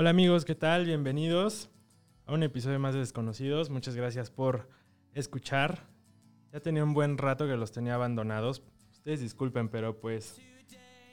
[0.00, 0.86] Hola amigos, ¿qué tal?
[0.86, 1.68] Bienvenidos
[2.24, 3.68] a un episodio más de Desconocidos.
[3.68, 4.70] Muchas gracias por
[5.12, 5.88] escuchar.
[6.54, 8.62] Ya tenía un buen rato que los tenía abandonados.
[8.92, 10.40] Ustedes disculpen, pero pues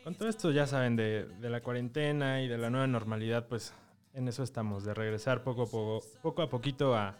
[0.05, 3.73] con todo esto ya saben de, la cuarentena y de la nueva normalidad, pues
[4.13, 7.17] en eso estamos, de regresar poco a poco, poco a poquito a,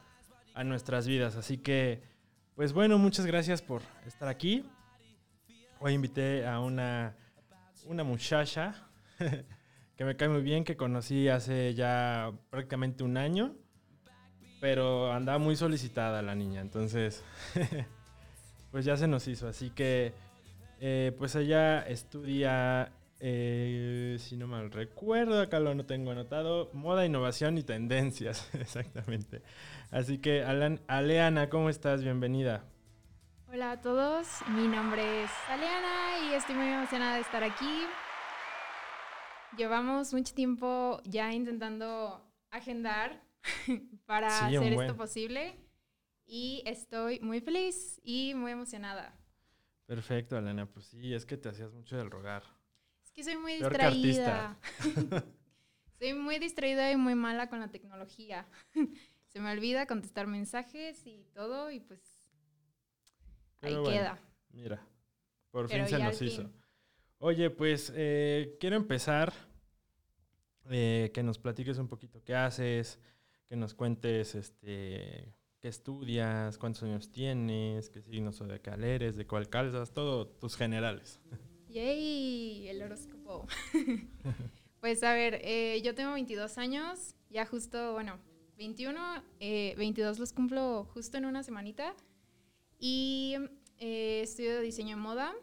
[0.63, 1.36] nuestras vidas.
[1.36, 2.02] Así que,
[2.55, 4.63] pues bueno, muchas gracias por estar aquí.
[5.82, 7.13] Hoy invité a una
[8.05, 8.88] muchacha
[9.98, 13.55] que me cae muy bien, que conocí hace ya prácticamente un año,
[14.62, 17.24] pero andaba muy solicitada la niña, entonces
[18.72, 19.48] pues ya se nos hizo.
[19.48, 20.14] Así que
[20.80, 27.04] eh, pues ella estudia, eh, si no mal recuerdo, acá lo no tengo anotado, moda,
[27.04, 29.41] innovación y tendencias, exactamente.
[29.90, 32.04] Así que Alan, Aleana, ¿cómo estás?
[32.04, 32.66] Bienvenida.
[33.52, 37.88] Hola a todos, mi nombre es Aleana y estoy muy emocionada de estar aquí.
[39.58, 43.24] Llevamos mucho tiempo ya intentando agendar
[44.05, 45.55] para Sí, hacer esto posible
[46.26, 49.14] y estoy muy feliz y muy emocionada.
[49.86, 52.44] Perfecto, Aleana, pues sí, es que te hacías mucho del rogar.
[53.04, 54.60] Es que soy muy Peor distraída.
[55.99, 58.48] soy muy distraída y muy mala con la tecnología.
[59.27, 62.02] Se me olvida contestar mensajes y todo y pues
[63.62, 64.19] ahí bueno, queda.
[64.52, 64.88] Mira,
[65.52, 66.42] por Pero fin se nos hizo.
[66.44, 66.53] fin.
[67.19, 69.34] Oye, pues eh, quiero empezar
[70.69, 73.00] eh, que nos platiques un poquito qué haces,
[73.47, 79.50] que nos cuentes este, qué estudias, cuántos años tienes, qué signo zodiacal eres, de cuál
[79.50, 81.19] calzas, todo tus generales.
[81.69, 82.68] ¡Yay!
[82.69, 83.47] El horóscopo.
[84.81, 88.19] pues a ver, eh, yo tengo 22 años, ya justo, bueno,
[88.57, 91.96] 21, eh, 22 los cumplo justo en una semanita.
[92.79, 93.35] Y
[93.78, 95.34] eh, estudio diseño de moda.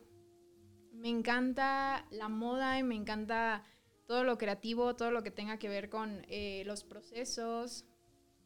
[0.92, 3.64] Me encanta la moda y me encanta
[4.06, 7.84] todo lo creativo, todo lo que tenga que ver con eh, los procesos,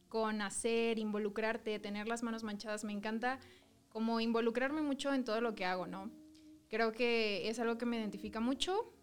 [0.07, 2.83] con hacer, involucrarte, tener las manos manchadas.
[2.83, 3.39] Me encanta
[3.89, 6.11] como involucrarme mucho en todo lo que hago, ¿no?
[6.69, 8.93] Creo que es algo que me identifica mucho.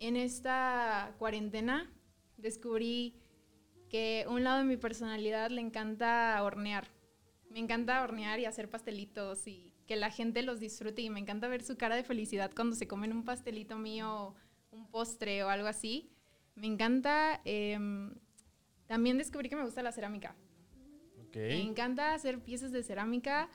[0.00, 1.92] En esta cuarentena
[2.36, 3.20] descubrí
[3.88, 6.88] que un lado de mi personalidad le encanta hornear.
[7.50, 11.48] Me encanta hornear y hacer pastelitos y que la gente los disfrute y me encanta
[11.48, 14.34] ver su cara de felicidad cuando se comen un pastelito mío,
[14.74, 16.10] un postre o algo así.
[16.54, 17.40] Me encanta.
[17.44, 18.14] em,
[18.86, 20.36] también descubrí que me gusta la cerámica.
[21.34, 23.48] Me encanta hacer piezas de cerámica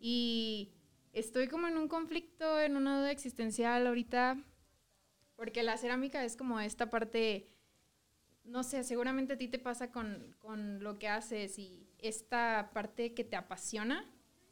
[0.00, 0.72] y
[1.12, 4.42] estoy como en un conflicto, en una duda existencial ahorita,
[5.36, 7.48] porque la cerámica es como esta parte,
[8.44, 13.14] no sé, seguramente a ti te pasa con, con lo que haces y esta parte
[13.14, 14.04] que te apasiona.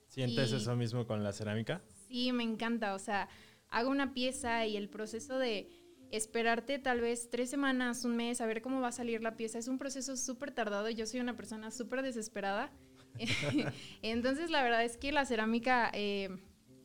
[0.07, 1.83] ¿Sientes y- eso mismo con la cerámica?
[2.07, 3.29] Sí, me encanta, o sea,
[3.69, 5.69] hago una pieza y el proceso de
[6.11, 9.59] esperarte tal vez tres semanas, un mes, a ver cómo va a salir la pieza,
[9.59, 12.71] es un proceso súper tardado yo soy una persona súper desesperada.
[14.03, 16.31] Entonces, la verdad es que la cerámica, eh,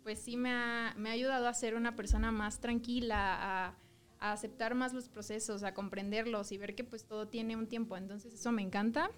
[0.03, 3.35] pues sí me ha, me ha ayudado a ser una persona más tranquila,
[3.67, 3.75] a,
[4.19, 7.97] a aceptar más los procesos, a comprenderlos y ver que pues todo tiene un tiempo.
[7.97, 9.09] Entonces, eso me encanta.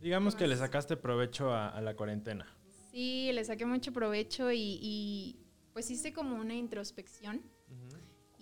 [0.00, 2.46] Digamos que le sacaste provecho a, a la cuarentena.
[2.90, 5.36] Sí, le saqué mucho provecho y, y
[5.72, 7.42] pues hice como una introspección.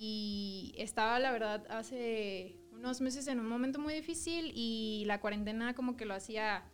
[0.05, 5.75] Y estaba, la verdad, hace unos meses en un momento muy difícil y la cuarentena
[5.75, 6.65] como que lo hacía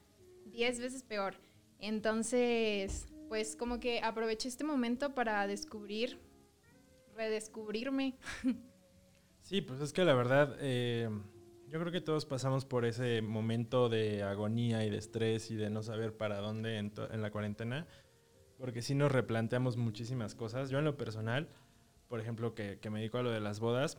[0.47, 1.35] 10 veces peor.
[1.79, 6.19] Entonces, pues como que aproveché este momento para descubrir,
[7.15, 8.17] redescubrirme.
[9.43, 11.09] Sí, pues es que la verdad, eh,
[11.69, 15.71] yo creo que todos pasamos por ese momento de agonía y de estrés y de
[15.71, 17.87] no saber para dónde en, en la cuarentena,
[18.59, 20.69] porque sí nos replanteamos muchísimas cosas.
[20.69, 21.49] Yo en lo personal,
[22.09, 23.99] por ejemplo, que, que me dedico a lo de las bodas,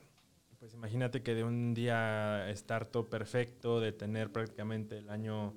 [0.60, 5.54] pues imagínate que de un día estar todo perfecto, de tener prácticamente el año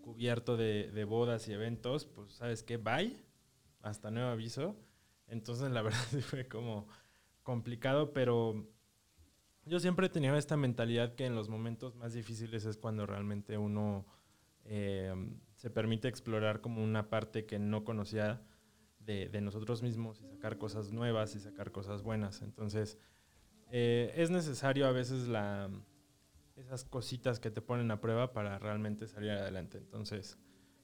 [0.00, 3.16] cubierto de, de bodas y eventos, pues sabes qué, bye,
[3.82, 4.76] hasta nuevo aviso.
[5.26, 6.86] Entonces la verdad fue como
[7.42, 8.66] complicado, pero
[9.64, 13.58] yo siempre he tenido esta mentalidad que en los momentos más difíciles es cuando realmente
[13.58, 14.06] uno
[14.64, 15.14] eh,
[15.56, 18.42] se permite explorar como una parte que no conocía
[19.04, 22.42] de, nosotros mismos y sacar cosas nuevas y sacar cosas buenas.
[22.42, 22.98] Entonces,
[23.70, 25.70] eh, es necesario a veces la,
[26.56, 29.78] esas cositas que te ponen a prueba para realmente salir adelante.
[29.78, 30.38] Entonces,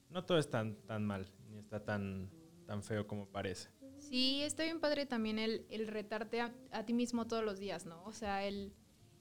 [0.09, 2.29] no todo es tan, tan mal, ni está tan,
[2.65, 3.69] tan feo como parece.
[3.99, 7.85] Sí, está bien padre también el, el retarte a, a ti mismo todos los días,
[7.85, 8.03] ¿no?
[8.03, 8.73] O sea, el,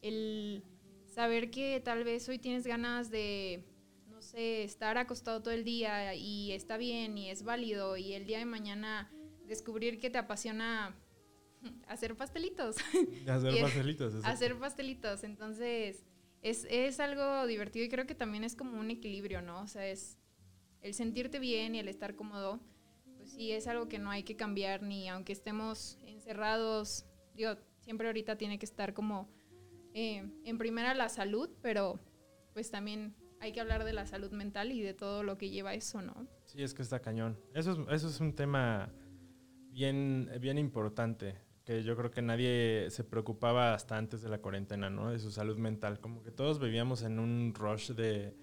[0.02, 0.64] el
[1.06, 3.64] saber que tal vez hoy tienes ganas de,
[4.30, 8.38] sé, estar acostado todo el día y está bien y es válido y el día
[8.38, 9.10] de mañana
[9.46, 10.94] descubrir que te apasiona
[11.88, 12.76] hacer pastelitos.
[13.26, 14.14] Hacer pastelitos.
[14.14, 14.28] exacto.
[14.28, 15.24] hacer pastelitos.
[15.24, 16.04] Entonces,
[16.42, 19.60] es, es algo divertido y creo que también es como un equilibrio, ¿no?
[19.60, 20.16] O sea, es
[20.80, 22.60] el sentirte bien y el estar cómodo,
[23.16, 27.04] pues sí, es algo que no hay que cambiar ni aunque estemos encerrados,
[27.34, 29.28] digo, siempre ahorita tiene que estar como
[29.92, 32.00] eh, en primera la salud, pero
[32.54, 35.74] pues también hay que hablar de la salud mental y de todo lo que lleva
[35.74, 36.26] eso, ¿no?
[36.44, 37.38] Sí, es que está cañón.
[37.54, 38.92] Eso es, eso es un tema
[39.70, 44.90] bien, bien importante, que yo creo que nadie se preocupaba hasta antes de la cuarentena,
[44.90, 45.10] ¿no?
[45.10, 46.00] De su salud mental.
[46.00, 48.36] Como que todos vivíamos en un rush de,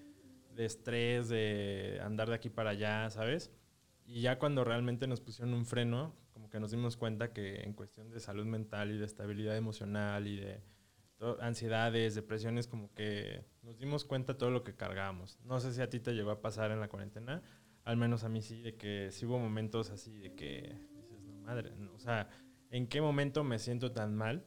[0.54, 3.52] de estrés, de andar de aquí para allá, ¿sabes?
[4.04, 7.72] Y ya cuando realmente nos pusieron un freno, como que nos dimos cuenta que en
[7.72, 10.60] cuestión de salud mental y de estabilidad emocional y de
[11.40, 15.38] ansiedades, depresiones, como que nos dimos cuenta todo lo que cargábamos.
[15.44, 17.42] No sé si a ti te llegó a pasar en la cuarentena,
[17.84, 21.34] al menos a mí sí, de que sí hubo momentos así de que dices, no
[21.40, 22.28] madre, o sea,
[22.70, 24.46] ¿en qué momento me siento tan mal?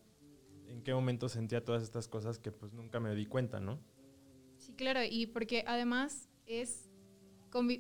[0.68, 3.80] ¿En qué momento sentía todas estas cosas que pues nunca me di cuenta, no?
[4.58, 6.90] Sí, claro, y porque además es,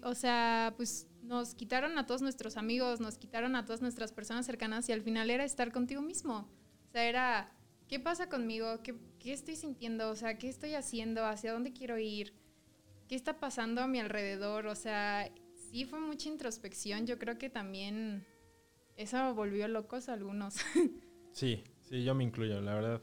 [0.03, 4.45] o sea, pues nos quitaron a todos nuestros amigos, nos quitaron a todas nuestras personas
[4.45, 6.49] cercanas y al final era estar contigo mismo.
[6.87, 7.55] O sea, era
[7.91, 8.79] ¿qué pasa conmigo?
[8.81, 10.09] ¿Qué, estoy sintiendo?
[10.09, 11.25] O sea, ¿qué estoy haciendo?
[11.25, 12.33] ¿Hacia dónde quiero ir?
[13.09, 14.67] ¿Qué está pasando a mi alrededor?
[14.67, 15.29] O sea,
[15.69, 17.05] sí fue mucha introspección.
[17.05, 18.25] Yo creo que también
[18.95, 20.55] eso volvió locos a algunos.
[21.33, 23.01] sí, sí, yo me incluyo, la verdad.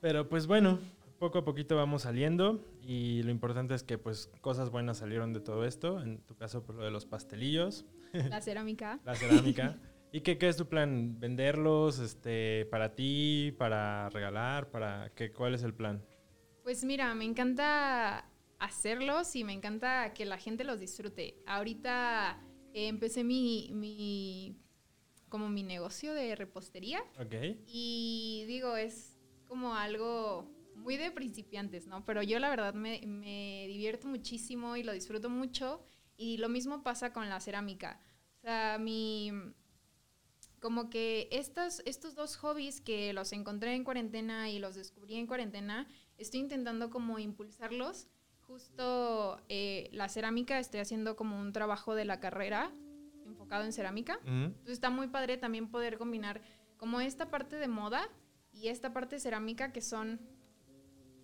[0.00, 0.78] Pero pues bueno,
[1.18, 5.40] poco a poquito vamos saliendo y lo importante es que pues cosas buenas salieron de
[5.40, 6.00] todo esto.
[6.00, 7.84] En tu caso, por pues, lo de los pastelillos.
[8.14, 9.00] La cerámica.
[9.04, 9.78] La cerámica.
[10.14, 11.18] ¿Y qué, qué, es tu plan?
[11.18, 14.70] ¿Venderlos este, para ti, para regalar?
[14.70, 16.04] para qué, ¿Cuál es el plan?
[16.62, 18.28] Pues mira, me encanta
[18.58, 21.42] hacerlos y me encanta que la gente los disfrute.
[21.46, 22.38] Ahorita
[22.74, 24.58] eh, empecé mi, mi,
[25.30, 27.02] como mi negocio de repostería.
[27.18, 27.34] Ok.
[27.66, 32.04] Y digo, es como algo muy de principiantes, ¿no?
[32.04, 35.82] Pero yo la verdad me, me divierto muchísimo y lo disfruto mucho.
[36.18, 37.98] Y lo mismo pasa con la cerámica.
[38.36, 39.32] O sea, mi,
[40.62, 45.26] como que estos, estos dos hobbies que los encontré en cuarentena y los descubrí en
[45.26, 45.88] cuarentena,
[46.18, 48.06] estoy intentando como impulsarlos.
[48.42, 52.72] Justo eh, la cerámica, estoy haciendo como un trabajo de la carrera
[53.26, 54.20] enfocado en cerámica.
[54.24, 56.40] Entonces está muy padre también poder combinar
[56.76, 58.08] como esta parte de moda
[58.52, 60.20] y esta parte de cerámica que son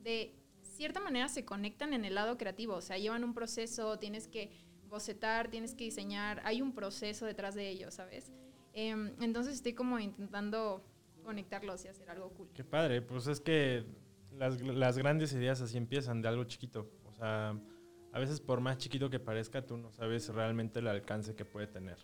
[0.02, 4.26] de cierta manera se conectan en el lado creativo, o sea, llevan un proceso, tienes
[4.26, 4.50] que
[4.88, 8.32] bocetar, tienes que diseñar, hay un proceso detrás de ello, ¿sabes?
[8.73, 10.85] Em, entonces estoy como intentando
[11.25, 12.49] conectarlos y hacer algo cool.
[12.55, 13.85] Qué padre, pues es que
[14.32, 16.91] las, las, grandes ideas así empiezan de algo chiquito.
[17.05, 17.59] O sea,
[18.12, 21.67] a veces por más chiquito que parezca, tú no sabes realmente el alcance que puede
[21.67, 21.99] tener.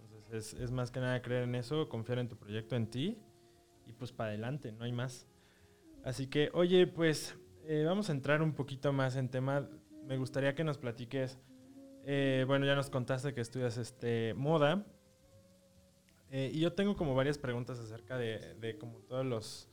[0.00, 3.18] Entonces es, es más que nada creer en eso, confiar en tu proyecto, en ti
[3.86, 5.26] y pues para adelante, no hay más.
[6.04, 9.68] Así que, oye, pues eh, vamos a entrar un poquito más en tema.
[10.04, 11.38] Me gustaría que nos platiques.
[12.04, 14.86] Eh, bueno, ya nos contaste que estudias este, moda.
[16.36, 19.70] Eh, y yo tengo como varias preguntas acerca de, de, como todos los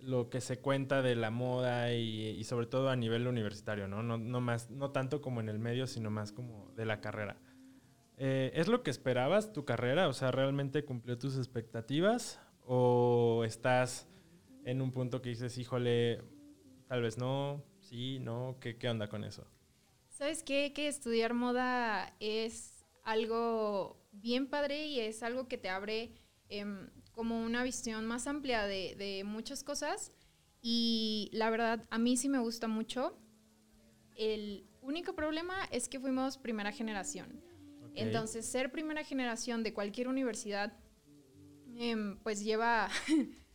[0.00, 4.02] lo que se cuenta de la moda y, y sobre todo a nivel universitario, ¿no?
[4.02, 7.36] No, no, más, no tanto como en el medio, sino más como de la carrera.
[8.16, 10.08] Eh, ¿Es lo que esperabas tu carrera?
[10.08, 12.40] O sea, ¿realmente cumplió tus expectativas?
[12.64, 14.08] ¿O estás
[14.64, 16.22] en un punto que dices, híjole,
[16.88, 18.56] tal vez no, sí, no?
[18.60, 19.46] ¿Qué, qué onda con eso?
[20.08, 20.72] ¿Sabes qué?
[20.72, 26.12] Que estudiar moda es algo bien padre y es algo que te abre
[26.48, 30.12] em, como una visión más amplia de, muchas cosas.
[30.60, 33.18] Y la verdad, a mí sí me gusta mucho.
[34.14, 37.42] El único problema es que fuimos primera generación.
[37.94, 40.72] Entonces, ser primera generación de cualquier universidad,
[41.76, 42.88] em, pues lleva...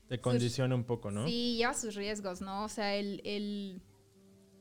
[0.08, 1.28] Te condiciona un poco, ¿no?
[1.28, 2.64] Sí, lleva sus riesgos, ¿no?
[2.64, 3.82] O sea, el, el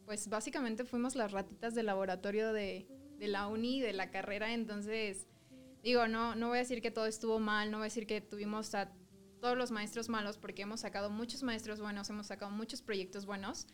[0.05, 2.89] pues básicamente fuimos las ratitas del laboratorio de,
[3.19, 5.27] de la uni, de la carrera, entonces
[5.87, 8.21] digo, no, no voy a decir que todo estuvo mal, no voy a decir que
[8.21, 8.93] tuvimos a
[9.41, 13.69] todos los maestros malos, porque hemos sacado muchos maestros buenos, hemos sacado muchos proyectos buenos,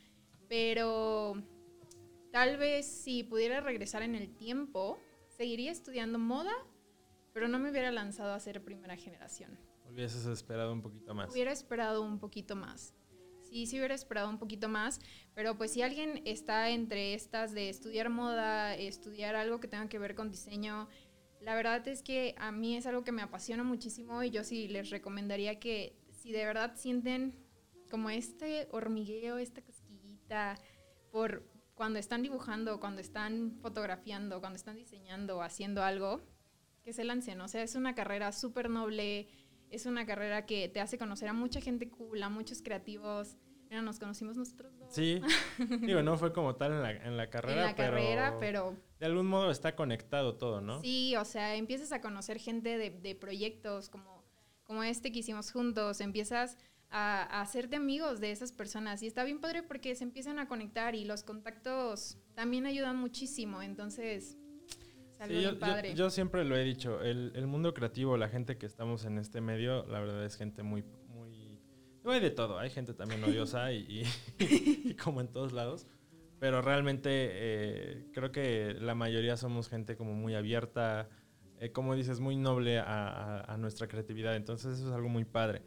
[0.46, 1.42] pero
[2.30, 4.98] tal vez si pudiera regresar en el tiempo,
[5.30, 6.52] seguiría estudiando moda,
[7.32, 9.58] pero no me hubiera lanzado a ser primera generación.
[9.88, 11.32] Hubieses esperado un poquito más.
[11.32, 12.94] Hubiera esperado un poquito más.
[13.40, 15.00] Sí, sí hubiera esperado un poquito más,
[15.34, 19.98] pero pues si alguien está entre estas de estudiar moda, estudiar algo que tenga que
[19.98, 20.88] ver con diseño,
[21.44, 24.68] la verdad es que a mí es algo que me apasiona muchísimo y yo sí
[24.68, 27.34] les recomendaría que si de verdad sienten
[27.90, 30.58] como este hormigueo, esta cosquillita
[31.10, 31.44] por
[31.74, 36.20] cuando están dibujando, cuando están fotografiando, cuando están diseñando, haciendo algo,
[36.84, 37.40] que se lancen.
[37.40, 39.28] O sea, es una carrera súper noble,
[39.70, 43.36] es una carrera que te hace conocer a mucha gente cool, a muchos creativos.
[43.68, 44.72] Mira, nos conocimos nosotros.
[44.92, 45.20] Sí,
[45.80, 47.62] digo, no fue como tal en la, en la carrera.
[47.62, 48.76] En la carrera, pero...
[49.00, 50.80] De algún modo está conectado todo, ¿no?
[50.80, 54.24] Sí, o sea, empiezas a conocer gente de, de proyectos como,
[54.64, 56.56] como este que hicimos juntos, empiezas
[56.90, 60.46] a, a, hacerte amigos de esas personas y está bien padre porque se empiezan a
[60.46, 64.36] conectar y los contactos también ayudan muchísimo, entonces...
[65.26, 65.90] Sí, yo, padre.
[65.90, 69.18] Yo, yo, siempre lo he dicho, el, el mundo creativo, la gente que estamos en
[69.18, 70.84] este medio, la verdad es gente muy,
[72.10, 74.04] hay de todo, hay gente también odiosa y,
[75.02, 75.86] como en todos lados,
[76.38, 81.08] pero realmente eh, creo que la mayoría somos gente como muy abierta,
[81.60, 85.62] eh, como dices, muy noble a, nuestra creatividad, entonces eso es algo muy padre.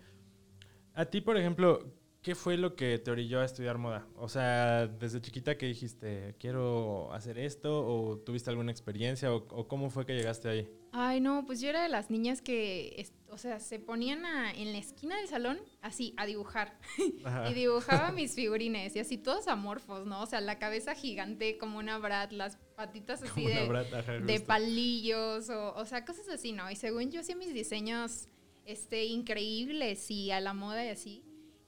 [0.93, 4.07] A ti, por ejemplo, ¿qué fue lo que te orilló a estudiar moda?
[4.15, 9.89] O sea, desde chiquita que dijiste, quiero hacer esto, o tuviste alguna experiencia, o cómo
[9.89, 10.69] fue que llegaste ahí?
[10.97, 14.23] Ay, no, pues yo era de las niñas que, o sea, se ponían
[14.55, 16.79] en la esquina del salón así a dibujar.
[17.49, 20.21] y dibujaba mis figurines y así todos amorfos, ¿no?
[20.21, 25.49] O sea, la cabeza gigante como una brat, las patitas así de, brat, de palillos,
[25.49, 26.71] o, o sea, cosas así, ¿no?
[26.71, 28.29] Y según yo hacía mis diseños
[28.63, 31.25] este, increíbles y a la moda y así.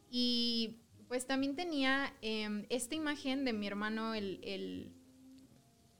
[0.09, 0.77] Y
[1.09, 4.93] pues también tenía eh, esta imagen de mi hermano, el, el,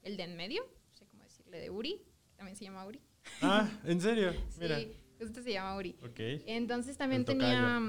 [0.04, 2.02] el de en medio, no sé cómo decirle, de Uri,
[2.38, 3.02] también se llama Uri.
[3.42, 4.34] Ah, ¿en serio?
[4.60, 4.78] Mira.
[4.78, 5.96] Sí, justo se llama Uri.
[6.04, 6.20] Ok.
[6.46, 7.82] Entonces también tenía...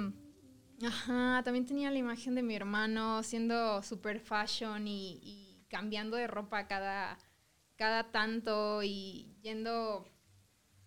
[0.84, 6.66] Ajá, también tenía la imagen de mi hermano siendo super fashion y, cambiando de ropa
[6.66, 7.18] cada,
[7.76, 10.08] cada tanto y yendo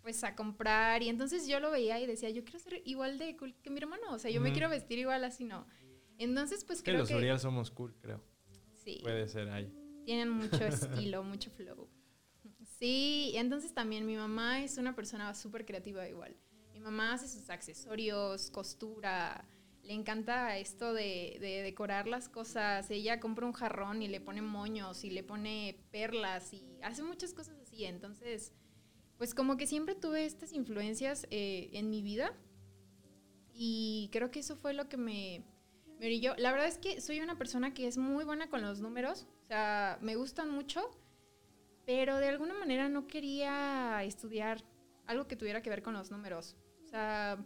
[0.01, 3.37] pues a comprar y entonces yo lo veía y decía, yo quiero ser igual de
[3.37, 5.67] cool que mi hermano, o sea, yo me quiero vestir igual así, ¿no?
[6.17, 7.21] Entonces pues que creo los que...
[7.21, 8.23] los somos cool, creo.
[8.83, 8.99] Sí.
[9.03, 9.71] Puede ser ahí.
[10.05, 11.87] Tienen mucho estilo, mucho flow.
[12.81, 16.35] Sí, entonces también mi mamá es una persona súper creativa igual.
[16.73, 19.45] Mi mamá hace sus accesorios, costura,
[19.83, 22.89] le encanta esto de, decorar las cosas.
[22.89, 27.35] Ella compra un jarrón y le pone moños y le pone perlas y hace muchas
[27.35, 27.85] cosas así.
[27.85, 28.51] Entonces,
[29.19, 32.33] pues como que siempre tuve estas influencias eh, en mi vida
[33.53, 35.45] y creo que eso fue lo que me,
[35.99, 36.19] me.
[36.39, 39.47] La verdad es que soy una persona que es muy buena con los números, o
[39.49, 40.89] sea, me gustan mucho
[41.85, 44.63] pero de alguna manera no quería estudiar
[45.05, 46.55] algo que tuviera que ver con los números.
[46.83, 47.37] O sea,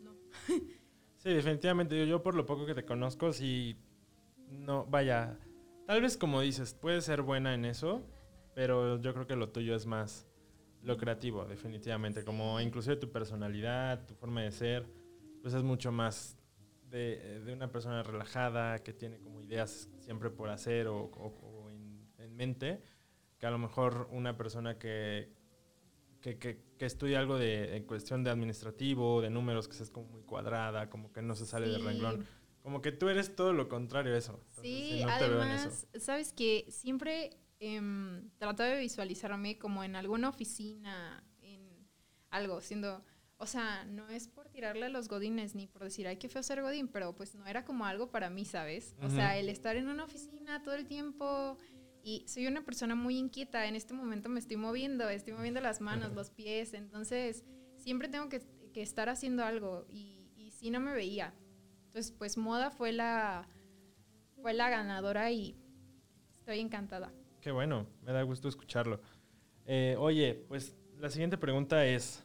[0.00, 0.16] no.
[1.18, 2.06] sí, definitivamente.
[2.06, 3.76] Yo, por lo poco que te conozco, sí,
[4.48, 5.38] no, vaya,
[5.86, 8.02] tal vez como dices, puedes ser buena en eso,
[8.54, 10.26] pero yo creo que lo tuyo es más
[10.82, 12.24] lo creativo, definitivamente.
[12.24, 14.86] Como inclusive tu personalidad, tu forma de ser,
[15.42, 16.38] pues es mucho más
[16.90, 22.08] de, de una persona relajada, que tiene como ideas siempre por hacer o, o, en,
[22.18, 22.82] en mente
[23.44, 25.30] que a lo mejor una persona que,
[26.22, 30.22] que, que, estudia algo de en cuestión de administrativo, de números, que es como muy
[30.22, 32.26] cuadrada, como que no se sale del renglón.
[32.62, 34.40] Como que tú eres todo lo contrario a eso.
[34.62, 37.82] sí, además, sabes que siempre eh,
[38.38, 41.86] trato de visualizarme como en alguna oficina, en
[42.30, 43.04] algo, siendo...
[43.36, 46.42] O sea, no es por tirarle a los godines ni por decir, ay, qué feo
[46.42, 48.94] ser godín, pero pues no era como algo para mí, ¿sabes?
[49.02, 51.58] O sea, el estar en una oficina todo el tiempo,
[52.04, 53.66] y soy una persona muy inquieta.
[53.66, 56.74] En este momento me estoy moviendo, estoy moviendo las manos, los pies.
[56.74, 57.44] Entonces,
[57.78, 58.42] siempre tengo que,
[58.74, 59.86] estar haciendo algo.
[59.90, 61.34] Y, y sí no me veía.
[61.86, 63.48] Entonces, pues moda fue la,
[64.42, 65.56] fue la ganadora y
[66.30, 67.10] estoy encantada.
[67.40, 69.00] Qué bueno, me da gusto escucharlo.
[69.64, 72.22] Eh, oye, pues la siguiente pregunta es,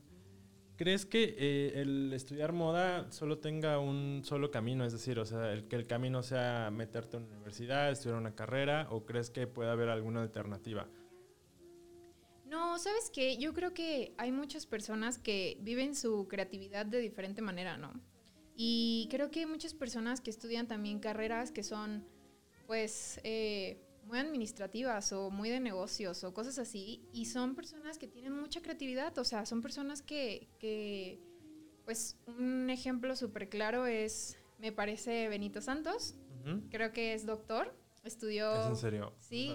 [0.80, 4.86] ¿Crees que eh, el estudiar moda solo tenga un solo camino?
[4.86, 8.34] Es decir, o sea, el, que el camino sea meterte en una universidad, estudiar una
[8.34, 10.88] carrera, o crees que puede haber alguna alternativa?
[12.46, 17.42] No, sabes qué, yo creo que hay muchas personas que viven su creatividad de diferente
[17.42, 17.92] manera, ¿no?
[18.56, 22.06] Y creo que hay muchas personas que estudian también carreras que son,
[22.68, 28.08] pues, eh, muy administrativas o muy de negocios o cosas así, y son personas que
[28.08, 31.20] tienen mucha creatividad, o sea, son personas que, que
[31.86, 36.16] pues un ejemplo súper claro es, me parece, Benito Santos,
[36.72, 38.62] creo que es doctor, estudió...
[38.62, 39.14] ¿Es en serio?
[39.20, 39.54] Sí.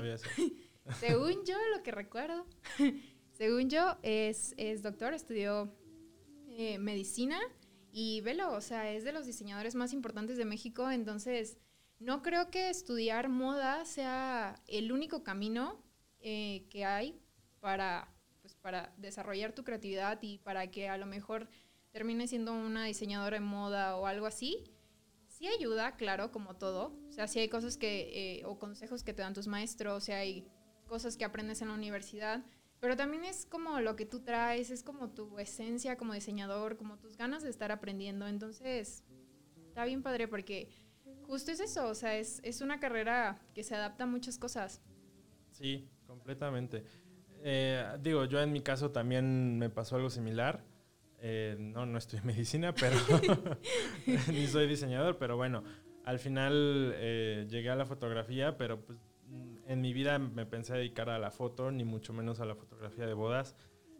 [1.00, 2.46] según yo, lo que recuerdo,
[3.32, 5.74] según yo, es, es doctor, estudió
[6.50, 7.40] eh, medicina
[7.90, 11.58] y velo, o sea, es de los diseñadores más importantes de México, entonces
[11.98, 15.82] no creo que estudiar moda sea el único camino
[16.20, 17.20] eh, que hay
[17.60, 21.48] para, pues, para desarrollar tu creatividad y para que a lo mejor
[21.92, 24.64] termine siendo una diseñadora de moda o algo así.
[25.28, 26.96] Sí ayuda, claro, como todo.
[27.08, 30.12] O sea, sí hay cosas que, eh, o consejos que te dan tus maestros, o
[30.12, 30.46] hay
[30.86, 32.44] cosas que aprendes en la universidad,
[32.80, 36.98] pero también es como lo que tú traes, es como tu esencia como diseñador, como
[36.98, 38.26] tus ganas de estar aprendiendo.
[38.26, 39.04] Entonces,
[39.68, 40.68] está bien padre porque
[41.26, 44.80] justo es eso, o sea, es, es una carrera que se adapta a muchas cosas.
[45.50, 46.84] Sí, completamente.
[47.42, 50.64] Eh, digo, yo en mi caso también me pasó algo similar.
[51.20, 52.96] Eh, no, no estoy en medicina, pero
[54.28, 55.62] ni soy diseñador, pero bueno,
[56.04, 58.98] al final eh, llegué a la fotografía, pero pues
[59.66, 63.06] en mi vida me pensé dedicar a la foto, ni mucho menos a la fotografía
[63.06, 63.56] de bodas.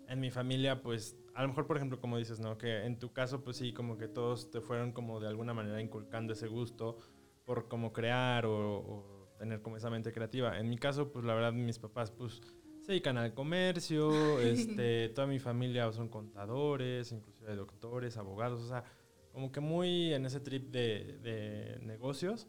[0.08, 2.58] En mi familia, pues, a lo mejor, por ejemplo, como dices, ¿no?
[2.58, 5.80] Que en tu caso, pues sí, como que todos te fueron como de alguna manera
[5.80, 6.98] inculcando ese gusto
[7.44, 10.58] por cómo crear o, o tener como esa mente creativa.
[10.58, 12.40] En mi caso, pues la verdad, mis papás, pues,
[12.80, 14.10] se dedican al comercio,
[14.40, 18.84] este, toda mi familia son contadores, inclusive doctores, abogados, o sea,
[19.32, 22.46] como que muy en ese trip de, de negocios.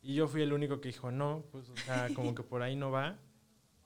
[0.00, 2.76] Y yo fui el único que dijo, no, pues, o sea, como que por ahí
[2.76, 3.18] no va.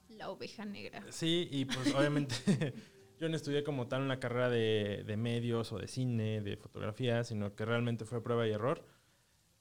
[0.08, 1.04] La oveja negra.
[1.10, 2.34] Sí, y pues obviamente
[3.20, 7.22] yo no estudié como tal una carrera de, de, medios o de cine, de fotografía,
[7.24, 8.84] sino que realmente fue prueba y error.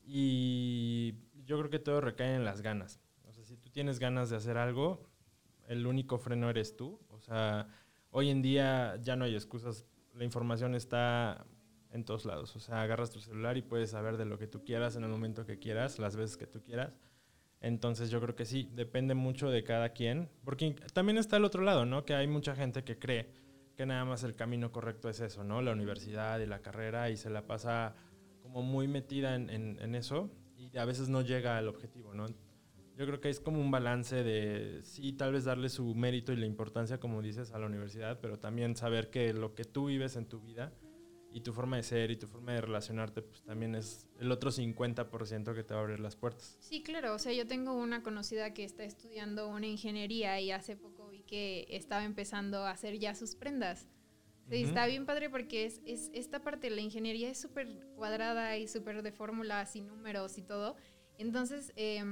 [0.10, 3.02] Y yo creo que todo recae en las ganas.
[3.26, 5.04] O sea, si tú tienes ganas de hacer algo,
[5.68, 7.00] el único freno eres tú.
[7.10, 7.68] O sea,
[8.12, 9.86] hoy en día ya no hay excusas.
[10.14, 11.46] La información está
[11.92, 12.56] en todos lados.
[12.56, 15.10] O sea, agarras tu celular y puedes saber de lo que tú quieras en el
[15.10, 16.94] momento que quieras, las veces que tú quieras.
[17.60, 20.30] Entonces yo creo que sí, depende mucho de cada quien.
[20.46, 22.06] Porque también está el otro lado, ¿no?
[22.06, 23.30] Que hay mucha gente que cree
[23.76, 25.62] que nada más el camino correcto es eso, ¿no?
[25.62, 27.96] La universidad y la carrera y se la pasa
[28.48, 32.27] como muy metida en, en, en eso y a veces no llega al objetivo, ¿no?
[32.96, 36.38] Yo creo que es como un balance de, sí, tal vez darle su mérito y
[36.38, 40.16] la importancia, como dices, a la universidad, pero también saber que lo que tú vives
[40.16, 40.74] en tu vida
[41.32, 44.50] y tu forma de ser y tu forma de relacionarte, pues también es el otro
[44.50, 46.58] 50% que te va a abrir las puertas.
[46.60, 50.75] Sí, claro, o sea, yo tengo una conocida que está estudiando una ingeniería y hace
[50.75, 53.88] poco vi que estaba empezando a hacer ya sus prendas.
[54.49, 54.67] Sí, uh -huh.
[54.67, 58.67] está bien padre porque es, es esta parte de la ingeniería es súper cuadrada y
[58.67, 60.75] súper de fórmulas y números y todo.
[61.17, 62.03] Entonces, eh,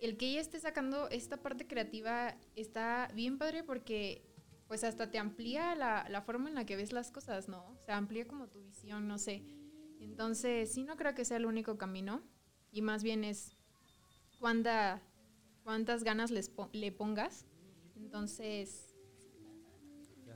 [0.00, 4.22] el que ella esté sacando esta parte creativa está bien padre porque
[4.68, 7.64] pues hasta te amplía la, la, forma en la que ves las cosas, ¿no?
[7.66, 9.42] O sea, amplía como tu visión, no sé.
[10.00, 12.22] Entonces, sí, no creo que sea el único camino.
[12.70, 13.56] Y más bien es
[14.38, 15.00] cuánta,
[15.62, 17.46] cuántas ganas les po le pongas.
[17.96, 18.83] Entonces...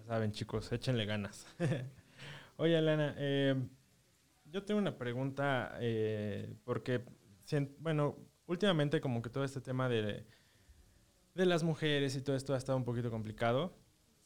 [0.08, 1.46] Saben, chicos, échenle ganas.
[2.56, 3.54] Oye, Elena, eh,
[4.46, 7.04] yo tengo una pregunta eh, porque,
[7.78, 8.16] bueno,
[8.46, 10.24] últimamente como que todo este tema de,
[11.34, 13.76] de las mujeres y todo esto ha estado un poquito complicado.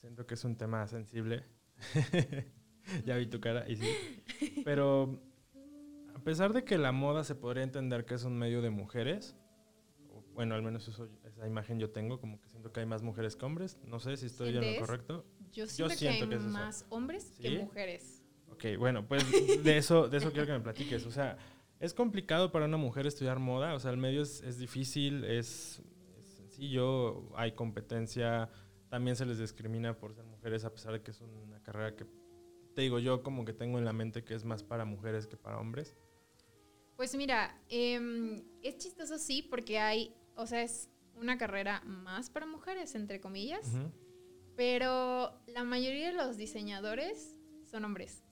[0.00, 1.46] Siento que es un tema sensible.
[3.04, 4.62] ya vi tu cara y sí.
[4.64, 5.20] Pero
[6.14, 9.34] a pesar de que la moda se podría entender que es un medio de mujeres,
[10.32, 13.34] bueno, al menos eso, esa imagen yo tengo, como que siento que hay más mujeres
[13.34, 13.80] que hombres.
[13.84, 15.26] No sé si estoy en lo correcto.
[15.52, 16.86] Yo siento, yo siento que hay que más eso.
[16.90, 17.42] hombres ¿Sí?
[17.42, 18.22] que mujeres.
[18.50, 19.24] Ok, bueno, pues
[19.64, 21.06] de eso, de eso quiero que me platiques.
[21.06, 21.36] O sea,
[21.80, 23.74] ¿es complicado para una mujer estudiar moda?
[23.74, 25.82] O sea, el medio es, es difícil, es,
[26.18, 28.50] es sencillo, hay competencia
[28.92, 32.04] también se les discrimina por ser mujeres, a pesar de que es una carrera que,
[32.74, 35.38] te digo yo, como que tengo en la mente que es más para mujeres que
[35.38, 35.96] para hombres.
[36.96, 42.44] Pues mira, eh, es chistoso sí, porque hay, o sea, es una carrera más para
[42.44, 43.92] mujeres, entre comillas, uh -huh.
[44.56, 47.38] Pero la mayoría de los diseñadores
[47.70, 48.24] son hombres.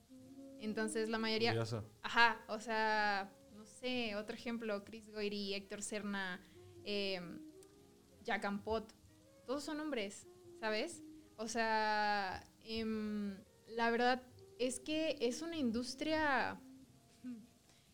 [0.61, 1.53] Entonces, la mayoría...
[1.53, 1.85] Curioso.
[2.03, 6.41] Ajá, o sea, no sé, otro ejemplo, Chris Goyri, Héctor Serna,
[6.85, 7.21] eh,
[8.23, 8.93] Jack Ampot,
[9.47, 10.27] todos son hombres.
[10.61, 11.03] ¿sabes?
[11.37, 12.85] O sea, eh,
[13.69, 14.23] la verdad
[14.59, 16.61] es que es una industria...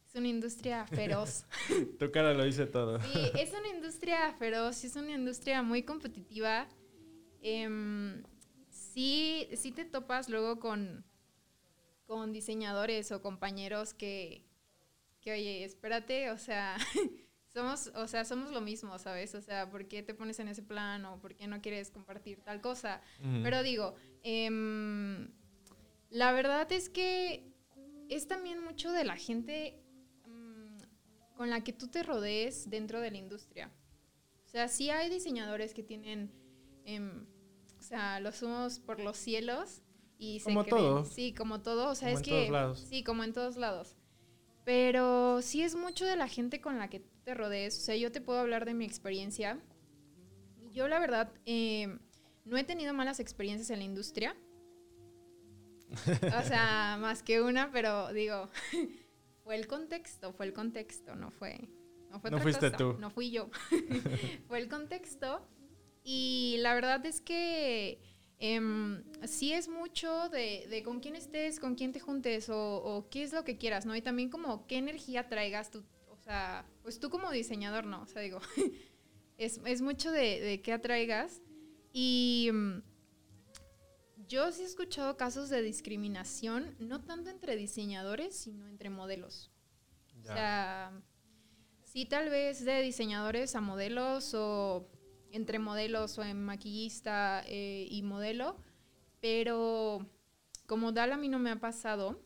[0.09, 1.45] Es una industria feroz.
[1.99, 2.99] tu cara lo dice todo.
[3.01, 6.69] Sí, es una industria feroz, es una industria muy competitiva.
[7.49, 8.23] Eh,
[8.71, 11.05] sí, sí te topas luego con,
[12.07, 14.45] con diseñadores o compañeros que,
[15.21, 16.77] que, oye, espérate, o sea,
[17.55, 19.37] somos, o sea, somos lo mismo, ¿sabes?
[19.37, 22.41] O sea, ¿por qué te pones en ese plan o por qué no quieres compartir
[22.41, 23.01] tal cosa?
[23.21, 23.43] Uh -huh.
[23.45, 25.29] Pero digo, eh,
[26.11, 27.53] la verdad es que
[28.09, 29.81] es también mucho de la gente
[30.27, 30.79] um,
[31.37, 33.71] con la que tú te rodees dentro de la industria.
[34.45, 36.33] O sea, sí hay diseñadores que tienen,
[36.87, 37.36] o
[37.89, 39.83] sea, los humos por los cielos
[40.19, 41.05] y como se creen, todo.
[41.05, 41.91] Sí, como todo.
[41.91, 42.41] O sea, como es en que.
[42.41, 42.87] Todos lados.
[42.89, 43.97] Sí, como en todos lados.
[44.65, 47.79] Pero sí es mucho de la gente con la que te rodees.
[47.79, 49.61] O sea, yo te puedo hablar de mi experiencia.
[50.73, 51.99] Yo, la verdad, eh,
[52.45, 54.37] no he tenido malas experiencias en la industria.
[55.93, 58.49] O sea, más que una, pero digo,
[59.45, 61.69] fue el contexto, fue el contexto, no fue.
[62.11, 62.97] No, fue no fuiste cosa, tú.
[62.99, 63.51] No fui yo.
[64.49, 65.47] fue el contexto.
[66.09, 68.01] Y la verdad es que
[68.39, 68.61] eh,
[69.25, 73.25] sí es mucho de, de, con quién estés, con quién te juntes o, o, qué
[73.25, 73.97] es lo que quieras, ¿no?
[73.97, 75.85] Y también como qué energía traigas tú
[76.27, 78.41] sea, pues tú como diseñador no, o sea, digo,
[79.39, 81.41] es, es, mucho de, de qué atraigas.
[81.93, 82.83] Y mm,
[84.27, 89.53] yo sí he escuchado casos de discriminación, no tanto entre diseñadores, sino entre modelos.
[90.21, 90.91] O sea,
[91.85, 94.91] sí tal vez de diseñadores a modelos o
[95.37, 98.57] entre modelos o en maquillista eh, y modelo,
[99.21, 100.07] pero
[100.67, 102.21] como tal a mí no me ha pasado,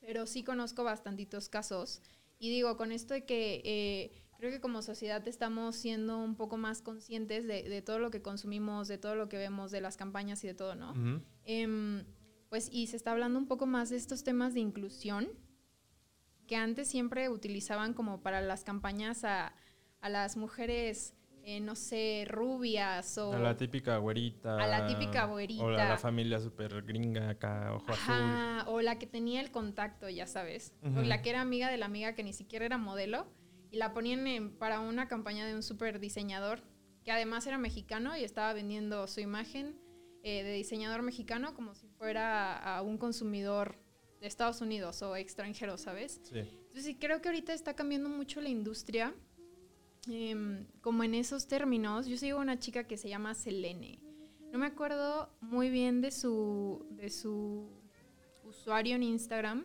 [0.00, 2.02] pero sí conozco bastantitos casos.
[2.38, 6.56] Y digo, con esto de que eh, creo que como sociedad estamos siendo un poco
[6.56, 10.42] más conscientes de, todo lo que consumimos, de todo lo que vemos, de las campañas
[10.44, 11.22] y de todo, ¿no?
[11.44, 12.04] Em,
[12.48, 15.28] pues y se está hablando un poco más de estos temas de inclusión
[16.46, 19.54] que antes siempre utilizaban como para las campañas a,
[20.00, 21.14] a las mujeres
[21.46, 23.34] eh, no sé, rubias o...
[23.34, 24.56] A la típica güerita.
[24.56, 25.62] A la típica güerita.
[25.62, 28.72] O a la familia súper gringa acá, ojo azul.
[28.72, 30.72] O la que tenía el contacto, ya sabes.
[30.82, 33.26] O la que era amiga de la amiga que ni siquiera era modelo.
[33.70, 36.62] Y la ponían para una campaña de un súper diseñador,
[37.04, 39.78] que además era mexicano y estaba vendiendo su imagen
[40.22, 43.76] eh, de diseñador mexicano como si fuera a un consumidor
[44.20, 46.22] de Estados Unidos o extranjero, ¿sabes?
[46.22, 46.38] Sí.
[46.38, 49.14] Entonces sí, creo que ahorita está cambiando mucho la industria
[50.08, 54.00] Em, como en esos términos, yo sigo una chica que se llama Selene.
[54.52, 57.68] No me acuerdo muy bien de su, de su
[58.44, 59.64] usuario en Instagram,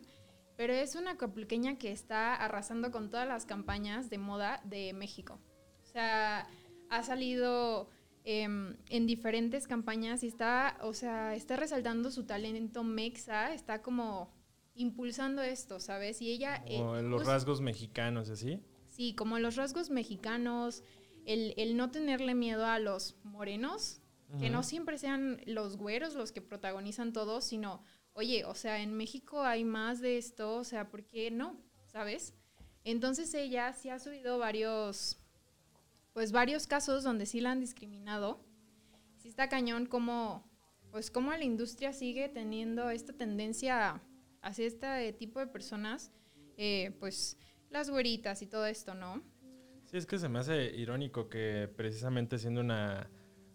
[0.56, 5.40] pero es una pequeña que está arrasando con todas las campañas de moda de México.
[5.84, 6.48] O sea,
[6.90, 7.90] ha salido
[8.24, 14.34] em, en diferentes campañas y está, o sea, está resaltando su talento mexa, está como
[14.76, 16.22] impulsando esto, ¿sabes?
[16.22, 16.64] Y ella...
[16.80, 18.62] O en los rasgos mexicanos, ¿así?
[19.00, 20.84] Sí, como los rasgos mexicanos,
[21.24, 24.02] el, no tenerle miedo a los morenos,
[24.42, 27.82] que no siempre sean los güeros los que protagonizan todo, sino,
[28.12, 31.56] oye, o sea, en México hay más de esto, o sea, ¿por qué no?
[31.86, 32.34] ¿Sabes?
[32.84, 35.18] Entonces ella sí ha subido varios,
[36.12, 38.44] pues varios casos donde sí la han discriminado.
[39.16, 40.44] Sí está cañón como,
[40.92, 44.04] pues como la industria sigue teniendo esta tendencia
[44.42, 46.12] hacia este tipo de personas,
[46.58, 47.38] eh, pues
[47.70, 49.22] las güeritas y todo esto, ¿no?
[49.86, 53.10] Sí, es que se me hace irónico que precisamente siendo una,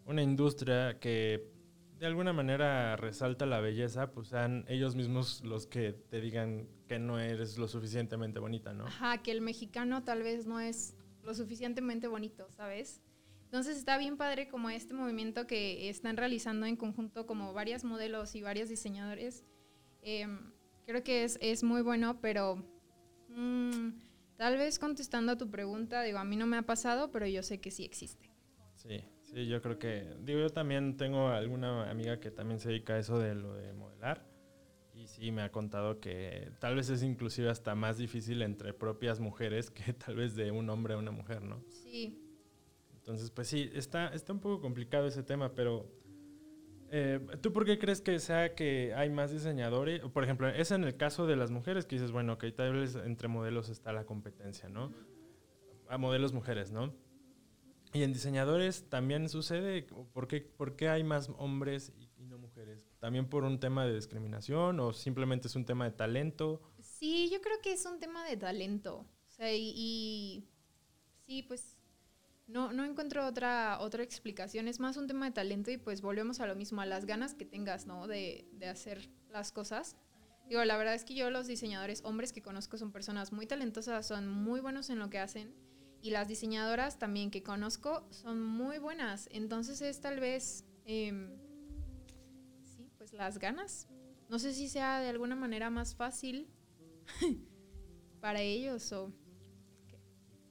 [0.05, 1.55] una industria que
[1.99, 6.99] de alguna manera resalta la belleza, pues sean ellos mismos los que te digan que
[6.99, 8.87] no eres lo suficientemente bonita, ¿no?
[8.87, 13.01] Ajá, que el mexicano tal vez no es lo suficientemente bonito, ¿sabes?
[13.45, 18.35] Entonces está bien padre como este movimiento que están realizando en conjunto como varios modelos
[18.35, 19.45] y varios diseñadores.
[20.03, 20.53] Em,
[20.87, 22.67] creo que es, es muy bueno, pero
[23.35, 23.91] Mm,
[24.37, 27.43] tal vez contestando a tu pregunta, digo, a mí no me ha pasado, pero yo
[27.43, 28.31] sé que sí existe.
[28.75, 32.95] Sí, sí, yo creo que, digo, yo también tengo alguna amiga que también se dedica
[32.95, 34.27] a eso de lo de modelar.
[34.95, 39.19] Y sí, me ha contado que tal vez es inclusive hasta más difícil entre propias
[39.19, 41.65] mujeres que tal vez de un hombre a una mujer, ¿no?
[41.69, 42.21] Sí.
[42.95, 45.91] Entonces, pues sí, está, está un poco complicado ese tema, pero
[46.97, 50.01] eh, ¿Tú por qué crees que sea que hay más diseñadores?
[50.01, 52.95] Por ejemplo, es en el caso de las mujeres que dices, bueno, que tal vez
[52.95, 54.93] entre modelos está la competencia, ¿no?
[55.89, 56.95] A modelos mujeres, ¿no?
[57.93, 62.87] Y en diseñadores también sucede, ¿por qué, por qué hay más hombres y, no mujeres?
[63.01, 66.63] ¿También por un tema de discriminación o simplemente es un tema de talento?
[66.79, 68.99] Sí, yo creo que es un tema de talento.
[68.99, 70.49] O sea, y
[71.27, 71.74] sí, pues
[72.47, 74.69] no, no encuentro otra, otra explicación.
[74.69, 77.35] Es más un tema de talento y pues volvemos a lo mismo, a las ganas
[77.35, 78.07] que tengas, ¿no?
[78.07, 79.97] De, de hacer las cosas.
[80.49, 84.07] Digo, la verdad es que yo los diseñadores hombres que conozco son personas muy talentosas,
[84.07, 85.55] son muy buenos en lo que hacen.
[86.03, 89.27] Y las diseñadoras también que conozco son muy buenas.
[89.33, 91.31] Entonces es tal vez, em,
[92.63, 93.89] sí, pues las ganas.
[94.29, 96.51] No sé si sea de alguna manera más fácil
[98.21, 99.13] para ellos o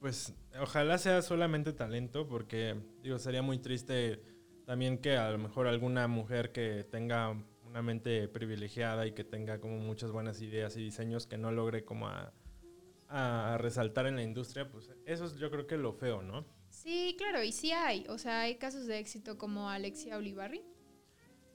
[0.04, 4.20] pues ojalá sea solamente talento, porque digo, sería muy triste
[4.66, 9.62] también que a lo mejor alguna mujer que tenga una mente privilegiada y que tenga
[9.62, 12.34] como muchas buenas ideas y diseños que no logre como a,
[13.56, 16.44] resaltar en la industria, pues eso es yo creo que lo feo, ¿no?
[16.68, 20.60] Sí, claro, y sí hay, o sea, hay casos de éxito como Alexia Olivarri.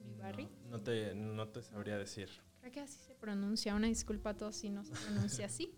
[0.00, 0.48] Olivarri.
[0.68, 2.28] No, te, no te sabría decir.
[2.58, 5.72] Creo que así se pronuncia, una disculpa a todos si no se pronuncia así.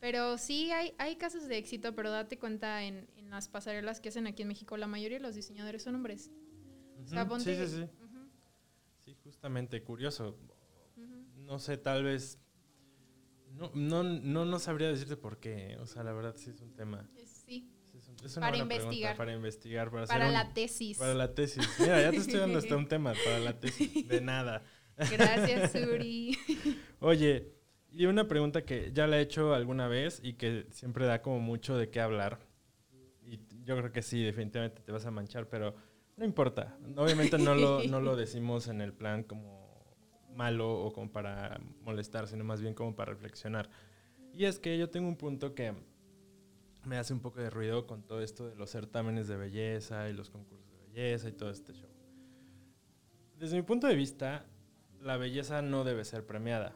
[0.00, 4.08] Pero sí hay, hay casos de éxito, pero date cuenta en, en, las pasarelas que
[4.08, 6.30] hacen aquí en México, la mayoría de los diseñadores son hombres.
[7.04, 7.86] sí, sí, sí.
[9.04, 10.38] Sí, justamente, curioso.
[11.36, 12.38] No sé, tal vez...
[13.52, 15.76] No, no, no, no, sabría decirte por qué.
[15.80, 17.08] O sea, la verdad sí es un tema.
[17.44, 17.68] Sí.
[18.38, 19.16] para investigar.
[19.16, 19.90] para investigar.
[19.90, 20.96] Para, para la tesis.
[20.96, 21.68] Para la tesis.
[21.80, 24.06] Mira, ya te estoy dando hasta un tema para la tesis.
[24.06, 24.62] De nada.
[24.96, 26.38] Gracias, Suri.
[27.00, 27.59] Oye,
[27.92, 31.40] Y una pregunta que ya la he hecho alguna vez y que siempre da como
[31.40, 32.38] mucho de qué hablar.
[33.26, 35.74] Y yo creo que sí, definitivamente te vas a manchar, pero
[36.16, 36.78] no importa.
[36.96, 39.60] Obviamente no lo, no lo decimos en el plan como
[40.34, 43.68] malo o como para molestar, sino más bien como para reflexionar.
[44.32, 45.74] Y es que yo tengo un punto que
[46.84, 50.12] me hace un poco de ruido con todo esto de los certámenes de belleza y
[50.12, 51.90] los concursos de belleza y todo este show.
[53.38, 54.44] Desde mi punto de vista,
[55.00, 56.74] la belleza no debe ser premiada.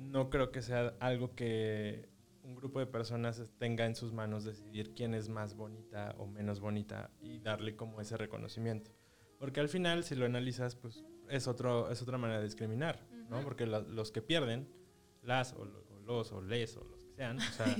[0.00, 2.08] No creo que sea algo que
[2.42, 6.60] un grupo de personas tenga en sus manos decidir quién es más bonita o menos
[6.60, 8.90] bonita y darle como ese reconocimiento.
[9.38, 13.42] Porque al final, si lo analizas, pues es, otro, es otra manera de discriminar, ¿no?
[13.42, 14.68] Porque los que pierden,
[15.22, 17.76] las o, los o les o los que sean, o sea,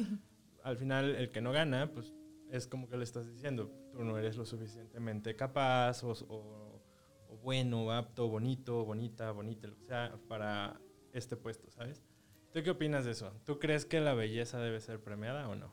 [0.62, 2.14] al final el que no gana, pues
[2.50, 6.82] es como que le estás diciendo, tú no eres lo suficientemente capaz o, o,
[7.28, 10.80] o bueno, apto, bonito, bonita, bonita, lo que sea, para
[11.12, 12.04] este puesto, ¿sabes?
[12.52, 13.32] ¿Tú qué opinas de eso?
[13.44, 15.72] ¿Tú crees que la belleza debe ser premiada o no?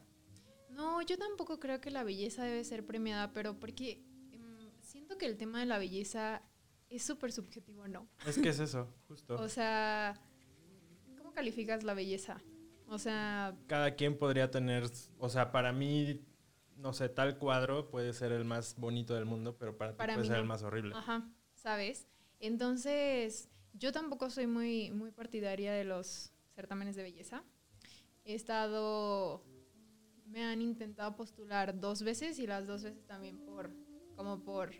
[0.69, 5.25] No, yo tampoco creo que la belleza debe ser premiada, pero porque em, siento que
[5.25, 6.43] el tema de la belleza
[6.89, 8.07] es súper subjetivo, ¿no?
[8.27, 9.35] Es que es eso, justo.
[9.35, 10.21] o sea,
[11.17, 12.39] ¿cómo calificas la belleza?
[12.87, 13.57] O sea...
[13.65, 14.83] Cada quien podría tener,
[15.17, 16.21] o sea, para mí,
[16.75, 20.27] no sé, tal cuadro puede ser el más bonito del mundo, pero para, ti puede
[20.27, 20.93] ser el más horrible.
[20.95, 22.07] Ajá, ¿sabes?
[22.39, 27.43] Entonces, yo tampoco soy muy, muy partidaria de los certámenes de belleza.
[28.25, 29.45] He estado,
[30.25, 33.69] me han intentado postular dos veces y las dos veces también por,
[34.15, 34.71] como por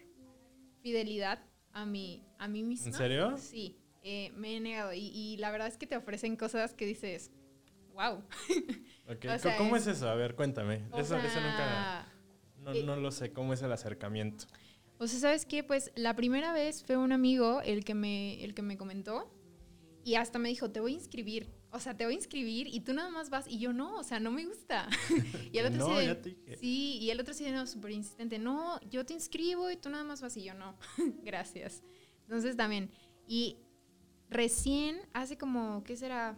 [0.82, 1.40] fidelidad
[1.72, 2.88] a mí, a mí misma.
[2.88, 3.38] ¿En serio?
[3.38, 7.32] Sí, eh, me he negado y, la verdad es que te ofrecen cosas que dices,
[7.94, 8.24] wow.
[9.60, 10.10] ¿Cómo es eso?
[10.10, 10.84] A ver, cuéntame.
[10.98, 12.12] Eso, nunca...
[12.58, 14.46] No, no lo sé, ¿cómo es el acercamiento?
[14.98, 15.64] O sea, ¿sabes qué?
[15.64, 19.32] Pues la primera vez fue un amigo el que me, el que me comentó
[20.04, 22.80] y hasta me dijo, te voy a inscribir o sea, te voy a inscribir y
[22.80, 24.88] tú nada más vas y yo no, o sea, no me gusta.
[25.52, 29.06] y el otro no, sí, sí, y el otro sí, no, súper insistente, no, yo
[29.06, 30.78] te inscribo y tú nada más vas y yo no,
[31.24, 31.84] gracias.
[32.24, 32.92] Entonces también,
[33.28, 33.58] y
[34.30, 36.38] recién, hace como, ¿qué será?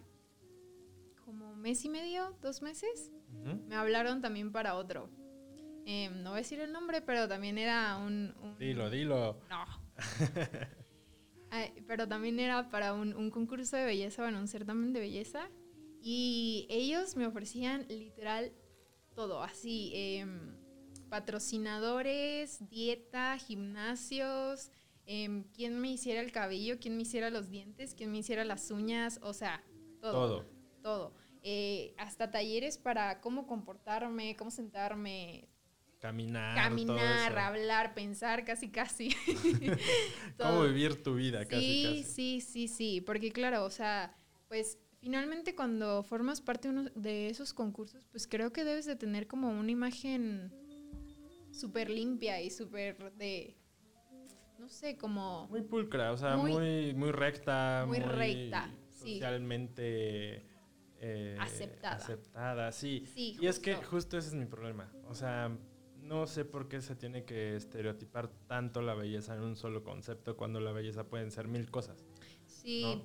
[1.25, 3.11] Como mes y medio, dos meses,
[3.67, 5.09] me hablaron también para otro.
[5.85, 8.35] Em, no voy a decir el nombre, pero también era un...
[8.41, 9.39] un dilo, dilo.
[9.49, 9.65] No.
[11.87, 15.49] pero también era para un, concurso de belleza, bueno, un certamen de belleza.
[16.01, 18.53] Y ellos me ofrecían literal
[19.15, 20.55] todo, así, em,
[21.09, 24.71] patrocinadores, dieta, gimnasios,
[25.05, 28.69] eh, quién me hiciera el cabello, quién me hiciera los dientes, quién me hiciera las
[28.71, 29.63] uñas, o sea,
[29.99, 30.13] todo.
[30.13, 30.45] Todo.
[30.81, 31.13] Todo.
[31.41, 35.49] Eh, hasta talleres para cómo comportarme, cómo sentarme,
[35.99, 36.55] Caminar.
[36.55, 39.13] Caminar, hablar, pensar, casi, casi.
[40.37, 42.03] Cómo vivir tu vida, casi, sí, casi.
[42.03, 44.15] Sí, sí, sí, porque claro, o sea,
[44.47, 49.49] pues finalmente cuando formas parte de esos concursos, pues creo que debes de tener como
[49.49, 50.53] una imagen
[51.51, 53.57] súper limpia y súper de,
[54.57, 55.47] no sé, como...
[55.49, 57.83] Muy pulcra, o sea, muy, muy, recta.
[57.85, 60.45] Muy, recta, socialmente...
[61.01, 61.95] Eh, aceptada.
[61.95, 63.05] Aceptada, sí.
[63.13, 64.91] sí y es que justo ese es mi problema.
[65.07, 65.57] O sea,
[66.09, 70.35] no sé por qué se tiene que estereotipar tanto la belleza en un solo concepto
[70.35, 72.03] cuando la belleza pueden ser mil cosas.
[72.47, 73.03] Sí,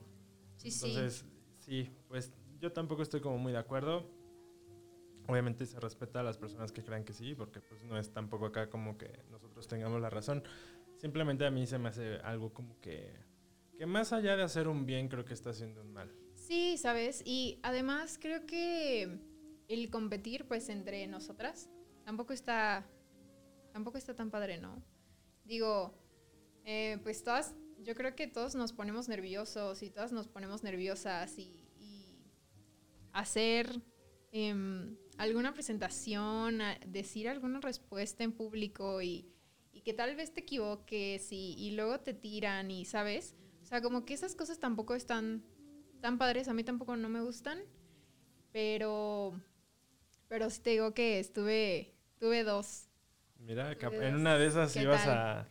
[0.57, 0.87] sí, sí.
[0.87, 1.27] Entonces,
[1.59, 4.11] sí, pues yo tampoco estoy como muy de acuerdo.
[5.29, 8.47] Obviamente se respeta a las personas que crean que sí, porque pues no es tampoco
[8.47, 10.43] acá como que nosotros tengamos la razón.
[10.97, 13.13] Simplemente a mí se me hace algo como que,
[13.77, 16.11] que más allá de hacer un bien, creo que está haciendo un mal.
[16.35, 19.19] Sí, sabes, y además creo que
[19.69, 21.69] el competir pues entre nosotras
[22.05, 22.87] tampoco está
[23.75, 24.81] tampoco está tan padre, ¿no?
[25.45, 25.93] Digo,
[26.65, 31.37] eh, pues todas, yo creo que todos nos ponemos nerviosos y todas nos ponemos nerviosas
[31.39, 31.61] y,
[33.13, 33.81] hacer
[34.33, 39.31] em, alguna presentación, decir alguna respuesta en público y,
[39.85, 43.35] que tal vez te equivoques y, y, luego te tiran y, ¿sabes?
[43.63, 45.45] O sea, como que esas cosas tampoco están
[46.01, 47.59] tan padres, a mí tampoco no me gustan,
[48.51, 49.39] pero,
[50.29, 52.84] pero sí te digo que estuve, tuve dos
[53.45, 55.47] Mira, en una de esas ibas a.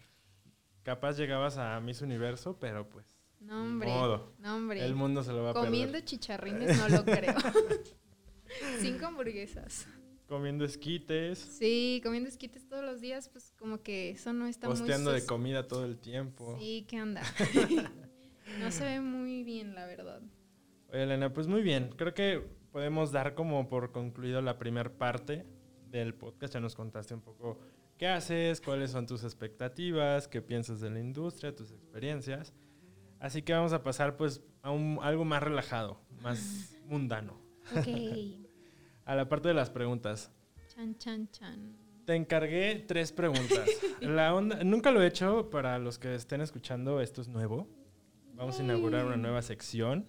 [0.82, 3.06] Capaz llegabas a Miss Universo, pero pues.
[3.40, 3.90] No, hombre.
[4.40, 4.84] No, hombre.
[4.84, 7.36] El mundo se lo va a Comiendo chicharrines no lo creo.
[8.80, 9.88] Cinco hamburguesas.
[10.28, 11.38] Comiendo esquites.
[11.38, 15.68] Sí, comiendo esquites todos los días, pues como que eso no está Posteando de comida
[15.68, 16.58] todo el tiempo.
[16.60, 17.22] Sí, ¿qué onda?
[18.60, 20.22] no se ve muy bien, la verdad.
[20.90, 21.94] Oye, Elena, pues muy bien.
[21.96, 25.46] Creo que podemos dar como por concluido la primera parte
[25.92, 26.54] del podcast.
[26.54, 27.60] Ya nos contaste un poco
[27.98, 32.54] qué haces, cuáles son tus expectativas, qué piensas de la industria, tus experiencias.
[33.20, 37.40] Así que vamos a pasar pues a un, algo más relajado, más mundano.
[37.76, 37.88] Ok.
[39.06, 40.32] A la parte de las preguntas.
[40.70, 41.76] Chan, chan, chan.
[42.06, 43.70] Te encargué tres preguntas.
[44.02, 47.68] La onda, nunca lo he hecho para los que estén escuchando, esto es nuevo.
[48.34, 50.08] Vamos a inaugurar una nueva sección.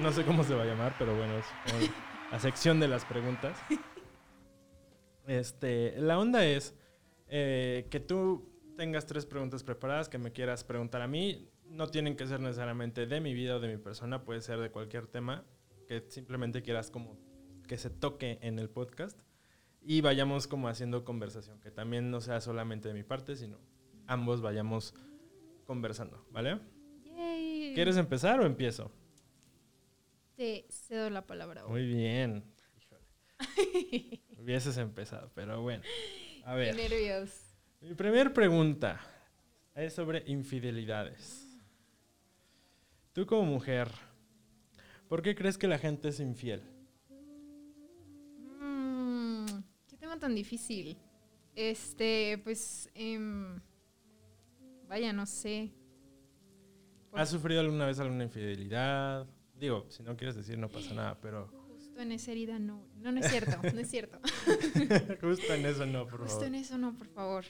[0.00, 1.44] No sé cómo se va a llamar, pero bueno, es
[2.30, 3.58] la sección de las preguntas.
[5.26, 6.74] Este, la onda es
[7.28, 11.50] eh, que tú tengas tres preguntas preparadas que me quieras preguntar a mí.
[11.64, 14.70] No tienen que ser necesariamente de mi vida o de mi persona, puede ser de
[14.70, 15.44] cualquier tema
[15.86, 17.18] que simplemente quieras como
[17.66, 19.18] que se toque en el podcast
[19.82, 23.58] y vayamos como haciendo conversación, que también no sea solamente de mi parte, sino
[24.06, 24.94] ambos vayamos
[25.66, 26.60] conversando, ¿vale?
[27.04, 27.72] Yay.
[27.74, 28.90] ¿Quieres empezar o empiezo?
[30.36, 31.66] Te cedo la palabra.
[31.66, 32.44] Muy bien.
[34.44, 35.82] Hubieses empezado, pero bueno.
[36.44, 37.30] A ver, nervios.
[37.80, 39.00] mi primera pregunta
[39.74, 41.58] es sobre infidelidades.
[43.14, 43.88] Tú como mujer,
[45.08, 46.60] ¿por qué crees que la gente es infiel?
[48.60, 49.46] Mm,
[49.88, 50.98] qué tema tan difícil.
[51.56, 53.58] Este, pues, em,
[54.86, 55.72] vaya, no sé.
[57.14, 59.26] ¿Has sufrido alguna vez alguna infidelidad?
[59.54, 61.63] Digo, si no quieres decir no pasa nada, pero
[61.94, 62.88] Justo en esa herida no.
[62.96, 64.18] No, no es cierto, no es cierto.
[65.20, 66.46] justo en eso no, por Justo favor.
[66.48, 67.44] en eso no, por favor.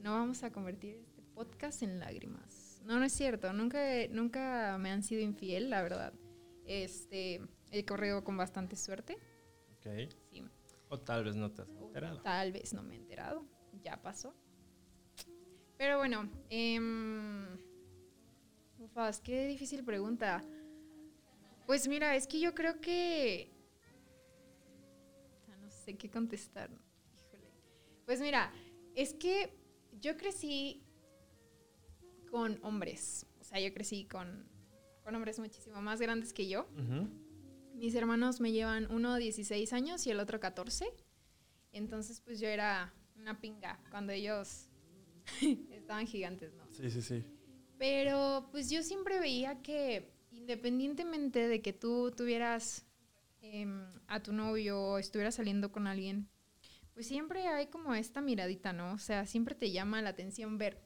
[0.00, 2.80] No vamos a convertir este podcast en lágrimas.
[2.86, 3.52] No, no es cierto.
[3.52, 6.14] Nunca, nunca me han sido infiel, la verdad.
[6.64, 7.42] Este,
[7.72, 9.18] he corrido con bastante suerte.
[9.76, 10.10] Ok.
[10.30, 10.42] Sí.
[10.88, 12.22] O tal vez no te has O enterado.
[12.22, 13.44] Tal vez no me he enterado.
[13.82, 14.34] Ya pasó.
[15.76, 17.58] Pero bueno, em,
[18.78, 20.42] ufas, qué difícil pregunta.
[21.66, 23.53] Pues mira, es que yo creo que...
[25.84, 26.70] Sé qué contestar.
[27.14, 27.50] Híjole.
[28.06, 28.50] Pues mira,
[28.94, 29.52] es que
[30.00, 30.82] yo crecí
[32.30, 33.26] con hombres.
[33.40, 34.48] O sea, yo crecí con,
[35.02, 36.66] con hombres muchísimo más grandes que yo.
[36.78, 37.08] Ujú.
[37.74, 40.86] Mis hermanos me llevan uno 16 años y el otro 14.
[41.72, 44.68] Entonces, pues yo era una pinga cuando ellos
[45.70, 46.66] estaban gigantes, ¿no?
[46.72, 47.24] Sí, sí, sí.
[47.78, 52.86] Pero pues yo siempre veía que independientemente de que tú tuvieras
[53.62, 56.28] em, a tu novio o estuvieras saliendo con alguien,
[56.92, 58.92] pues siempre hay como esta miradita, ¿no?
[58.92, 60.80] O sea, siempre te llama la atención ver.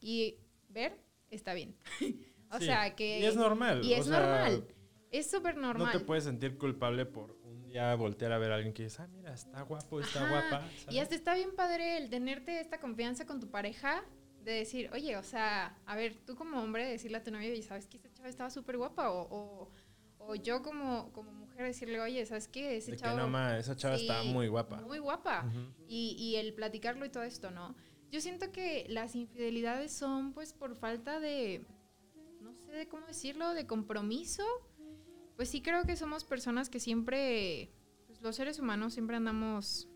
[0.00, 0.98] Y ver
[1.30, 1.76] está bien.
[2.50, 2.66] o Sí.
[2.66, 3.20] sea, que...
[3.20, 3.84] Y es normal.
[3.84, 4.66] Y o es sea, normal.
[5.10, 5.92] Es súper No normal.
[5.92, 9.06] te puedes sentir culpable por un día voltear a ver a alguien que dices, ah,
[9.08, 10.68] mira, está guapo, está Ajá, guapa.
[10.90, 14.04] Y hasta está bien padre el tenerte esta confianza con tu pareja
[14.42, 17.62] de decir, oye, o sea, a ver, tú como hombre decirle a tu novio, y
[17.62, 19.70] sabes que esta chava estaba súper guapa, o, o,
[20.18, 22.76] o yo como, como mujer decirle, oye, ¿sabes qué?
[22.76, 23.18] Ese De que chavo...
[23.18, 24.80] no, ma, esa chava está sí, muy guapa.
[24.82, 25.44] Muy guapa.
[25.88, 27.74] Y, y el platicarlo y todo esto, ¿no?
[28.10, 31.64] Yo siento que las infidelidades son pues por falta de,
[32.40, 34.44] no sé de cómo decirlo, de compromiso.
[35.36, 37.72] Pues sí creo que somos personas que siempre,
[38.06, 39.88] pues los seres humanos siempre andamos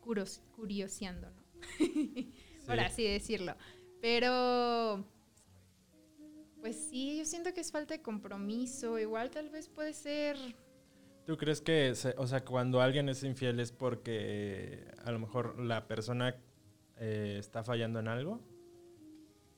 [0.00, 1.42] curos, curioseando, ¿no?
[2.66, 2.80] Por Sí.
[2.84, 3.56] así decirlo.
[4.00, 5.06] Pero,
[6.60, 8.98] pues sí, yo siento que es falta de compromiso.
[8.98, 10.36] Igual tal vez puede ser...
[11.26, 15.58] ¿Tú crees que, se- o sea, cuando alguien es infiel es porque a lo mejor
[15.58, 16.36] la persona
[16.98, 18.40] eh, está fallando en algo?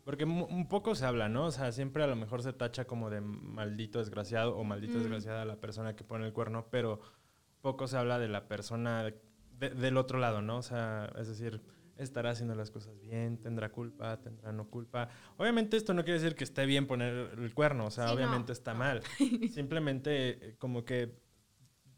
[0.04, 1.46] Porque un poco se habla, ¿no?
[1.46, 5.00] O sea, siempre a lo mejor se tacha como de maldito desgraciado o maldita Mm.
[5.02, 7.00] desgraciada a la persona que pone el cuerno, pero
[7.60, 10.58] poco se habla de la persona de- del otro lado, ¿no?
[10.58, 11.60] O sea, es decir,
[11.96, 15.08] estará haciendo las cosas bien, tendrá culpa, tendrá no culpa.
[15.38, 18.16] Obviamente esto no quiere decir que esté bien poner el cuerno, o sea, Sí, no,
[18.16, 18.78] obviamente está no.
[18.80, 19.02] mal.
[19.50, 21.18] Simplemente eh, como que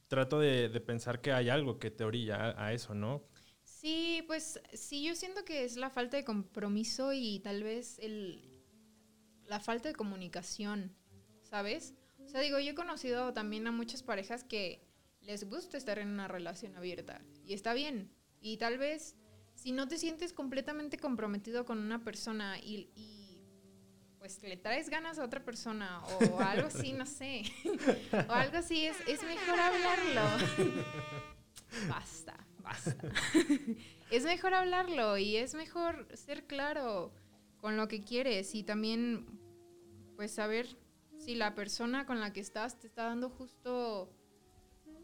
[0.09, 3.25] trato de, de pensar que hay algo que te orilla a, eso, ¿no?
[3.63, 8.65] Sí, pues sí, yo siento que es la falta de compromiso y tal vez el,
[9.47, 10.97] la falta de comunicación,
[11.43, 11.95] ¿sabes?
[12.19, 14.85] O sea, digo, yo he conocido también a muchas parejas que
[15.21, 18.11] les gusta estar en una relación abierta y está bien.
[18.41, 19.17] Y tal vez
[19.55, 23.18] si no te sientes completamente comprometido con una persona y, y,
[24.19, 27.43] pues le traes ganas a otra persona o algo así, no sé,
[28.29, 30.23] o algo así, es, es mejor hablarlo.
[31.89, 32.97] Basta, basta.
[34.11, 37.13] es mejor hablarlo y es mejor ser claro
[37.59, 39.27] con lo que quieres y también
[40.17, 40.67] pues saber
[41.19, 44.11] si la persona con la que estás te está dando justo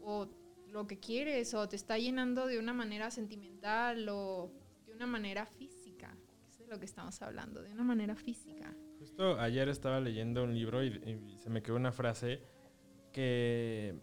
[0.01, 0.27] o
[0.67, 4.51] lo que quieres o te está llenando de una manera sentimental o
[4.85, 6.17] de una manera física.
[6.49, 8.75] es de lo que estamos hablando, de una manera física.
[9.15, 12.41] Justo ayer estaba leyendo un libro y, se me quedó una frase
[13.13, 13.97] que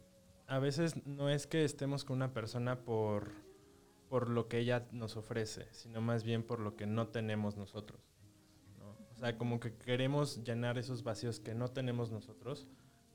[0.47, 3.31] a veces no es que estemos con una persona por,
[4.09, 8.01] por lo que ella nos ofrece, sino más bien por lo que no tenemos nosotros.
[8.79, 8.97] ¿no?
[9.15, 12.67] O sea, como que queremos llenar esos vacíos que no tenemos nosotros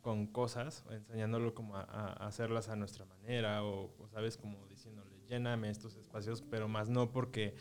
[0.01, 5.71] con cosas, enseñándolo como a, hacerlas a nuestra manera o, o, sabes, como diciéndole, lléname
[5.71, 7.55] estos espacios, pero más no porque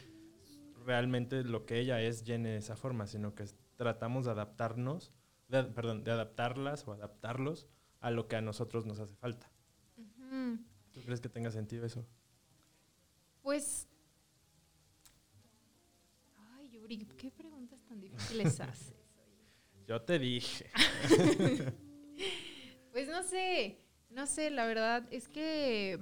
[0.84, 5.12] realmente lo que ella es llene de esa forma, sino que tratamos de adaptarnos,
[5.48, 7.68] de, perdón, de adaptarlas o adaptarlos
[8.00, 9.50] a lo que a nosotros nos hace falta.
[10.92, 12.06] ¿Tú crees que tenga sentido eso?
[13.42, 13.88] Pues
[17.16, 18.94] ¿qué preguntas tan difíciles haces?
[19.86, 20.70] Yo te dije.
[22.92, 23.78] pues no sé,
[24.10, 25.98] no sé, la verdad es que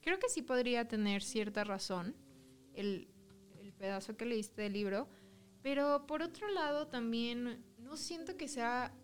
[0.00, 2.16] creo que sí podría tener cierta razón
[2.74, 3.08] el,
[3.58, 5.08] el pedazo que leíste del libro,
[5.62, 8.94] pero por otro lado también no siento que sea,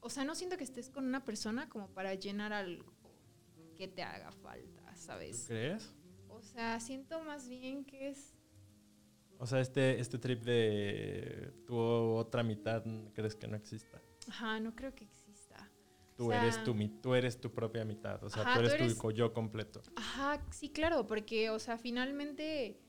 [0.00, 2.94] o sea, no siento que estés con una persona como para llenar algo
[3.76, 5.44] que te haga falta, ¿sabes?
[5.46, 5.94] crees?
[6.28, 8.36] O sea, siento más bien que es
[9.38, 12.82] o sea, este, este trip de tu otra mitad,
[13.14, 14.00] ¿crees que no exista?
[14.28, 15.70] Ajá, no creo que exista.
[16.16, 19.82] Tú, eres, tu, tú eres tu propia mitad, o sea, tú, eres tu yo completo.
[19.96, 22.80] Ajá, sí, claro, porque, o sea, finalmente,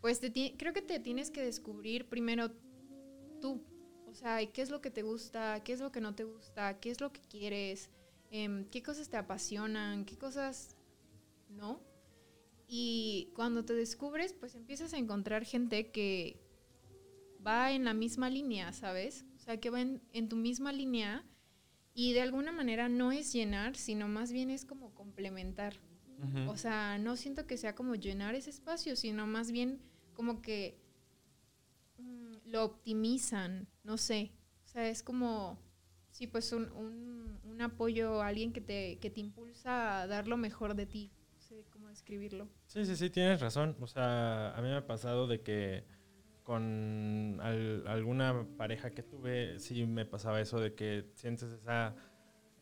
[0.00, 2.50] pues te creo que te tienes que descubrir primero
[3.40, 3.64] tú.
[4.06, 5.62] O sea, ¿qué es lo que te gusta?
[5.64, 6.80] ¿Qué es lo que no te gusta?
[6.80, 7.90] ¿Qué es lo que quieres?
[8.30, 10.04] Em, ¿Qué cosas te apasionan?
[10.04, 10.76] ¿Qué cosas
[11.48, 11.80] no?
[12.66, 16.38] Y cuando te descubres, pues empiezas a encontrar gente que
[17.44, 19.24] va en la misma línea, ¿sabes?
[19.36, 21.24] O sea, que va en, tu misma línea
[21.94, 25.80] y de alguna manera no es llenar, sino más bien es como complementar.
[26.48, 29.80] O sea, no siento que sea como llenar ese espacio, sino más bien
[30.18, 30.76] como que
[31.98, 34.32] mm, lo optimizan, no sé.
[34.64, 35.62] O sea, es como,
[36.10, 40.36] sí, pues un, un, un apoyo alguien que te, que te impulsa a dar lo
[40.36, 41.12] mejor de ti
[41.92, 42.48] escribirlo.
[42.66, 43.76] Sí, sí, sí, tienes razón.
[43.80, 45.84] O sea, a mí me ha pasado de que
[46.42, 51.94] con alguna pareja que tuve, sí me pasaba eso de que sientes esa,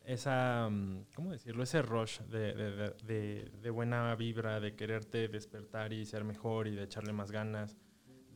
[0.07, 1.63] esa mm, ¿cómo decirlo?
[1.63, 2.53] Ese rush de,
[3.03, 7.77] de, de, buena vibra, de quererte despertar y ser mejor y de echarle más ganas.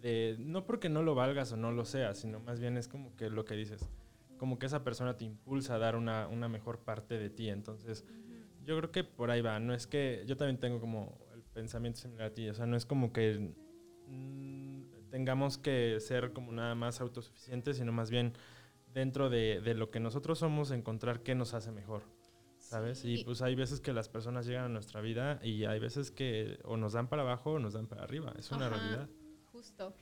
[0.01, 3.15] De, no porque no lo valgas o no lo seas, sino más bien es como
[3.15, 3.87] que lo que dices,
[4.37, 7.49] como que esa persona te impulsa a dar una, una mejor parte de ti.
[7.49, 8.05] Entonces,
[8.65, 9.59] yo creo que por ahí va.
[9.59, 12.49] No es que yo también tengo como el pensamiento similar a ti.
[12.49, 13.53] O sea, no es como que
[14.07, 18.33] mm, tengamos que ser como nada más autosuficientes, sino más bien
[18.93, 22.03] dentro de, de, lo que nosotros somos, encontrar qué nos hace mejor.
[22.57, 23.03] ¿Sabes?
[23.03, 26.59] Y pues hay veces que las personas llegan a nuestra vida y hay veces que
[26.63, 28.33] o nos dan para abajo o nos dan para arriba.
[28.37, 29.09] Es una realidad.
[29.51, 29.93] Justo.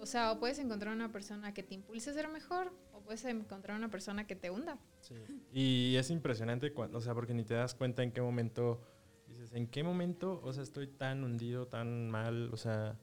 [0.00, 3.24] O sea, o puedes encontrar una persona que te impulse a ser mejor o puedes
[3.24, 4.78] encontrar una persona que te hunda.
[5.00, 5.14] Sí.
[5.52, 8.80] Y es impresionante, cuando, o sea, porque ni te das cuenta en qué momento,
[9.26, 12.50] dices, ¿en qué momento, o sea, estoy tan hundido, tan mal?
[12.52, 12.98] O sea,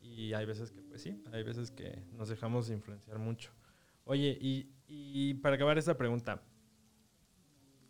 [0.00, 3.52] y hay veces que, pues sí, hay veces que nos dejamos influenciar mucho.
[4.10, 6.42] Oye, y, y para acabar esta pregunta,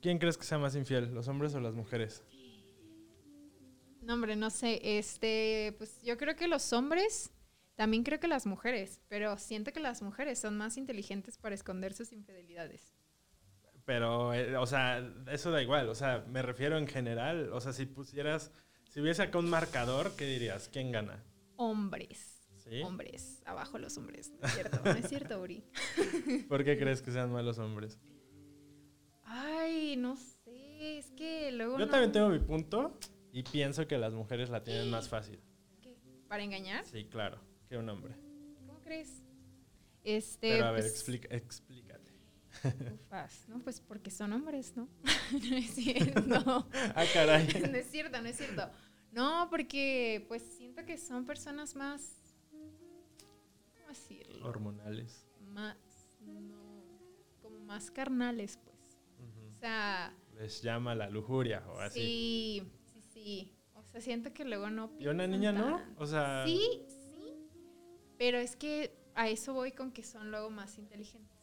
[0.02, 2.24] ¿quién crees que sea más infiel, los hombres o las mujeres?
[4.02, 4.80] No, hombre, no sé.
[4.82, 7.30] Este, pues yo creo que los hombres
[7.76, 11.94] también creo que las mujeres, pero siento que las mujeres son más inteligentes para esconder
[11.94, 12.96] sus infidelidades.
[13.84, 14.98] Pero, eh, o sea,
[15.30, 15.88] eso da igual.
[15.88, 17.52] O sea, me refiero en general.
[17.52, 18.50] O sea, si pusieras,
[18.88, 20.68] si hubiese acá un marcador, ¿qué dirías?
[20.68, 21.22] ¿Quién gana?
[21.56, 22.37] Hombres.
[22.68, 22.82] ¿Sí?
[22.82, 23.42] Hombres.
[23.46, 24.32] Abajo los hombres.
[24.40, 25.64] No es cierto, no es cierto, Uri.
[26.48, 27.98] ¿Por qué crees que sean malos hombres?
[29.24, 30.98] Ay, no sé.
[30.98, 31.78] Es que luego.
[31.78, 32.98] Yo también tengo mi punto
[33.32, 35.40] y pienso que las mujeres la tienen más fácil.
[35.80, 35.96] ¿Qué?
[36.28, 36.84] ¿Para engañar?
[36.84, 38.14] Sí, claro que un hombre.
[38.56, 39.22] ¿Cómo crees?
[40.04, 42.08] Este, Pero a ver, pues, explícate.
[42.92, 43.60] Ufas, ¿no?
[43.60, 44.88] Pues porque son hombres, ¿no?
[45.50, 46.68] no es cierto.
[46.72, 47.46] ah, caray.
[47.70, 48.70] no es cierto, no es cierto.
[49.12, 52.27] No, porque pues siento que son personas más.
[53.88, 54.46] ¿Cómo decirlo?
[54.46, 55.26] Hormonales.
[55.40, 55.76] Más.
[56.20, 57.00] No.
[57.40, 58.76] Como más carnales, pues.
[59.54, 60.14] O sea.
[60.36, 61.98] Les llama la lujuria o así.
[61.98, 63.54] Sí, sí, sí.
[63.74, 64.92] O sea, siento que luego no.
[64.98, 65.80] ¿Y una niña no?
[65.96, 66.44] O sea.
[66.44, 66.84] Sí,
[68.18, 71.38] pero es que a eso voy con que son luego más inteligentes.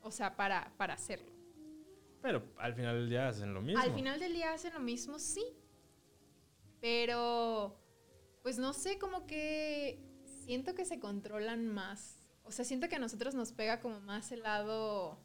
[0.00, 1.32] O sea, para, para hacerlo.
[2.22, 3.82] Pero al final del día hacen lo mismo.
[3.82, 5.44] Al final del día hacen lo mismo, sí.
[6.80, 7.78] Pero,
[8.42, 10.13] pues no sé, como que
[10.44, 12.18] siento que se controlan más.
[12.44, 15.18] O sea, siento que a nosotros nos pega como más el lado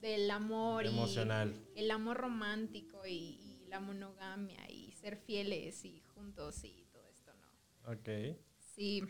[0.00, 0.86] del amor.
[0.86, 1.54] Emocional.
[1.74, 7.06] Y el amor romántico y, y, la monogamia y ser fieles y juntos y todo
[7.08, 7.92] esto, ¿no?
[7.92, 8.36] Ok.
[8.74, 9.02] Sí.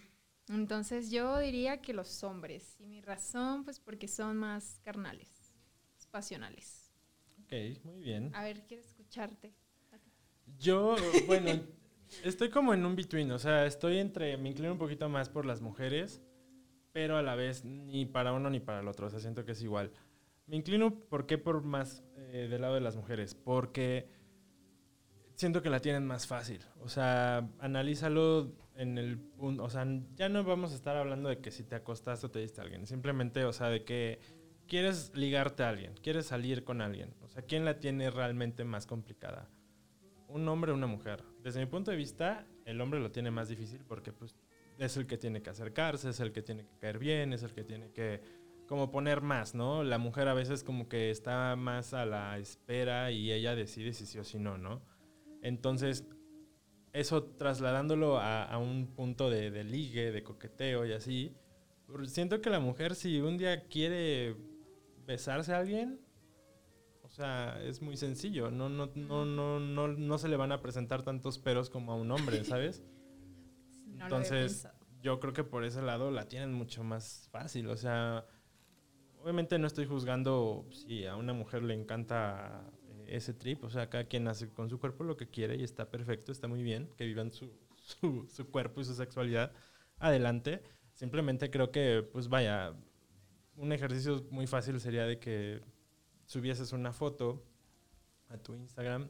[0.48, 2.76] Entonces yo diría que los hombres.
[2.78, 5.28] Y mi razón, pues porque son más carnales,
[6.10, 6.90] pasionales.
[7.44, 8.34] Ok, muy bien.
[8.34, 9.54] A ver, quiero escucharte.
[10.58, 10.96] Yo,
[11.26, 11.62] bueno,
[12.24, 15.46] estoy como en un between, o sea, estoy entre, me inclino un poquito más por
[15.46, 16.22] las mujeres,
[16.96, 19.08] pero a la vez ni para uno ni para el otro.
[19.08, 19.92] O sea, siento que es igual.
[20.46, 21.36] Me inclino, ¿por qué?
[21.36, 23.34] Por más eh, del lado de las mujeres.
[23.34, 24.08] Porque
[25.34, 26.60] siento que la tienen más fácil.
[26.80, 29.62] O sea, analízalo en el punto.
[29.64, 32.38] O sea, ya no vamos a estar hablando de que si te acostaste o te
[32.38, 32.86] diste a alguien.
[32.86, 34.20] Simplemente, o sea, de que
[34.66, 37.14] quieres ligarte a alguien, quieres salir con alguien.
[37.20, 39.50] O sea, ¿quién la tiene realmente más complicada?
[40.28, 41.22] ¿Un hombre o una mujer?
[41.46, 44.34] Desde mi punto de vista, el hombre lo tiene más difícil porque pues,
[44.78, 47.52] es el que tiene que acercarse, es el que tiene que caer bien, es el
[47.52, 48.20] que tiene que
[48.66, 49.84] como poner más, ¿no?
[49.84, 54.06] La mujer a veces como que está más a la espera y ella decide si
[54.06, 54.82] sí o si no, ¿no?
[55.40, 56.04] Entonces,
[56.92, 61.32] eso trasladándolo a, un punto de, de, ligue, de coqueteo y así,
[62.06, 64.34] siento que la mujer si un día quiere
[65.06, 66.00] besarse a alguien,
[67.16, 68.50] sea, es muy sencillo.
[68.50, 71.96] No, no, no, no, no, no se le van a presentar tantos peros como a
[71.96, 72.82] un hombre, ¿sabes?
[73.98, 74.68] Entonces,
[75.02, 77.68] yo creo que por ese lado la tienen mucho más fácil.
[77.68, 78.26] O sea,
[79.22, 83.64] obviamente no estoy juzgando si a una mujer le encanta eh, ese trip.
[83.64, 86.48] O sea, cada quien hace con su cuerpo lo que quiere y está perfecto, está
[86.48, 89.52] muy bien que vivan su, su, su cuerpo y su sexualidad.
[89.98, 90.62] Adelante.
[90.92, 92.74] Simplemente creo que, pues vaya,
[93.56, 95.62] un ejercicio muy fácil sería de que
[96.26, 97.42] subieses una foto
[98.28, 99.08] a tu Instagram,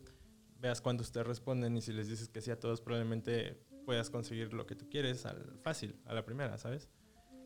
[0.60, 3.54] veas cuántos te responden y si les dices que sí a todos, probablemente
[3.84, 6.88] puedas conseguir lo que tú quieres al fácil, a la primera, ¿sabes?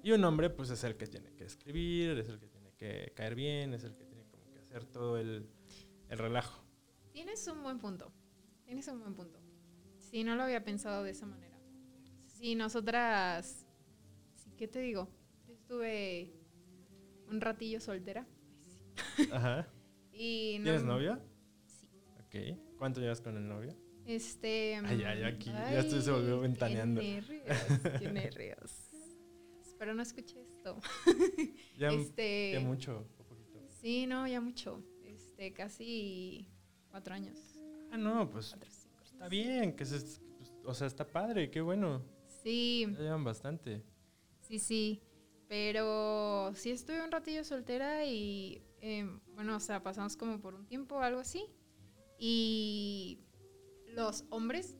[0.03, 3.13] Y un hombre, pues es el que tiene que escribir, es el que tiene que
[3.15, 5.49] caer bien, es el que tiene como que hacer todo el,
[6.09, 6.65] el relajo.
[7.13, 8.13] Tienes un buen punto,
[8.65, 9.41] tienes un buen punto.
[9.99, 11.59] Sí, no lo había pensado de esa manera.
[12.27, 13.67] Si nosotras,
[14.57, 15.09] ¿qué te digo?
[15.49, 16.33] Estuve
[17.29, 18.27] un ratillo soltera.
[19.33, 19.69] Ajá.
[20.11, 21.21] ¿Tienes novia?
[21.67, 21.89] Sí.
[22.19, 22.59] Ok.
[22.79, 23.77] ¿Cuánto llevas con el novio?
[24.07, 24.77] Este.
[24.85, 25.51] Ay, ay, aquí.
[25.51, 27.01] ya estoy se volvió ventaneando.
[27.01, 27.45] Qué nervios,
[28.01, 28.91] qué nervios.
[29.61, 30.79] Espero no escuche esto.
[31.79, 33.61] ya, este, ya mucho, un poquito.
[33.81, 34.83] Sí, no, ya mucho.
[35.05, 36.49] Este, casi
[36.91, 37.39] cuatro años.
[37.91, 38.57] Ah, no, pues.
[39.05, 40.01] está bien, que se,
[40.37, 42.03] pues, o sea, está padre, qué bueno.
[42.43, 42.87] Sí.
[42.93, 43.83] Ya llevan bastante.
[44.41, 45.03] Sí, sí.
[45.49, 50.67] Pero sí estuve un ratillo soltera y, em, bueno, o sea, pasamos como por un
[50.67, 51.47] tiempo o algo así.
[52.19, 53.21] Y
[53.89, 54.77] los hombres,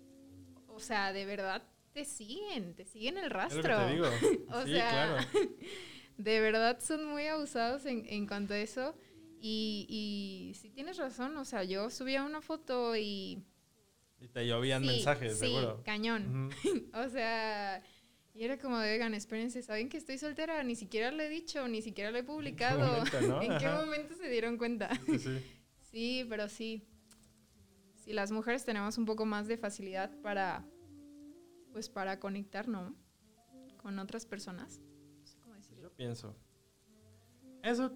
[0.67, 3.87] o sea, de verdad te siguen, te siguen el rastro.
[3.87, 4.07] te digo.
[4.53, 5.29] o sí, sea, claro.
[6.19, 8.95] de verdad son muy abusados en, en cuanto a eso.
[9.41, 13.43] Y, y sí tienes razón, o sea, yo subía una foto y...
[14.21, 15.83] Y te llovían mensajes, sí, seguro.
[15.83, 16.51] cañón.
[16.93, 17.83] o sea,
[18.41, 20.63] y era como de, oigan, espérense, ¿saben que estoy soltera?
[20.63, 23.05] Ni siquiera lo he dicho, ni siquiera lo he publicado.
[23.43, 24.89] ¿En qué momento, se dieron cuenta?
[25.05, 25.19] Sí,
[25.93, 26.27] sí.
[26.27, 26.89] pero sí.
[27.97, 30.65] Sí, las mujeres tenemos un poco más de facilidad para,
[31.71, 32.97] pues para conectar, ¿no?
[33.77, 34.81] Con otras personas.
[35.19, 35.83] No sé cómo decirlo.
[35.83, 36.35] Yo pienso.
[37.63, 37.93] Eso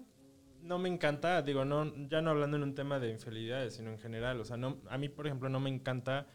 [0.61, 3.97] no me encanta, digo, no, ya no hablando en un tema de infidelidades, sino en
[3.97, 4.39] general.
[4.39, 6.27] O sea, no, a mí, por ejemplo, no me encanta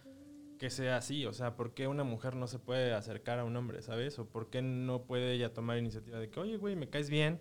[0.61, 1.24] que sea así.
[1.24, 4.18] O sea, ¿por qué una mujer no se puede acercar a un hombre, ¿sabes?
[4.18, 7.40] O por qué no puede ella tomar iniciativa de que, oye, güey, me caes bien,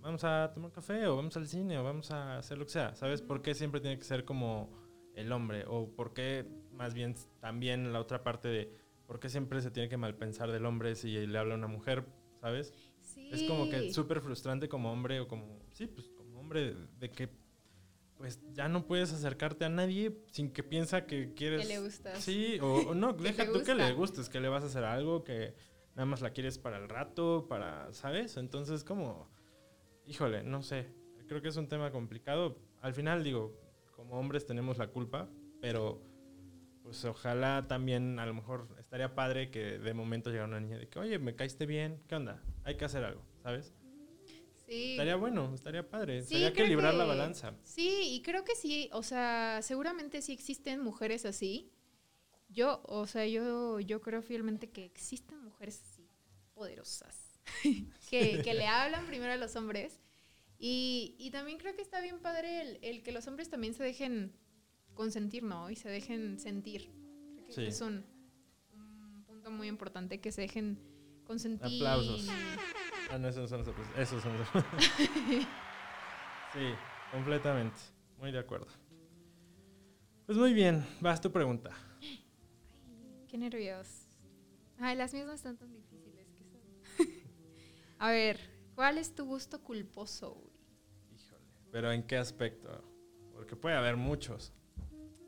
[0.00, 2.94] vamos a tomar café, o vamos al cine, o vamos a hacer lo que sea,
[2.96, 3.20] ¿sabes?
[3.20, 4.72] ¿Por qué siempre tiene que ser como
[5.14, 5.66] el hombre?
[5.68, 8.74] O por qué, más bien, también la otra parte de,
[9.06, 12.06] ¿por qué siempre se tiene que malpensar del hombre si le habla a una mujer,
[12.40, 12.72] ¿sabes?
[13.02, 13.28] Sí.
[13.30, 17.28] Es como que súper frustrante como hombre, o como, sí, pues como hombre, de que
[18.18, 21.62] pues ya no puedes acercarte a nadie sin que piensa que quieres...
[21.62, 22.18] Que le gustas.
[22.18, 25.54] Sí, o, no, deja tú que le gustes, que le vas a hacer algo, que
[25.94, 28.36] nada más la quieres para el rato, para, ¿sabes?
[28.36, 29.30] Entonces como,
[30.04, 30.92] híjole, no sé,
[31.28, 32.58] creo que es un tema complicado.
[32.82, 33.56] Al final digo,
[33.92, 36.02] como hombres tenemos la culpa, pero
[36.82, 40.88] pues ojalá también a lo mejor estaría padre que de momento llegara una niña de
[40.88, 42.42] que, oye, me caíste bien, ¿qué onda?
[42.64, 43.74] Hay que hacer algo, ¿sabes?
[44.68, 46.22] Estaría bueno, estaría padre.
[46.22, 47.54] Sí, que librar la balanza.
[47.64, 51.72] Sí, y creo que sí, o sea, seguramente sí existen mujeres así.
[52.50, 56.08] Yo, o sea, yo, yo creo fielmente que existen mujeres así,
[56.54, 57.40] poderosas,
[58.10, 60.00] que, que le hablan primero a los hombres.
[60.58, 63.82] Y, y también creo que está bien padre el, el, que los hombres también se
[63.84, 64.32] dejen
[64.94, 65.70] consentir, ¿no?
[65.70, 66.90] Y se dejen sentir.
[67.44, 68.04] Creo que es un,
[68.72, 70.78] un punto muy importante, que se dejen
[71.24, 71.86] consentir.
[71.86, 72.26] Aplausos.
[73.10, 73.86] Ah, no, esos son nosotros.
[73.96, 74.48] Esos son los...
[76.52, 76.74] sí,
[77.10, 77.76] completamente.
[78.18, 78.66] Muy de acuerdo.
[80.26, 81.70] Pues muy bien, vas tu pregunta.
[82.02, 82.24] Ay,
[83.28, 84.06] qué nervios.
[84.78, 87.06] Ay, las mías no están tan difíciles que son.
[87.98, 88.38] A ver,
[88.74, 90.52] ¿cuál es tu gusto culposo?
[91.14, 92.84] Híjole, pero ¿en qué aspecto?
[93.32, 94.52] Porque puede haber muchos.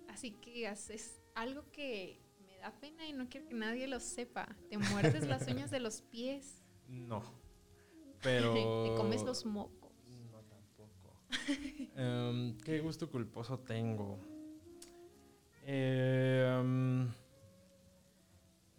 [0.09, 4.55] Así que haces algo que me da pena y no quiero que nadie lo sepa.
[4.69, 6.63] ¿Te muerdes las uñas de los pies?
[6.87, 7.40] No.
[8.23, 8.53] Pero...
[8.85, 9.93] Te comes los mocos.
[10.31, 11.17] No, tampoco.
[11.97, 14.19] Em, ¿Qué gusto culposo tengo?
[15.65, 17.09] Em,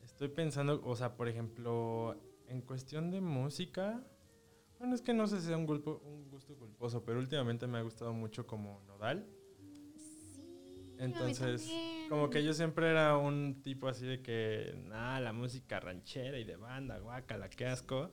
[0.04, 2.16] estoy pensando, o sea, por ejemplo,
[2.48, 4.04] en cuestión de música,
[4.80, 7.78] bueno, es que no sé si sea un, gulpo- un gusto culposo, pero últimamente me
[7.78, 9.28] ha gustado mucho como Nodal.
[9.96, 10.42] Sí,
[10.98, 11.72] Entonces.
[12.10, 16.44] Como que yo siempre era un tipo así de que, nada, la música ranchera y
[16.44, 18.12] de banda, guácala, qué asco.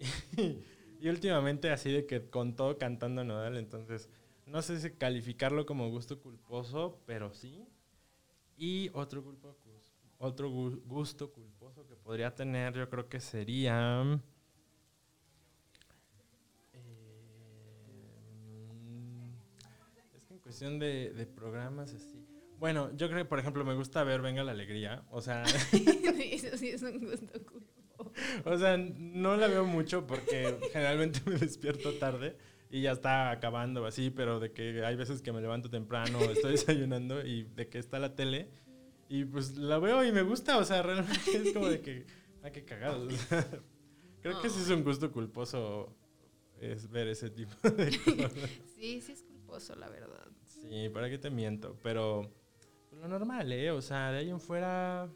[0.98, 4.08] Y, últimamente así de que con todo cantando Nodal, entonces
[4.46, 7.66] no sé si calificarlo como gusto culposo, pero sí.
[8.56, 9.54] Y otro, culpo,
[10.18, 14.02] otro gu- gusto culposo que podría tener yo creo que sería...
[16.72, 16.78] eh,
[20.16, 22.24] es que en cuestión de, programas así...
[22.58, 25.04] Bueno, yo creo que, por ejemplo, me gusta ver Venga la Alegría.
[25.10, 25.44] O sea.
[28.44, 32.36] o sea, no la veo mucho porque generalmente me despierto tarde
[32.70, 36.52] y ya está acabando así, pero de que hay veces que me levanto temprano, estoy
[36.52, 38.50] desayunando y de que está la tele
[39.08, 42.06] y pues la veo y me gusta, o sea, realmente es como de que,
[42.42, 43.06] ah, qué cagado.
[43.06, 43.46] o sea,
[44.20, 45.94] creo que sí es un gusto culposo
[46.60, 48.50] es ver ese tipo de cosas.
[48.74, 50.26] Sí, sí es culposo, la verdad.
[50.44, 51.76] Sí, ¿para qué te miento?
[51.82, 52.32] Pero
[52.88, 53.70] pues, lo normal, ¿eh?
[53.70, 55.08] O sea, de ahí en fuera...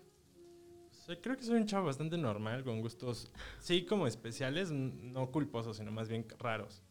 [1.10, 5.76] pues, creo que soy un chavo bastante normal, con gustos, sí, como especiales, no culposos,
[5.78, 6.84] sino más bien raros.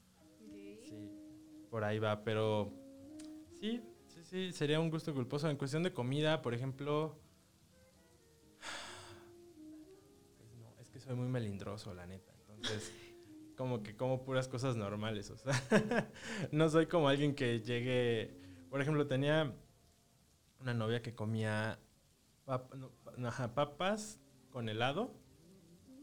[0.83, 1.09] Sí,
[1.69, 2.69] por ahí va, pero
[3.53, 5.49] sí, sí, sí, sería un gusto culposo.
[5.49, 7.17] En cuestión de comida, por ejemplo...
[10.37, 12.33] Pues no, es que soy muy melindroso, la neta.
[12.41, 12.91] Entonces,
[13.55, 15.53] como que como puras cosas normales, o sea,
[16.51, 18.35] no soy como alguien que llegue...
[18.69, 19.55] Por ejemplo, tenía
[20.59, 21.79] una novia que comía
[22.49, 22.91] pap- no,
[23.25, 25.13] ajá, papas con helado.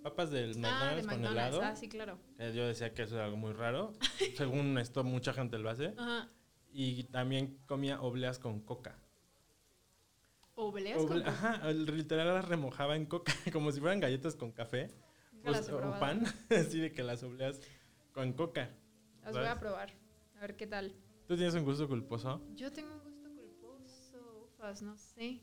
[0.03, 1.63] Papas del Ah, de McDonald's con helado.
[1.63, 2.19] Ah, sí, claro.
[2.39, 3.93] Eh, Yo decía que eso era algo muy raro.
[4.37, 5.95] Según esto, mucha gente lo hace.
[5.97, 6.29] Ajá.
[6.73, 8.99] Y también comía obleas con coca.
[10.55, 14.53] ¿Obleas Oble- con Ajá, el- literal las remojaba en coca, como si fueran galletas con
[14.53, 14.89] café.
[15.43, 17.61] Pues, o pan, así de que las obleas
[18.13, 18.71] con coca.
[19.23, 19.93] Las voy a probar.
[20.37, 20.95] A ver qué tal.
[21.27, 22.41] ¿Tú tienes un gusto culposo?
[22.55, 24.49] Yo tengo un gusto culposo.
[24.55, 25.41] Ufas, no sé.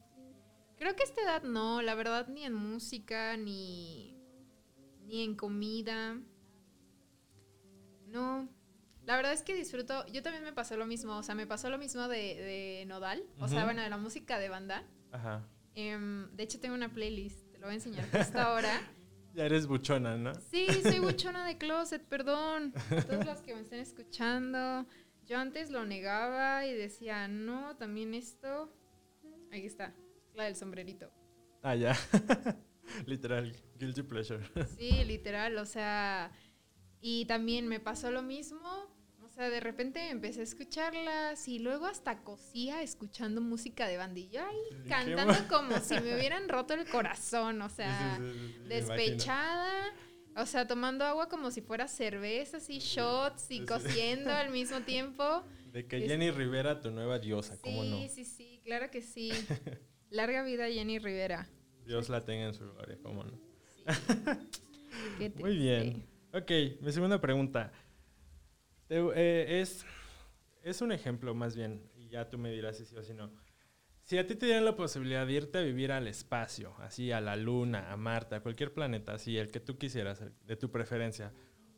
[0.83, 4.17] Creo que a esta edad no, la verdad, ni en música, ni,
[5.05, 6.17] ni en comida.
[8.07, 8.49] No.
[9.05, 10.05] La verdad es que disfruto.
[10.07, 11.15] Yo también me pasó lo mismo.
[11.15, 13.23] O sea, me pasó lo mismo de, de Nodal.
[13.39, 14.83] O sea, bueno, de la música de banda.
[15.13, 15.47] Ajá.
[15.73, 17.49] Em, de hecho, tengo una playlist.
[17.53, 18.81] Te lo voy a enseñar justo ahora.
[19.35, 20.35] Ya eres buchona, ¿no?
[20.51, 22.73] Sí, soy buchona de closet, perdón.
[23.07, 24.85] Todos los que me estén escuchando.
[25.25, 28.71] Yo antes lo negaba y decía, no, también esto.
[29.51, 29.95] Aquí está,
[30.35, 31.11] la del sombrerito.
[31.61, 31.95] Ah, ya.
[33.05, 34.43] Literal, guilty pleasure.
[34.77, 36.31] Sí, literal, o sea.
[37.01, 38.91] Y también me pasó lo mismo.
[39.23, 44.45] O sea, de repente empecé a escucharlas y luego hasta cosía escuchando música de bandilla
[44.51, 47.61] y cantando como si me hubieran roto el corazón.
[47.61, 48.17] O sea.
[48.21, 49.71] Sí, sí, sí, despechada,
[50.35, 53.65] o sea, tomando agua como si fuera cerveza, así shots y Sí.
[53.65, 55.43] cosiendo al mismo tiempo.
[55.71, 57.97] De que Jenny Rivera, tu nueva diosa, ¿cómo no?
[58.01, 59.31] Sí, sí, sí, claro que sí.
[60.13, 61.49] Larga vida Jenny Rivera.
[61.87, 63.39] Dios la tenga en su gloria, ¿cómo no?
[65.39, 66.05] Muy bien.
[66.31, 66.51] Ok,
[66.81, 67.71] mi segunda pregunta.
[68.87, 69.83] Te- eh, es,
[70.61, 73.31] es un ejemplo más bien, y ya tú me dirás si sí o si no.
[74.03, 77.19] Si a ti te dieran la posibilidad de irte a vivir al espacio, así a
[77.19, 80.69] la Luna, a Marte, a cualquier planeta, así el que tú quisieras, el de tu
[80.69, 81.33] preferencia,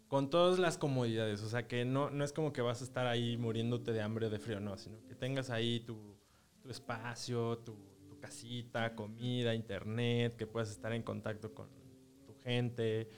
[0.10, 3.08] con todas las comodidades, o sea que no, no es como que vas a estar
[3.08, 6.18] ahí muriéndote de hambre o de frío, no, sino que tengas ahí tu,
[6.62, 7.95] tu espacio, tu
[8.26, 11.68] casita, comida, internet, que puedas estar en contacto con
[12.26, 13.10] tu gente,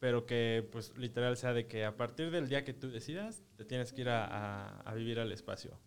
[0.00, 3.64] pero que pues literal sea de que a partir del día que tú decidas, te
[3.64, 5.78] tienes que ir a, a- a vivir al espacio.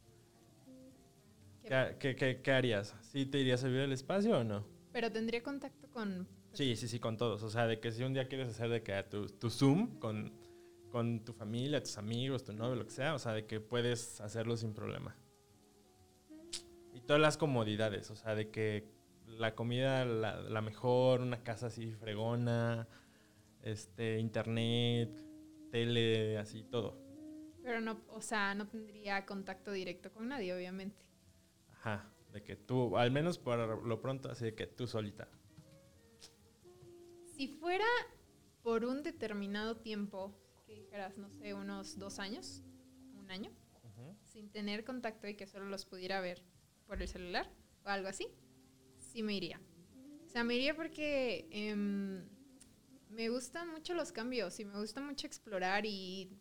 [1.62, 2.96] Qué ¿Qué, ha- qué- qué- qué harías?
[3.02, 4.66] ¿Sí te irías a vivir al espacio o no?
[4.92, 6.28] Pero tendría contacto con...
[6.54, 7.44] Sí, sí, sí, con todos.
[7.44, 10.34] O sea, de que si un día quieres hacer de que tu, tu Zoom con,
[10.90, 14.20] con tu familia, tus amigos, tu novio, lo que sea, o sea, de que puedes
[14.20, 15.16] hacerlo sin problema.
[16.94, 18.92] Y todas las comodidades, o sea, de que
[19.26, 22.88] la comida la, la mejor, una casa así fregona,
[23.64, 25.10] este, internet,
[25.72, 26.98] tele, así, todo.
[27.64, 31.06] Pero no, o sea, no tendría contacto directo con nadie, obviamente.
[31.70, 35.28] Ajá, de que tú, al menos por lo pronto, así de que tú solita.
[37.36, 37.86] Si fuera
[38.62, 40.36] por un determinado tiempo,
[40.66, 42.64] que dijeras, no sé, unos dos años,
[43.16, 43.52] un año,
[44.24, 46.44] sin tener contacto y que solo los pudiera ver
[46.92, 47.50] por el celular
[47.86, 48.28] o algo así,
[48.98, 49.62] sí me iría.
[50.26, 52.28] O sea, me iría porque em,
[53.10, 56.38] me gustan mucho los cambios y me gusta mucho explorar y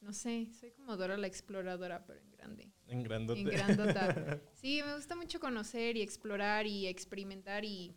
[0.00, 2.72] no sé, soy como Dora la exploradora, pero en grande.
[2.86, 3.40] En grandote.
[3.40, 4.40] En grandota.
[4.54, 7.96] Sí, me gusta mucho conocer y explorar y experimentar y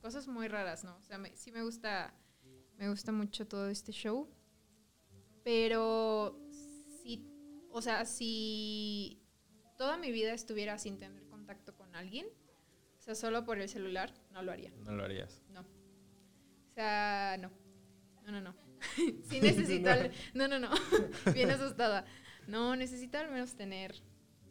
[0.00, 0.96] cosas muy raras, ¿no?
[0.98, 2.14] O sea, me- sí me gusta,
[2.76, 4.30] me gusta mucho todo este show.
[5.42, 6.38] Pero
[7.02, 7.24] si,
[7.70, 9.21] o sea, si
[9.82, 12.24] toda mi vida estuviera sin tener contacto con alguien,
[12.96, 14.70] o sea, solo por el celular, no lo haría.
[14.84, 15.42] No lo harías.
[15.50, 15.62] No.
[15.62, 17.50] O sea, no.
[18.24, 18.54] No, no, no.
[19.24, 19.90] sí necesito...
[19.90, 20.70] al- No, no, no.
[21.34, 22.04] Bien asustada.
[22.46, 24.00] No, necesito al menos tener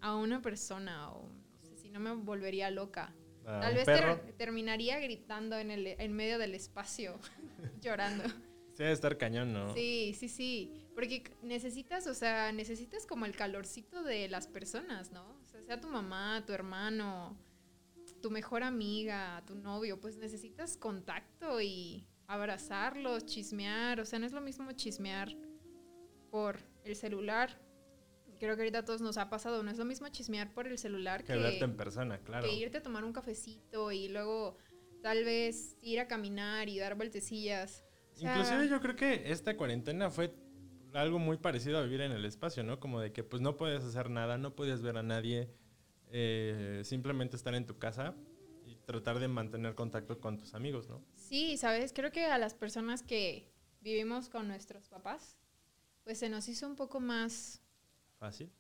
[0.02, 3.16] a una persona o no sé, si no me volvería loca.
[3.46, 7.18] Ah, Tal vez ter- terminaría gritando en, el, en medio del espacio,
[7.80, 8.26] llorando.
[8.74, 9.74] Sí, debe estar cañón, ¿no?
[9.74, 10.74] Sí, sí, sí.
[10.94, 15.24] Porque necesitas, o sea, necesitas como el calorcito de las personas, ¿no?
[15.42, 17.38] O sea, sea tu mamá, tu hermano,
[18.22, 24.00] tu mejor amiga, tu novio, pues necesitas contacto y abrazarlos, chismear.
[24.00, 25.36] O sea, no es lo mismo chismear
[26.30, 27.60] por el celular.
[28.40, 30.78] Creo que ahorita a todos nos ha pasado, no es lo mismo chismear por el
[30.78, 32.48] celular Que verte en persona, claro.
[32.48, 34.58] que irte a tomar un cafecito y luego
[35.04, 37.84] tal vez ir a caminar y dar vueltecillas.
[38.14, 40.34] O sea, Inclusive yo creo que esta cuarentena fue
[40.94, 42.80] algo muy parecido a vivir en el espacio, ¿no?
[42.80, 45.50] Como de que pues no puedes hacer nada, no puedes ver a nadie,
[46.12, 48.16] eh, simplemente estar en tu casa
[48.66, 51.04] y tratar de mantener contacto con tus amigos, ¿no?
[51.16, 55.38] Sí, sabes, creo que a las personas que vivimos con nuestros papás,
[56.04, 57.62] pues se nos hizo un poco más
[58.20, 58.52] Fácil.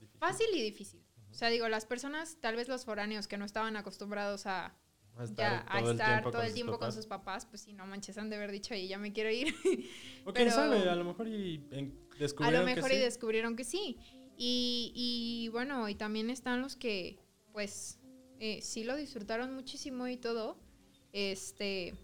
[0.00, 0.18] Difícil.
[0.18, 1.04] fácil y difícil.
[1.30, 4.74] O sea, digo, las personas, tal vez los foráneos que no estaban acostumbrados a,
[5.18, 7.72] A ya, a todo el estar tiempo todo el tiempo con sus papás, pues sí,
[7.72, 9.54] no manches, han de haber dicho, y ya me quiero ir.
[10.24, 13.04] O quién sabe, a lo mejor y en- a descubrieron lo mejor que y sí.
[13.04, 13.98] descubrieron que sí.
[14.36, 17.18] Y, y bueno, y también están los que,
[17.52, 17.98] pues,
[18.38, 20.58] eh, sí lo disfrutaron muchísimo y todo.
[21.12, 21.94] Este,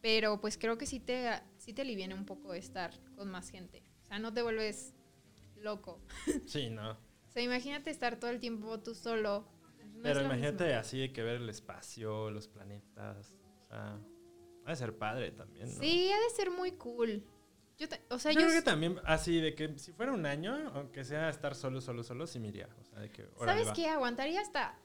[0.00, 3.82] pero pues creo que sí te, sí te aliviana un poco estar con más gente.
[4.02, 4.94] O sea, no te vuelves
[5.56, 6.00] loco.
[6.46, 6.92] Sí, no.
[6.92, 9.46] O sea, imagínate estar todo el tiempo tú solo.
[9.98, 10.80] No Pero imagínate mismo.
[10.80, 13.98] así de que ver el espacio, los planetas, o sea,
[14.64, 15.80] ha de ser padre también, ¿no?
[15.80, 17.24] Sí, ha de ser muy cool.
[17.78, 20.26] Yo te- o sea, yo yo, creo que también así de que si fuera un
[20.26, 22.68] año, aunque sea estar solo, solo, solo, sí me iría.
[22.80, 23.88] O sea, de que, ¿sabes qué?
[23.88, 24.78] Aguantaría hasta,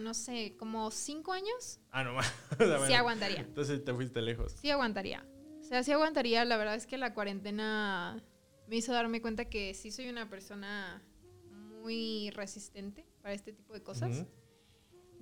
[0.00, 1.80] no sé, como cinco años.
[1.90, 2.32] Ah, no más.
[2.60, 3.40] O sea, Sí aguantaría.
[3.40, 4.52] Entonces te fuiste lejos.
[4.52, 5.26] Sí aguantaría.
[5.60, 6.44] O sea, sí aguantaría.
[6.44, 8.22] La verdad es que la cuarentena
[8.68, 11.02] me hizo darme cuenta que sí soy una persona
[11.50, 14.18] muy resistente para este tipo de cosas.
[14.20, 14.28] Ujú.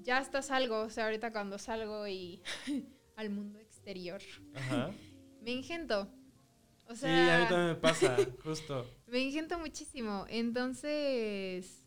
[0.03, 2.43] Ya hasta salgo, o sea, ahorita cuando salgo y
[3.17, 4.21] al mundo exterior,
[4.55, 4.91] Ajá.
[5.41, 6.13] me ingento.
[6.87, 8.87] O sí, a mí sea, también me pasa, justo.
[9.07, 10.27] me ingento muchísimo.
[10.29, 11.87] Entonces,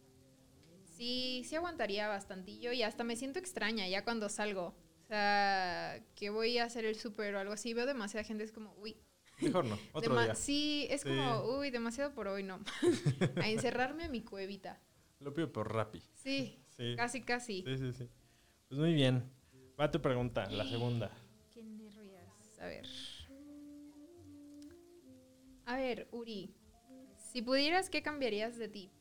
[0.95, 4.75] sí, sí aguantaría bastantillo y hasta me siento extraña ya cuando salgo.
[5.03, 8.51] O sea, que voy a hacer el súper o algo así, veo demasiada gente, es
[8.51, 8.97] como, uy,
[9.39, 10.33] Mejor no, otro Dema- día.
[10.33, 11.09] Sí, es Sí.
[11.09, 12.59] como, uy, demasiado por hoy, no.
[13.39, 14.81] a encerrarme a mi cuevita.
[15.19, 16.01] Lo pido por Rappi.
[16.13, 16.95] Sí, Sí.
[16.95, 17.63] casi, casi.
[17.63, 18.09] Sí, sí, sí.
[18.67, 19.23] Pues muy bien.
[19.79, 21.11] Va tu pregunta, la segunda.
[21.53, 22.59] Qué nervios.
[22.59, 22.85] A ver.
[25.65, 26.53] A ver, Uri.
[27.17, 28.91] Si pudieras, ¿qué cambiarías de ti?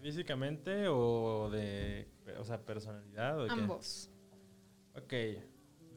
[0.00, 2.06] ¿Físicamente o de,
[2.38, 3.52] o sea, personalidad o de qué?
[3.54, 4.10] Ambos.
[4.94, 5.12] Ok,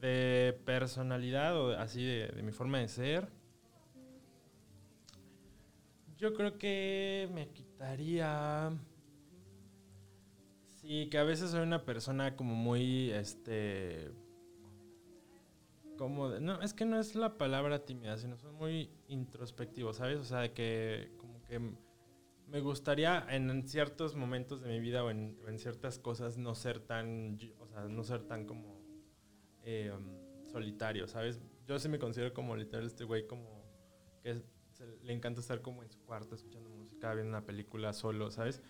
[0.02, 3.28] de personalidad o así de, de mi forma de ser.
[6.18, 7.69] Yo creo que me quitaría...
[10.82, 14.12] Sí, que a veces soy una persona como muy, este...
[15.98, 20.18] Como no, es que no es la palabra tímida, sino soy muy introspectivo, ¿sabes?
[20.18, 21.60] O sea, que como que
[22.48, 27.38] me gustaría en ciertos momentos de mi vida o en, ciertas cosas no ser tan,
[27.60, 28.82] o sea, no ser tan como
[29.64, 29.92] eh,
[30.46, 31.42] solitario, ¿sabes?
[31.68, 33.62] Yo sí me considero como literal este güey como
[34.24, 34.42] que
[35.04, 36.69] le encanta estar como en su cuarto escuchando
[37.00, 38.62] música, viendo una película solo, ¿sabes?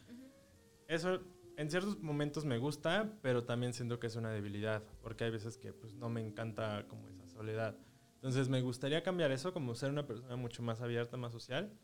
[0.88, 1.22] Eso
[1.58, 5.58] en ciertos momentos me gusta, pero también siento que es una debilidad, porque hay veces
[5.58, 7.78] que pues no me encanta como esa soledad.
[8.16, 11.78] Entonces me gustaría cambiar eso, como ser una persona mucho más abierta, más social.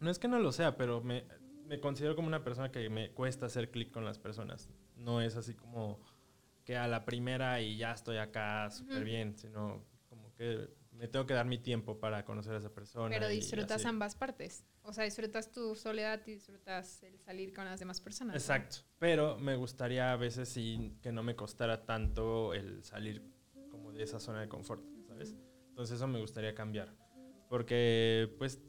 [0.00, 1.24] No es que no lo sea, pero me,
[1.64, 4.68] me considero como una persona que me cuesta hacer clic con las personas.
[4.96, 6.00] No es así como
[6.64, 9.04] que a la primera y ya estoy acá súper Ujú.
[9.04, 10.68] bien, sino como que
[10.98, 13.08] me tengo que dar mi tiempo para conocer a esa persona.
[13.10, 14.64] Pero disfrutas ambas partes.
[14.82, 18.34] O sea, disfrutas tu soledad y disfrutas el salir con las demás personas.
[18.34, 18.38] ¿no?
[18.38, 18.78] Exacto.
[18.98, 23.22] Pero me gustaría a veces sí que no me costara tanto el salir
[23.70, 25.36] como de esa zona de confort, ¿sabes?
[25.68, 26.94] Entonces eso me gustaría cambiar.
[27.48, 28.60] Porque pues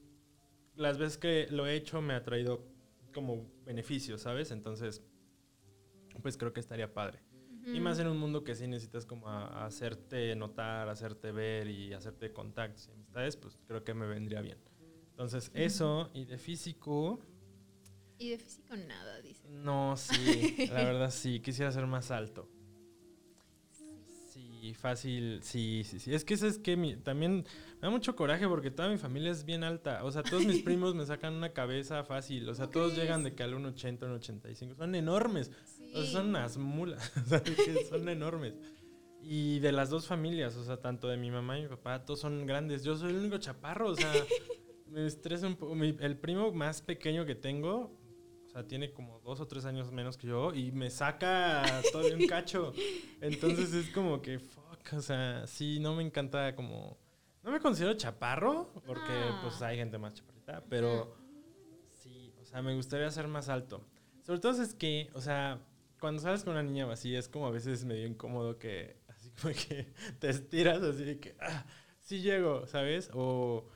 [0.75, 2.67] las veces que lo he hecho me ha traído
[3.13, 4.51] como beneficios, ¿sabes?
[4.51, 5.01] Entonces
[6.21, 7.19] pues creo que estaría padre.
[7.73, 11.67] Y más en un mundo que sí necesitas como a- a hacerte notar, hacerte ver
[11.69, 14.57] y hacerte contactos y amistades, pues creo que me vendría bien.
[15.09, 17.19] Entonces, eso, y de físico,
[18.19, 19.47] Y de físico nada, dice.
[19.49, 22.49] no, sí, la verdad sí, quisiera ser más alto.
[24.67, 26.13] Sí, fácil, sí, sí, sí.
[26.13, 27.45] Es que eso es que mi- también
[27.75, 30.03] me da mucho coraje porque toda mi familia es bien alta.
[30.03, 32.49] O sea, todos mis primos me sacan una cabeza fácil.
[32.49, 33.03] O sea, ¿Cómo todos crees?
[33.05, 34.75] llegan de que al 1,80, 1,85.
[34.75, 35.51] Son enormes.
[35.65, 35.91] Sí.
[35.95, 37.11] O sea, son unas mulas.
[37.25, 37.41] O sea,
[37.89, 38.55] son enormes.
[39.21, 42.19] Y de las dos familias, o sea, tanto de mi mamá y mi papá, todos
[42.19, 42.83] son grandes.
[42.83, 44.11] Yo soy el único chaparro, o sea,
[44.89, 45.75] me estresa un poco.
[45.81, 47.96] El primo más pequeño que tengo,
[48.59, 52.27] sea, tiene como dos o tres años menos que yo y me saca todavía un
[52.27, 52.73] cacho.
[53.21, 56.97] Entonces es como que, fuck, o sea, sí, no me encanta como...
[57.43, 59.39] No me considero chaparro, porque Ah.
[59.41, 61.15] pues hay gente más chaparrita, pero
[61.93, 63.85] sí, o sea, me gustaría ser más alto.
[64.21, 65.61] Sobre todo es que, o sea,
[66.01, 69.53] cuando sales con una niña así, es como a veces medio incómodo que, así como
[69.53, 71.65] que te estiras así de que, ah,
[72.01, 73.09] sí llego, ¿sabes?
[73.13, 73.69] O,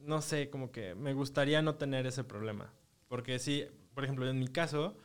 [0.00, 2.72] no sé, como que me gustaría no tener ese problema.
[3.08, 4.96] Porque sí, por ejemplo, en mi caso,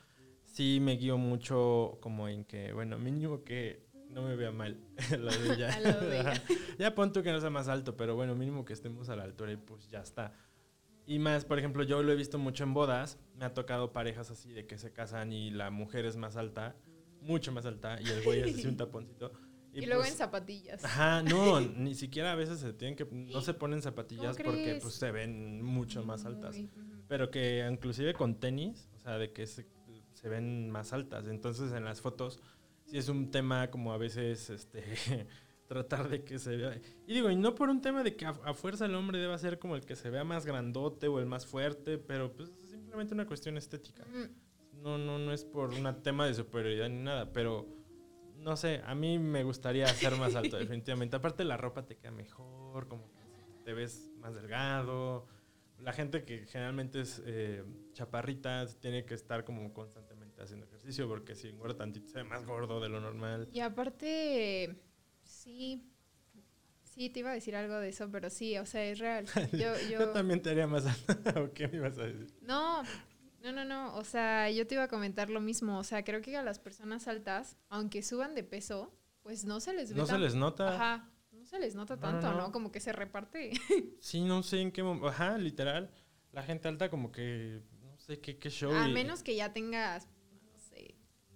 [0.44, 4.80] sí me guío mucho como en que, bueno, mínimo que no me vea mal
[5.20, 5.70] la ella.
[6.24, 6.30] A.
[6.30, 6.44] Ajá.
[6.80, 9.24] ya pon tú que no sea más alto, pero bueno, mínimo que estemos a la
[9.24, 10.34] altura y pues ya está.
[11.06, 13.18] Y más, por ejemplo, yo lo he visto mucho en bodas.
[13.36, 16.76] Me ha tocado parejas así de que se casan y la mujer es más alta,
[17.22, 19.32] mucho más alta, y el güey es así un taponcito.
[19.74, 20.84] Y, luego pues, en zapatillas.
[20.84, 24.64] Ajá, no, ni siquiera a veces se tienen que, no se ponen zapatillas ¿Cómo porque
[24.64, 24.84] crees?
[24.84, 26.58] pues se ven mucho más altas.
[27.08, 29.66] Pero que inclusive con tenis, o sea, de que se,
[30.14, 31.28] se ven más altas.
[31.28, 32.40] Entonces en las fotos
[32.86, 34.84] sí es un tema como a veces este
[35.68, 36.80] tratar de que se vea.
[37.06, 39.38] Y digo, y no por un tema de que a, a fuerza el hombre deba
[39.38, 42.70] ser como el que se vea más grandote o el más fuerte, pero pues es
[42.70, 44.06] simplemente una cuestión estética.
[44.74, 47.68] No, no, no es por un tema de superioridad ni nada, pero
[48.38, 51.16] no sé, a mí me gustaría ser más alto, definitivamente.
[51.16, 53.20] Aparte la ropa te queda mejor, como que
[53.64, 55.28] te ves más delgado.
[55.80, 57.64] La gente que generalmente es eh,
[57.94, 62.46] chaparrita tiene que estar como constantemente haciendo ejercicio porque si engorda tantito se ve más
[62.46, 63.48] gordo de lo normal.
[63.52, 64.76] Y aparte,
[65.24, 65.92] sí,
[66.84, 69.26] sí, te iba a decir algo de eso, pero sí, o sea, es real.
[69.52, 71.42] Yo, Yo, yo, también te haría más alto.
[71.44, 72.34] ¿O qué me ibas a decir?
[72.42, 72.84] no,
[73.44, 76.22] no, no, no, o sea, yo te iba a comentar lo mismo, o sea, creo
[76.22, 80.06] que a las personas altas, aunque suban de peso, pues no se les ve No
[80.06, 80.74] se les nota.
[80.74, 81.10] Ajá,
[81.48, 82.42] se les nota No, tanto, no, ¿no?
[82.48, 82.52] no.
[82.52, 83.52] Como que se reparte.
[84.02, 85.08] Sí, no sé en qué momento.
[85.08, 85.90] Ajá, literal.
[86.32, 88.72] La gente alta como que no sé qué, qué show.
[88.74, 90.08] A y- menos que ya tengas,
[90.54, 90.96] no sé,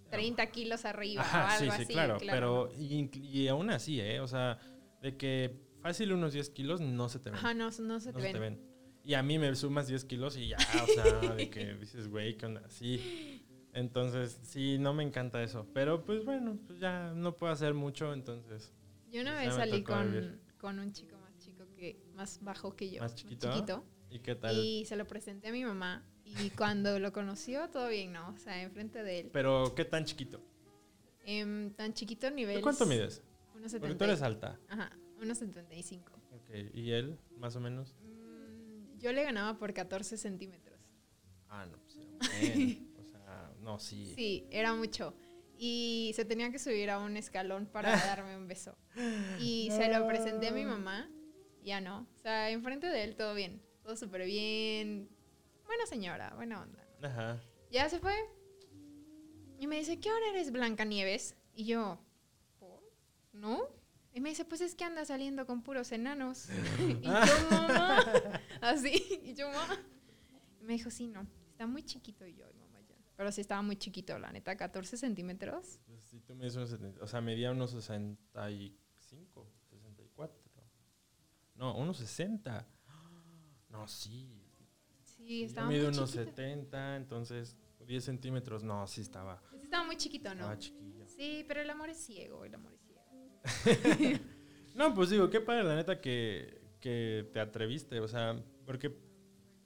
[0.10, 1.94] 30 kilos arriba o Ajá, sí, algo sí, así.
[1.94, 4.20] claro, pero y, y aún así, ¿eh?
[4.20, 4.60] O sea,
[5.02, 7.40] de que fácil unos 10 kilos no se te ven.
[7.40, 8.32] Ajá, no, no se no te se ven.
[8.34, 8.62] te ven.
[9.04, 12.38] Y a mí me sumas 10 kilos y ya, o sea, de que dices, güey,
[12.38, 12.70] ¿qué onda?
[12.70, 13.44] Sí.
[13.74, 15.66] Entonces, sí, no me encanta eso.
[15.74, 18.74] Pero pues bueno, pues ya no puedo hacer mucho, entonces.
[19.12, 23.02] Yo una vez salí con, con un chico más chico que, más bajo que yo.
[23.02, 23.52] ¿Más chiquito?
[23.52, 23.86] chiquito.
[24.10, 24.58] ¿Y qué tal?
[24.58, 26.06] Y se lo presenté a mi mamá.
[26.24, 28.30] Y cuando lo conoció, todo bien, ¿no?
[28.30, 29.30] O sea, enfrente de él.
[29.34, 30.42] Pero, ¿qué tan chiquito?
[31.26, 32.56] Em, tan chiquito nivel.
[32.56, 33.22] ¿De cuánto mides?
[33.80, 34.58] Porque tú eres alta.
[34.70, 34.92] Ajá,
[35.22, 36.12] unos 75.
[36.32, 37.96] Ok, ¿y él, más o menos?
[38.02, 40.80] Mm, yo le ganaba por 14 centímetros.
[41.50, 42.88] Ah, no, pues era bueno.
[42.98, 44.14] O sea, no, sí.
[44.16, 45.14] Sí, era mucho.
[45.64, 48.76] Y se tenía que subir a un escalón para darme un beso.
[49.40, 51.08] Y se lo presenté a mi mamá.
[51.64, 52.08] Ya no.
[52.18, 53.62] O sea, enfrente de él todo bien.
[53.84, 55.08] Todo súper bien.
[55.68, 56.84] Buena señora, buena onda.
[57.00, 57.08] ¿no?
[57.08, 57.40] Ajá.
[57.70, 58.16] Ya se fue.
[59.60, 61.36] Y me dice, ¿qué hora eres Blancanieves?
[61.54, 62.00] Y yo,
[62.58, 62.82] ¿por?
[63.32, 63.68] ¿No?
[64.14, 66.48] Y me dice, pues es que anda saliendo con puros enanos.
[66.80, 68.04] y yo, mamá.
[68.62, 69.22] Así.
[69.24, 69.80] Y yo, mamá.
[70.60, 71.28] Y me dijo, sí, no.
[71.52, 72.26] Está muy chiquito.
[72.26, 72.51] Y yo, "Ay, mamá, ya.
[73.22, 74.58] Pero sí estaba muy chiquito, la neta.
[74.58, 75.80] 14 centímetros.
[75.86, 80.42] Pues si tú mides unos 70, o sea, medía unos 65, 64.
[81.54, 82.68] No, unos 60.
[83.70, 84.44] No, sí.
[85.04, 86.32] Sí, Yo estaba muy mido unos chiquito.
[86.32, 87.56] 70, entonces
[87.86, 88.64] 10 centímetros.
[88.64, 90.42] No, sí estaba, Sí, estaba muy chiquito, ¿no?
[90.42, 91.08] estaba chiquillo.
[91.08, 93.04] Sí, pero el amor es ciego, el amor es ciego.
[94.74, 98.00] No, pues digo, qué padre, la neta, que, que te atreviste.
[98.00, 98.90] O sea, porque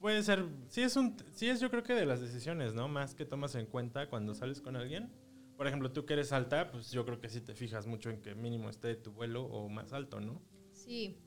[0.06, 0.46] puede ser.
[0.68, 2.86] Sí es, un, sí es, yo creo que de las decisiones, ¿no?
[2.86, 5.10] Más que tomas en cuenta cuando sales con alguien.
[5.56, 8.22] Por ejemplo, tú que eres alta, pues yo creo que sí te fijas mucho en
[8.22, 10.40] que mínimo esté tu vuelo o más alto, ¿no?
[10.70, 11.18] Sí,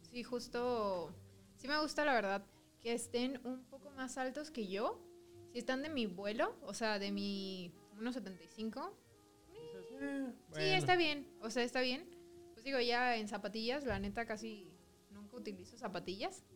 [0.00, 1.14] sí, justo.
[1.56, 2.46] Sí me gusta, la verdad,
[2.80, 4.98] que estén un poco más altos que yo.
[5.52, 7.70] Si están de mi vuelo, o sea, de mi
[8.00, 8.94] 1,75.
[9.52, 11.28] Dices, eh, Sí, está bien.
[11.42, 12.08] O sea, está bien.
[12.54, 14.72] Pues digo, ya en zapatillas, la neta casi
[15.10, 16.46] nunca utilizo zapatillas.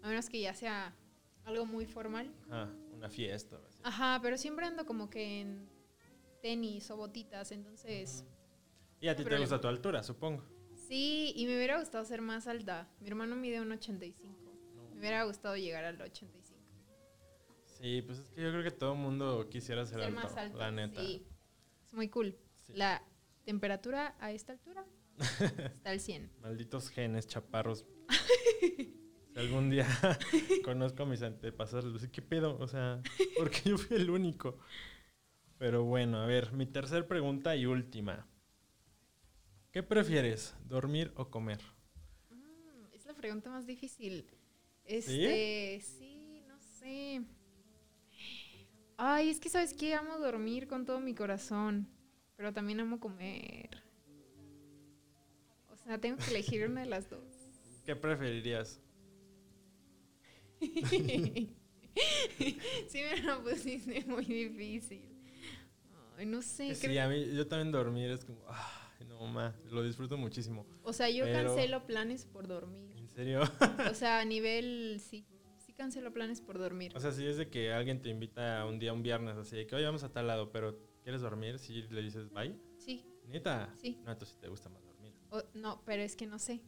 [0.00, 0.96] A menos que ya sea
[1.46, 2.30] algo muy formal.
[2.50, 3.56] Ajá, una fiesta.
[3.66, 3.78] así.
[3.82, 5.68] Ajá, pero siempre ando como que en
[6.42, 7.52] tenis o botitas.
[7.52, 8.24] Entonces,
[9.00, 10.44] Y a ti te gusta tu altura, supongo.
[10.88, 12.88] Sí, y me hubiera gustado ser más alta.
[13.00, 14.36] Mi hermano mide un 85.
[14.92, 16.56] Me hubiera gustado llegar al 85.
[17.64, 20.36] Sí, pues es que yo creo que todo el mundo quisiera ser, ser alto, más
[20.36, 20.58] alto.
[20.58, 21.00] la neta.
[21.00, 21.26] Sí.
[21.86, 22.36] Es muy cool.
[22.62, 22.72] Sí.
[22.74, 23.02] La
[23.44, 24.86] temperatura a esta altura
[25.74, 26.30] está al 100.
[26.40, 27.84] Malditos genes, chaparros.
[29.36, 29.86] si algún día
[30.64, 32.56] conozco a mis antepasados, les voy a decir, ¿qué pedo?
[32.58, 33.02] O sea,
[33.36, 34.58] porque yo fui el único.
[35.58, 38.26] Pero bueno, a ver, mi tercera pregunta y última.
[39.72, 41.60] ¿Qué prefieres, dormir o comer?
[42.30, 44.26] Mm, es la pregunta más difícil.
[44.84, 47.22] Este, sí, no sé.
[48.96, 51.86] Ay, es que sabes que amo dormir con todo mi corazón,
[52.36, 53.82] pero también amo comer.
[55.70, 57.20] O sea, tengo que elegir una de las dos.
[57.84, 58.80] ¿Qué preferirías?
[62.88, 65.02] sí me la pusiste muy difícil.
[66.16, 66.68] Ay, no sé.
[66.68, 70.16] Que creo- sí, a mí, yo también dormir es como, ay, no, ma, lo disfruto
[70.16, 70.66] muchísimo.
[70.82, 72.90] O sea, yo pero- cancelo planes por dormir.
[72.96, 73.40] ¿En serio?
[73.90, 75.26] O sea, a nivel, sí,
[75.58, 76.92] sí cancelo planes por dormir.
[76.94, 79.66] o sea, si es de que alguien te invita un día, un viernes, así de
[79.66, 81.58] que, oye, vamos a tal lado, pero ¿quieres dormir?
[81.58, 82.54] Si le dices, bye.
[82.78, 83.74] Sí, ¿Neta?
[83.80, 83.98] Sí.
[84.04, 85.12] No, entonces sí te gusta más dormir.
[85.30, 86.60] o- no, pero es que no sé.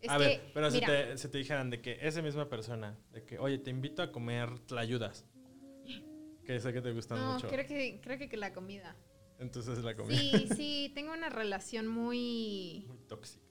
[0.00, 2.98] Es a que, ver, pero si te, si te dijeran de que esa misma persona,
[3.12, 5.26] de que, oye, te invito a comer tlayudas,
[6.44, 8.96] que sé que te gustan no, mucho, creo que, creo que, que la comida.
[9.38, 12.84] entonces la comida Sí, sí, tengo una relación muy...
[12.88, 13.44] muy tóxica.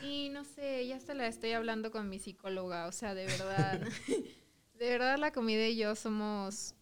[0.00, 3.80] Sí, no sé, ya hasta la estoy hablando con mi psicóloga, o sea, de verdad.
[4.74, 6.74] de verdad la comida y yo somos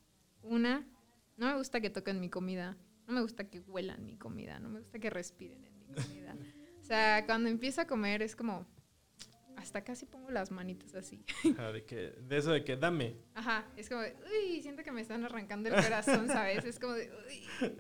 [0.43, 0.87] una.
[1.37, 2.77] No me gusta que toquen mi comida,
[3.07, 6.37] no me gusta que huelan mi comida, no me gusta que respiren en mi comida.
[6.93, 8.66] O sea, cuando empiezo a comer es como...
[9.57, 11.24] Hasta casi pongo las manitas así.
[11.55, 13.16] Ajá, de, que, de eso de que dame.
[13.32, 16.66] Ajá, es como, de, uy, siento que me están arrancando el corazón, ¿sabes?
[16.66, 17.70] Es como de, uy.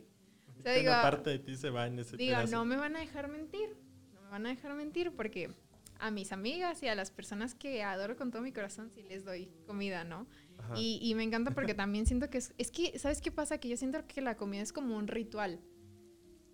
[0.58, 2.56] O sea, digo, una parte de ti se va en ese Digo, pedazo.
[2.56, 3.76] no me van a dejar mentir.
[4.14, 5.50] No me van a dejar mentir porque
[5.98, 9.26] a mis amigas y a las personas que adoro con todo mi corazón sí les
[9.26, 10.26] doy comida, ¿no?
[10.74, 13.58] Y, y me encanta porque también siento que es, es que, ¿sabes qué pasa?
[13.58, 15.60] Que yo siento que la comida es como un ritual.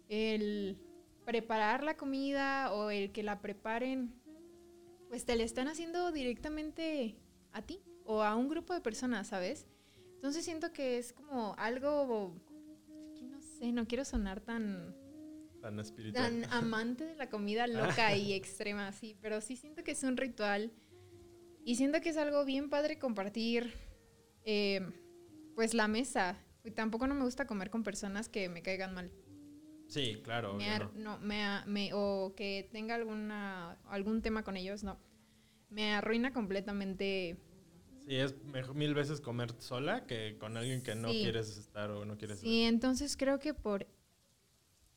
[0.08, 0.87] El
[1.28, 4.14] preparar la comida o el que la preparen,
[5.10, 7.18] pues te la están haciendo directamente
[7.52, 9.66] a ti o a un grupo de personas, ¿sabes?
[10.14, 12.34] Entonces siento que es como algo,
[13.20, 14.96] no sé, no quiero sonar tan
[15.60, 16.40] Tan espiritual.
[16.40, 20.16] tan amante de la comida loca y extrema, sí, pero sí siento que es un
[20.16, 20.72] ritual
[21.62, 23.74] y siento que es algo bien padre compartir,
[24.44, 24.80] eh,
[25.54, 26.38] pues la mesa.
[26.64, 29.12] Y tampoco no me gusta comer con personas que me caigan mal.
[29.88, 30.54] Sí, claro.
[30.54, 31.16] Me ar- no.
[31.16, 34.98] no, me, me- o que tenga alguna, algún tema con ellos, no.
[35.70, 37.36] Me arruina completamente.
[38.06, 41.22] Sí, es mejor mil veces comer sola que con alguien que no Sí.
[41.22, 43.86] quieres estar o no quieres Sí, entonces creo que por,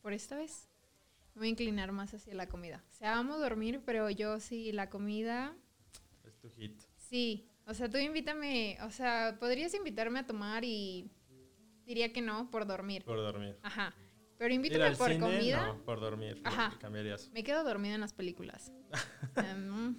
[0.01, 0.69] por esta vez
[1.35, 2.83] voy a inclinar más hacia la comida.
[2.89, 5.55] O sea, amo dormir, pero yo sí, la comida,
[6.23, 6.31] ver.
[6.33, 6.79] Es tu hit.
[6.95, 7.47] sí.
[7.67, 11.09] O sea, tú invítame, o sea, podrías invitarme a tomar y
[11.85, 13.03] diría que no por dormir.
[13.05, 13.57] Por dormir.
[13.61, 13.93] Ajá.
[14.41, 15.67] Pero invítame por cine, comida.
[15.67, 16.41] No, por dormir.
[16.43, 16.75] Ajá.
[16.79, 17.29] Cambiarías.
[17.31, 18.71] Me quedo dormida en las películas.
[19.35, 19.95] Em,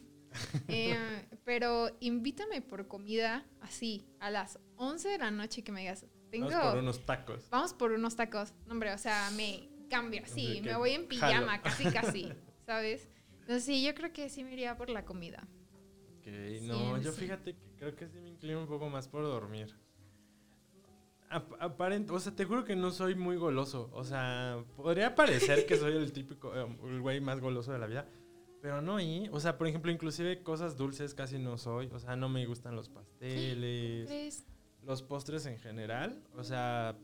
[0.67, 6.07] eh, pero invítame por comida así, a las 11 de la noche que me digas,
[6.33, 7.51] tengo, Vamos por unos tacos.
[7.51, 8.53] vamos por unos tacos.
[8.67, 11.09] No, hombre, o sea, me cambio así, me voy en jalo.
[11.09, 12.33] pijama, casi, casi,
[12.67, 13.09] ¿sabes?
[13.43, 15.47] Entonces sí, yo creo que sí me iría por la comida.
[16.19, 16.27] Ok,
[16.63, 17.21] no, Sí, yo sí.
[17.21, 19.79] fíjate que creo que sí me inclino un poco más por dormir.
[21.33, 23.89] Ap- aparent- o sea, te juro que no soy muy goloso.
[23.93, 27.87] O sea, podría parecer que soy el típico, eh, el güey más goloso de la
[27.87, 28.07] vida.
[28.61, 31.89] Pero no, y, o sea, por ejemplo, inclusive cosas dulces casi no soy.
[31.93, 34.47] O sea, no me gustan los pasteles, ¿Crees?
[34.85, 36.23] los postres en general.
[36.37, 36.97] O sea,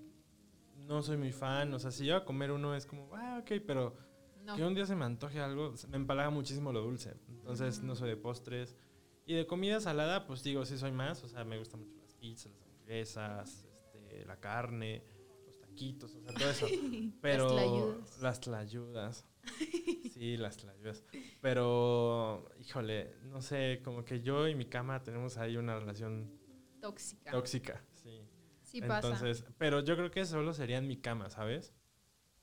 [0.86, 1.72] no soy muy fan.
[1.74, 3.96] O sea, si yo a comer uno es como, ah, ok, pero
[4.44, 4.54] No.
[4.56, 7.14] que un día se me antoje algo, me empalaga muchísimo lo dulce.
[7.28, 8.76] Entonces no soy de postres.
[9.26, 11.22] Y de comida salada, pues digo, sí soy más.
[11.24, 13.66] O sea, me gustan mucho las pizzas, las hamburguesas,
[14.08, 15.02] este, la carne,
[15.46, 16.66] los taquitos, o sea, todo eso.
[17.22, 18.20] Pero tlayudas.
[18.20, 19.26] las tlayudas.
[20.18, 21.04] Sí, las tlayudas.
[21.40, 26.28] Pero, híjole, no sé, como que yo y mi cama tenemos ahí una relación
[26.80, 27.30] Tóxica.
[27.30, 27.84] tóxica.
[27.94, 28.20] Sí.
[28.64, 29.08] sí pasa.
[29.10, 31.72] Entonces, pero yo creo que solo sería en mi cama, ¿sabes?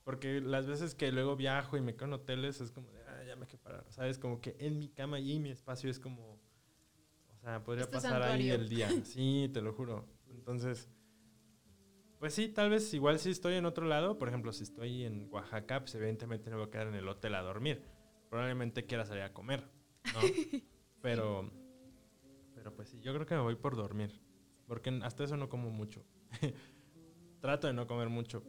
[0.06, 3.24] Porque las veces que luego viajo y me quedo en hoteles es como de, ah,
[3.28, 4.20] ya me quedé parar, ¿sabes?
[4.20, 6.40] Como que en mi cama y mi espacio es como,
[7.34, 8.56] o sea, podría Es tu pasar ahí santuario.
[8.56, 8.90] el día.
[9.04, 10.08] Sí, te lo juro.
[10.30, 10.90] Entonces,
[12.26, 15.28] pues sí, tal vez igual si estoy en otro lado, por ejemplo, si estoy en
[15.32, 17.84] Oaxaca, pues evidentemente no voy a quedar en el hotel a dormir.
[18.32, 19.70] Probablemente quiera salir a comer,
[20.12, 20.22] ¿no?
[21.04, 21.52] Pero,
[22.56, 24.20] pero pues sí, yo creo que me voy por dormir.
[24.66, 26.04] Porque hasta eso no como mucho.
[27.42, 28.44] Trato de no comer mucho.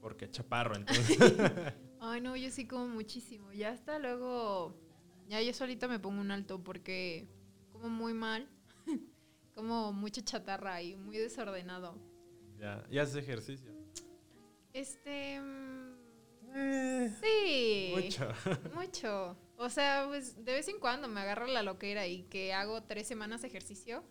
[0.00, 1.18] porque chaparro, entonces.
[2.00, 3.52] Ay, no, yo sí como muchísimo.
[3.52, 4.74] Ya hasta luego,
[5.28, 7.28] ya yo solita me pongo un alto porque
[7.72, 8.48] como muy mal,
[9.54, 12.05] como mucha chatarra y muy desordenado.
[12.58, 13.72] Ya, y haces ejercicio.
[14.72, 15.96] Este, mm,
[16.54, 17.92] Eh, sí.
[17.94, 18.28] mucho.
[18.74, 19.36] Mucho.
[19.58, 23.06] O sea, pues de vez en cuando me agarro la loquera y que hago tres
[23.06, 24.04] semanas de ejercicio.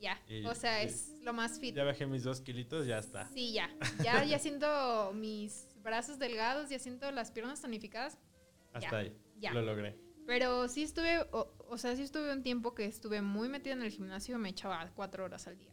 [0.00, 0.20] Ya.
[0.28, 1.74] Y- o sea, y- es lo más fit.
[1.74, 3.28] Ya bajé mis dos kilitos, ya está.
[3.28, 3.68] Sí, ya.
[4.02, 8.18] Ya, ya siento mis brazos delgados, ya siento las piernas tonificadas.
[8.72, 9.16] Hasta ya, ahí.
[9.38, 9.52] ya.
[9.52, 9.96] Lo logré.
[10.26, 13.82] Pero sí estuve, o, o sea, sí estuve un tiempo que estuve muy metida en
[13.82, 15.72] el gimnasio, me echaba cuatro horas al día.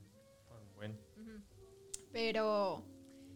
[2.16, 2.82] Pero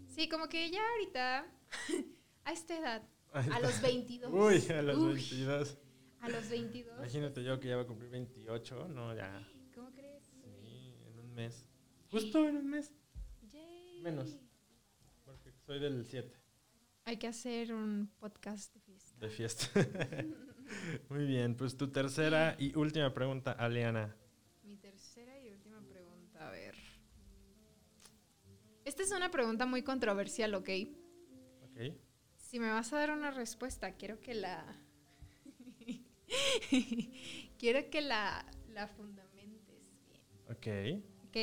[0.08, 1.46] sí, como que ya ahorita,
[2.46, 3.04] a esta edad,
[3.34, 4.32] a los 22.
[4.34, 5.78] Uy, a los Uy, 22.
[6.22, 6.98] A los 22.
[6.98, 9.46] Imagínate yo que ya voy a cumplir 28, no, ya.
[9.76, 10.24] ¿Cómo crees?
[10.62, 11.68] Sí, en un mes.
[12.10, 12.94] Justo en un mes,
[13.52, 14.00] Yay.
[14.02, 14.40] Menos.
[15.26, 16.34] porque soy del 7
[17.04, 19.20] Hay que hacer un podcast de fiesta.
[19.20, 19.68] de fiesta.
[21.10, 24.16] Muy bien, pues tu tercera y última pregunta, Aliana.
[24.64, 26.76] Mi tercera y última pregunta, a ver.
[29.00, 30.70] Esta es una pregunta muy controversial, ¿ok?
[31.64, 31.93] ¿Ok?
[32.36, 34.62] Si me vas a dar una respuesta, quiero que la...
[37.58, 40.68] quiero que la, la fundamentes bien, Ok.
[41.30, 41.38] ¿ok?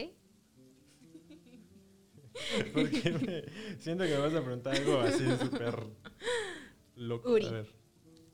[2.75, 5.83] Porque me- siento que me vas a preguntar algo así súper
[6.95, 7.33] loco.
[7.33, 7.47] Uri.
[7.47, 7.75] A ver.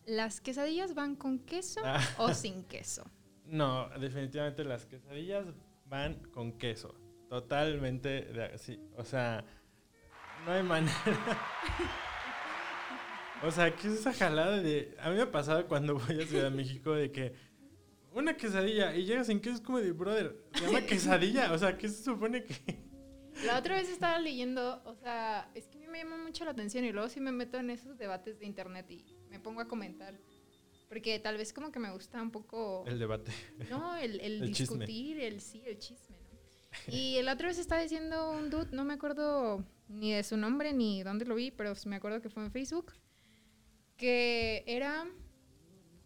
[0.05, 2.01] ¿Las quesadillas van con queso Ah.
[2.19, 3.05] o sin queso?
[3.47, 5.47] No, definitivamente las quesadillas
[5.87, 6.95] van con queso.
[7.33, 8.79] Totalmente de así.
[8.95, 9.43] O sea,
[10.45, 10.93] no hay manera.
[13.43, 14.95] O sea, ¿qué es esa jalada de.?
[15.01, 17.33] A mí me ha pasado cuando voy a Ciudad de México de que.
[18.13, 21.55] Una quesadilla y llegas sin queso, es como de, brother, se llama quesadilla.
[21.55, 22.85] O sea, ¿qué se supone que.?
[23.47, 26.51] La otra vez estaba leyendo, o sea, es que a mí me llama mucho la
[26.51, 29.69] atención y luego sí me meto en esos debates de internet y me pongo a
[29.69, 30.19] comentar.
[30.91, 32.85] Porque tal vez como que me gusta un poco...
[32.87, 33.33] El debate.
[33.71, 34.85] No, el, el El chisme.
[34.85, 36.12] discutir, el sí, el chisme.
[36.89, 40.73] Y la otra vez estaba diciendo un dude, no me acuerdo ni de su nombre
[40.73, 42.93] ni dónde lo vi, pero me acuerdo que fue en Facebook,
[43.97, 45.07] que era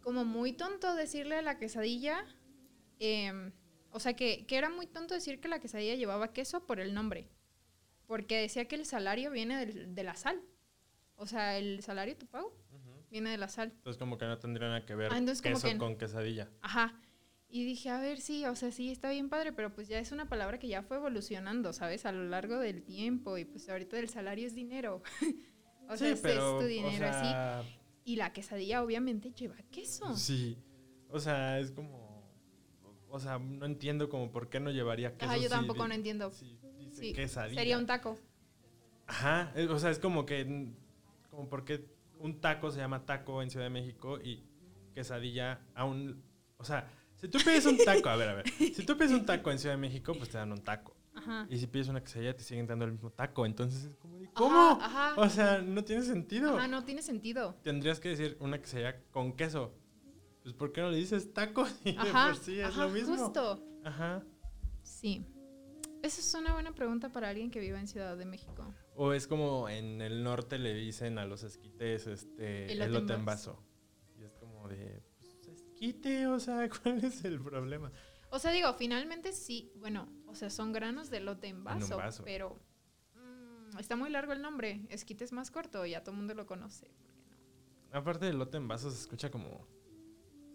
[0.00, 2.24] como muy tonto decirle a la quesadilla,
[2.98, 3.52] em,
[3.90, 6.94] o sea, que, que era muy tonto decir que la quesadilla llevaba queso por el
[6.94, 7.28] nombre,
[8.06, 10.40] porque decía que el salario viene del- de la sal.
[11.16, 12.52] O sea, el salario, tu pago,
[13.10, 13.72] viene de la sal.
[13.74, 16.50] Entonces, como que no tendría nada que ver Ah, entonces queso que- con quesadilla.
[16.60, 17.00] Ajá.
[17.48, 20.10] Y dije, a ver, sí, o sea, sí, está bien padre, pero pues ya es
[20.12, 22.04] una palabra que ya fue evolucionando, ¿sabes?
[22.04, 25.02] A lo largo del tiempo y pues ahorita el salario es dinero.
[25.88, 27.68] o sea, es, es tu dinero o sea, así.
[28.04, 30.16] Y la quesadilla obviamente lleva queso.
[30.16, 30.58] Sí.
[31.08, 32.04] O sea, es como.
[33.08, 35.30] O sea, no entiendo como por qué no llevaría queso.
[35.30, 36.30] Ajá, yo tampoco no entiendo.
[36.32, 37.60] si dice Sí, quesadilla.
[37.60, 38.18] sería un taco.
[39.06, 39.52] Ajá.
[39.54, 40.72] eh, O sea, es como que.
[41.30, 41.86] Como porque
[42.18, 44.42] un taco se llama taco en Ciudad de México y
[44.94, 46.22] quesadilla aún.
[46.58, 48.48] O sea, si tú pides un taco, a ver, a ver.
[48.50, 50.94] Si tú pides un taco en Ciudad de México, pues te dan un taco.
[51.14, 51.46] Ajá.
[51.48, 53.46] Y si pides una quesadilla, te siguen dando el mismo taco.
[53.46, 54.78] Entonces es como de, Ajá, ¿cómo?
[54.80, 55.14] Ajá.
[55.16, 56.56] O sea, no tiene sentido.
[56.56, 57.56] Ajá, no tiene sentido.
[57.62, 59.72] Tendrías que decir una quesadilla con queso.
[60.42, 61.66] Pues ¿por qué no le dices taco?
[61.84, 62.26] Y de Ajá.
[62.28, 63.16] por sí es ajá, lo mismo.
[63.16, 63.64] Justo.
[63.82, 64.22] Ajá.
[64.82, 65.24] Sí.
[66.02, 68.72] Esa es una buena pregunta para alguien que viva en Ciudad de México.
[68.94, 73.62] O es como en el norte le dicen a los esquites este Elote en vaso.
[74.18, 74.95] Y es como de
[75.78, 77.92] pues, esquite, o sea, ¿cuál es el problema?
[78.30, 81.98] O sea, digo, finalmente sí, bueno, o sea, son granos de lote en un vaso,
[82.24, 82.58] pero
[83.14, 84.86] mm, está muy largo el nombre.
[84.90, 86.86] Esquite es más corto, ya todo el mundo lo conoce.
[86.86, 87.98] ¿por qué no?
[87.98, 89.66] Aparte del elote en vaso se escucha como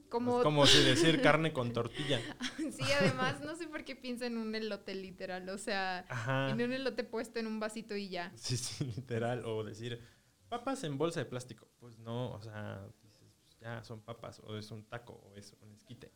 [0.10, 2.20] Como, es como si decir carne con tortilla.
[2.58, 6.50] sí, además, no sé por qué piensa en un elote literal, o sea, Ajá.
[6.50, 8.32] en un elote puesto en un vasito y ya.
[8.36, 9.46] Sí, sí, literal.
[9.46, 10.02] O decir
[10.50, 11.70] papas en bolsa de plástico.
[11.80, 13.01] Pues no, o sea, pues,
[13.62, 16.12] ya son papas, o es un taco, o es un esquite.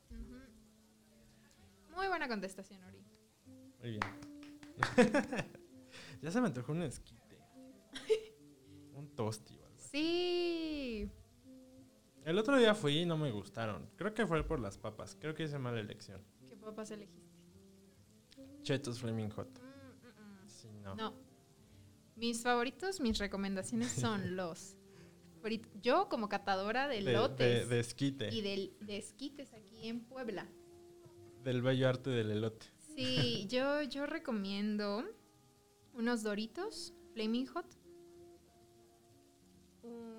[1.95, 3.05] Muy buena contestación, Ori.
[3.79, 4.01] Muy bien.
[6.21, 7.39] ya se me antojó un esquite.
[8.93, 9.89] un tosti o algo así.
[9.89, 11.11] Sí.
[12.25, 13.87] El otro día fui y no me gustaron.
[13.95, 15.15] Creo que fue por las papas.
[15.15, 16.21] Creo que hice mala elección.
[16.49, 17.25] ¿Qué papas elegiste?
[18.63, 19.47] Chetos Flaming Hot.
[19.59, 20.49] Mm, mm, mm.
[20.49, 20.95] Sí, no.
[20.95, 21.13] No.
[22.15, 24.75] Mis favoritos, mis recomendaciones son los
[25.81, 28.29] Yo, como catadora de, De, lotes de- de esquite.
[28.33, 30.47] y del- de esquites aquí en Puebla.
[31.43, 32.65] Del bello arte del elote.
[32.95, 35.03] Sí, yo, yo recomiendo
[35.93, 37.65] unos doritos Flaming Hot,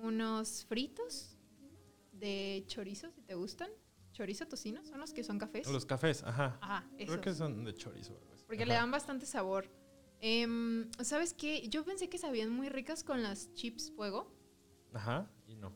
[0.01, 1.37] unos fritos
[2.13, 3.69] de chorizo, si te gustan.
[4.13, 5.67] Chorizo tocino, son los que son cafés.
[5.69, 6.57] Los cafés, ajá.
[6.61, 8.19] Ajá, Creo que son de chorizo.
[8.47, 9.69] Porque le dan bastante sabor.
[10.21, 11.67] Em, ¿Sabes qué?
[11.69, 14.33] Yo pensé que sabían muy ricas con las chips fuego.
[14.97, 15.71] Ajá, y no.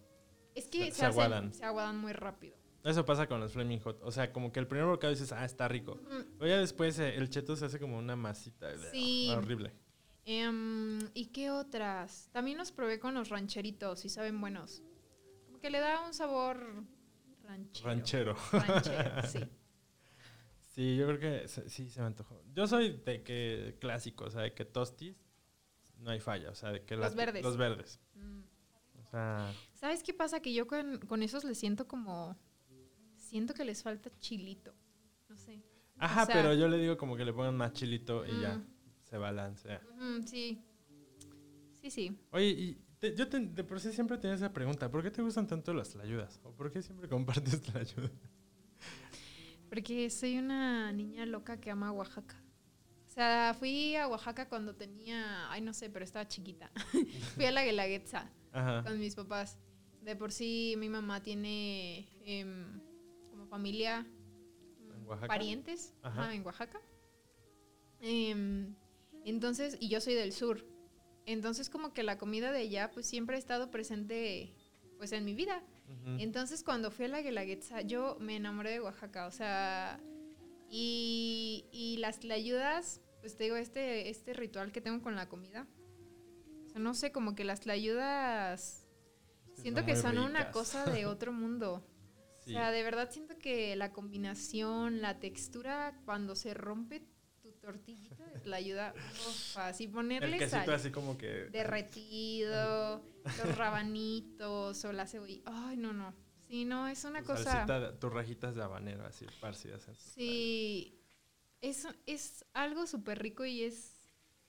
[0.55, 1.53] Es que Se- se, se hacen- aguadan.
[1.53, 2.57] se aguadan muy rápido.
[2.83, 3.99] Eso pasa con los Flaming Hot.
[4.03, 5.95] O sea, como que el primer bocado dices, ah, está rico.
[5.95, 8.67] Mm, Pero ya después eh, el cheto se hace como una masita.
[8.91, 9.29] Sí.
[9.35, 9.71] Horrible.
[10.25, 12.29] Em, ¿Y qué otras?
[12.31, 14.81] También los probé con los rancheritos y saben buenos.
[15.45, 16.83] Como que le da un sabor
[17.43, 17.85] ranchero.
[17.87, 18.35] Ranchero.
[18.51, 19.39] Ranchero, sí.
[20.73, 22.41] Sí, yo creo que sí se me antojó.
[22.53, 25.17] Yo soy de que clásico, o sea, de que tostis
[25.97, 27.43] no hay falla, o sea, de que Los la- verdes.
[27.43, 27.99] Los verdes.
[28.15, 28.41] Mm.
[29.11, 30.39] O sea, ¿Sabes qué pasa?
[30.41, 32.37] Que yo con, con esos les siento como...
[33.17, 34.73] Siento que les falta chilito.
[35.27, 35.61] No sé.
[35.97, 38.61] ajá, O sea- pero yo le digo como que le pongan más chilito y ya
[39.03, 39.81] se balancea.
[40.25, 40.63] Sí.
[41.81, 42.17] Sí, sí.
[42.31, 45.21] Oye, y te- yo te- de por sí siempre tenía esa pregunta, ¿por qué te
[45.21, 46.39] gustan tanto las tlayudas?
[46.43, 48.11] ¿O por qué siempre compartes tlayudas?
[49.69, 52.41] Porque soy una niña loca que ama Oaxaca.
[53.07, 56.71] O sea, fui a Oaxaca cuando tenía, ay no sé, pero estaba chiquita.
[57.35, 58.83] fui a la Guelaguetza Ajá.
[58.83, 59.57] con mis papás.
[60.01, 62.81] De por sí mi mamá tiene em,
[63.29, 64.05] como familia,
[65.27, 66.23] parientes Ajá.
[66.23, 66.81] ajá, en Oaxaca.
[67.99, 68.75] Em,
[69.25, 70.65] entonces, y yo soy del sur.
[71.25, 74.55] Entonces como que la comida de allá pues siempre ha estado presente
[74.97, 75.63] pues en mi vida.
[76.19, 79.99] Entonces, cuando fui a la Guelaguetza, yo me enamoré de Oaxaca, o sea,
[80.69, 85.67] y, y las tlayudas, pues te digo, este, este ritual que tengo con la comida,
[86.71, 88.87] o sea, no sé, como que las tlayudas,
[89.55, 91.85] siento que son una cosa de otro mundo.
[92.43, 92.55] Sí.
[92.55, 97.03] O sea, de verdad siento que la combinación, la textura, cuando se rompe
[97.39, 101.51] tu tortillita de tlayuda, uf, así el ponerle quesito sal así como que...
[101.51, 105.39] derretido, los rabanitos o la cebolla.
[105.45, 106.15] Ay, no, no.
[106.47, 107.63] Sí, no, es una tu cosa.
[107.65, 109.87] de- tus rajitas de habanero así parcidas.
[110.15, 110.99] Sí,
[111.61, 113.90] es, es algo súper rico y es.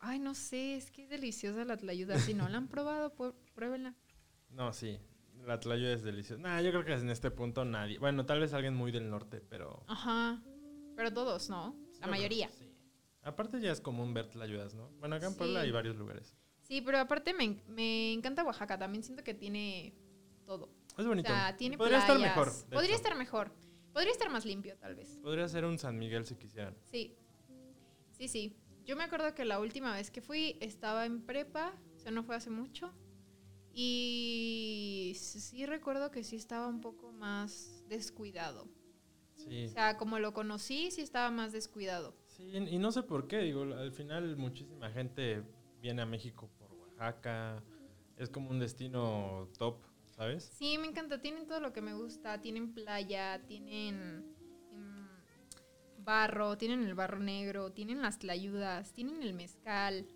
[0.04, 2.18] Ay, no sé, es que es deliciosa la tlayuda.
[2.18, 3.14] Si no la han probado,
[3.54, 3.94] pruébenla.
[4.50, 4.98] No, sí.
[5.46, 6.42] La tlayuda es deliciosa.
[6.42, 7.98] Nah, yo creo que en este punto nadie.
[7.98, 9.84] Bueno, tal vez alguien muy del norte, pero.
[9.86, 10.42] Ajá.
[10.96, 11.76] Pero todos, ¿no?
[12.00, 12.48] La mayoría.
[12.50, 12.68] sí.
[13.22, 14.88] Aparte ya es común ver tlayudas, ¿no?
[14.98, 16.36] Bueno, acá en Puebla hay varios lugares.
[16.62, 18.76] Sí, pero aparte me, me encanta Oaxaca.
[18.76, 19.94] También siento que tiene
[20.44, 20.68] todo.
[20.98, 21.28] Es O bonito.
[21.28, 22.10] sea, tiene Podría playas.
[22.16, 22.52] estar mejor.
[22.68, 22.96] Podría hecho.
[22.96, 23.52] estar mejor.
[23.92, 25.18] Podría estar más limpio, tal vez.
[25.22, 26.74] Podría ser un San Miguel si quisieran.
[26.90, 27.14] Sí,
[28.10, 28.56] sí, sí.
[28.84, 32.24] Yo me acuerdo que la última vez que fui estaba en prepa, o sea, no
[32.24, 32.92] fue hace mucho.
[33.74, 38.68] Y sí recuerdo que sí estaba un poco más descuidado.
[39.36, 39.66] Sí.
[39.66, 42.14] O sea, como lo conocí, sí estaba más descuidado.
[42.26, 43.38] Sí, y no sé por qué.
[43.38, 45.42] Digo, al final muchísima gente
[45.80, 47.62] viene a México por Oaxaca.
[48.16, 50.52] Es como un destino top, ¿sabes?
[50.54, 51.20] Sí, me encanta.
[51.20, 52.40] Tienen todo lo que me gusta.
[52.42, 54.31] Tienen playa, tienen
[56.04, 60.06] barro, tienen el barro negro, tienen las tlayudas, tienen el mezcal,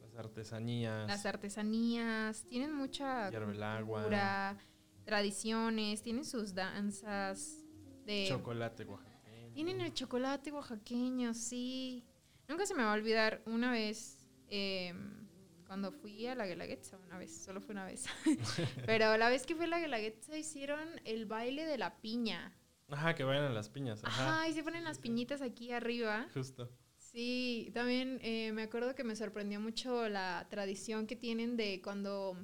[0.00, 1.06] Las artesanías.
[1.08, 4.56] las artesanías, tienen mucha cultura,
[5.04, 7.64] tradiciones, tienen sus danzas
[8.04, 9.52] de Chocolate oaxaqueño.
[9.54, 12.04] tienen el chocolate oaxaqueño, sí.
[12.48, 14.18] Nunca se me va a olvidar una vez
[14.48, 15.26] em,
[15.66, 18.04] cuando fui a la Guelaguetza, una vez, solo fue una vez.
[18.86, 22.52] Pero la vez que fui a la Guelaguetza hicieron el baile de la piña.
[22.90, 24.02] Ajá, que vayan a las piñas.
[24.04, 24.40] Ajá.
[24.40, 26.26] Ajá, y se ponen las piñitas aquí arriba.
[26.34, 26.70] Justo.
[26.98, 32.36] Sí, también eh, me acuerdo que me sorprendió mucho la tradición que tienen de cuando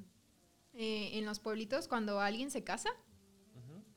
[0.73, 2.89] eh, en los pueblitos, cuando alguien se casa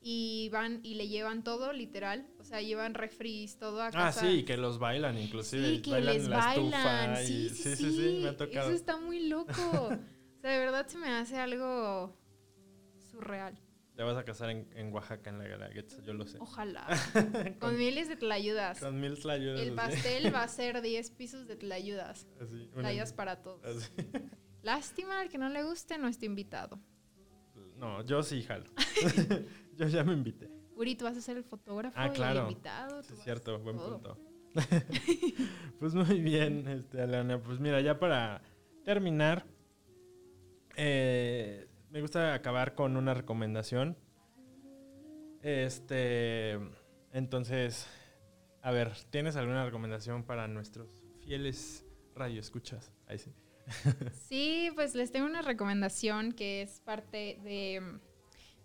[0.03, 4.21] y van y le llevan todo, literal, o sea, llevan refris, todo a Ah, casa.
[4.21, 5.75] sí, que los bailan inclusive.
[5.75, 7.11] Sí, que bailan les la bailan.
[7.13, 8.67] estufa Sí, y- sí, sí, me ha tocado.
[8.69, 9.51] Eso está muy loco.
[9.61, 12.17] o sea, de verdad se me hace algo
[13.11, 13.59] surreal.
[14.01, 16.39] Te vas a casar en, en Oaxaca, en la Guelaguetza, yo lo sé.
[16.39, 16.87] Ojalá.
[17.59, 18.79] Con miles de tlayudas.
[18.79, 19.59] Con mil tlayudas.
[19.61, 19.91] El así.
[19.93, 22.25] pastel va a ser 10 pisos de tlayudas.
[22.41, 23.63] Así, Tlayudas para todos.
[23.63, 23.91] así.
[24.63, 26.79] Lástima, al que no le guste, no está invitado.
[27.77, 28.65] No, yo sí jalo.
[29.77, 30.49] yo ya me invité.
[30.75, 32.39] Uri, tú vas a ser el fotógrafo Ah, y claro.
[32.47, 33.03] el invitado.
[33.03, 33.99] Sí, es cierto, buen todo.
[34.01, 34.17] punto.
[35.79, 37.39] pues muy bien, este, Alana.
[37.39, 38.41] Pues mira, ya para
[38.83, 39.45] terminar,
[40.75, 43.97] eh, me gusta acabar con una recomendación.
[45.41, 46.57] Este,
[47.11, 47.87] entonces,
[48.61, 51.85] a ver, ¿tienes alguna recomendación para nuestros fieles
[52.15, 52.91] radioescuchas?
[53.07, 53.31] Ahí sí.
[54.27, 57.99] Sí, pues les tengo una recomendación que es parte de,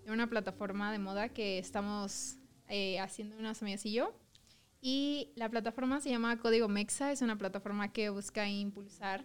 [0.07, 2.39] una plataforma de moda que estamos
[2.69, 4.15] eh, haciendo unas amigas y yo.
[4.81, 9.25] Y la plataforma se llama Código Mexa, es una plataforma que busca impulsar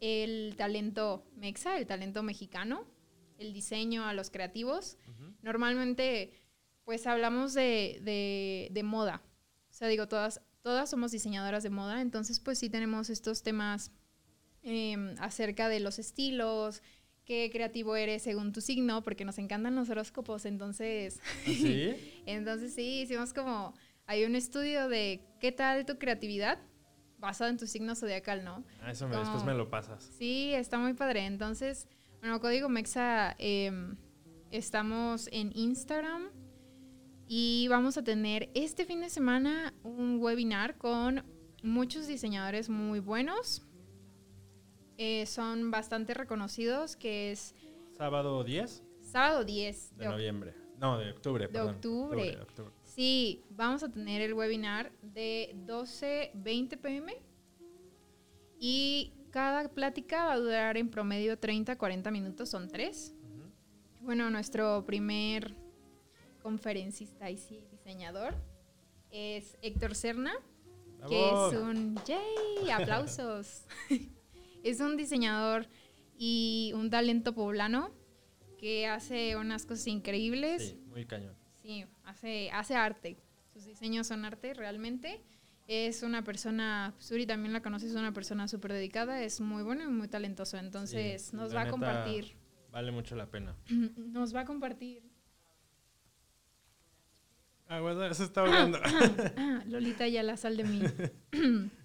[0.00, 2.86] el talento mexa, el talento mexicano,
[3.38, 4.96] el diseño a los creativos.
[5.42, 6.32] Normalmente,
[6.84, 9.22] pues hablamos de, de- de moda.
[9.70, 13.90] O sea, digo, todas, todas somos diseñadoras de moda, entonces pues sí tenemos estos temas
[14.62, 16.82] em, acerca de los estilos,
[17.24, 21.20] qué creativo eres según tu signo, porque nos encantan los horóscopos, entonces...
[21.22, 21.94] ¿Ah, ¿Sí?
[22.26, 23.74] entonces sí, hicimos como...
[24.08, 26.58] Hay un estudio de qué tal tu creatividad
[27.18, 28.64] basado en tu signo zodiacal, ¿no?
[28.80, 30.04] Ah, eso me, después me lo pasas.
[30.16, 31.26] Sí, está muy padre.
[31.26, 31.88] Entonces,
[32.20, 33.96] bueno, Código Mexa, em,
[34.50, 36.30] estamos en Instagram
[37.28, 41.24] y vamos a tener este fin de semana un webinar con
[41.62, 43.66] muchos diseñadores muy buenos.
[44.98, 47.54] Eh, son bastante reconocidos, que es...
[47.96, 48.82] ¿Sábado 10?
[49.02, 49.96] Sábado 10.
[49.96, 50.54] De, noviembre.
[50.78, 51.48] No, de octubre.
[51.48, 52.38] De octubre.
[52.40, 52.72] octubre.
[52.84, 57.16] Sí, vamos a tener el webinar de 12, 20 pm.
[58.58, 63.14] Y cada plática va a durar en promedio 30, 40 minutos, son tres.
[64.00, 65.54] Bueno, nuestro primer
[66.42, 68.34] conferencista y sí, diseñador
[69.10, 70.32] es Héctor Serna,
[71.06, 72.00] que es un...
[72.06, 72.70] ¡Yay!
[72.70, 73.66] ¡Aplausos!
[74.64, 75.66] es un diseñador
[76.16, 77.90] y un talento poblano
[78.56, 80.70] que hace unas cosas increíbles.
[80.70, 81.36] Sí, muy cañón.
[81.60, 83.18] Sí, hace, hace arte.
[83.52, 85.22] Sus diseños son arte realmente.
[85.66, 89.82] Es una persona, Suri también la conoce, es una persona súper dedicada, es muy bueno
[89.82, 90.58] y muy talentoso.
[90.58, 92.36] Entonces nos va a compartir.
[92.70, 93.56] Vale mucho la pena.
[93.96, 95.02] Nos va a compartir.
[97.68, 98.78] Ah, bueno, se está ahogando.
[99.66, 100.82] Lolita, ya la sal de mí.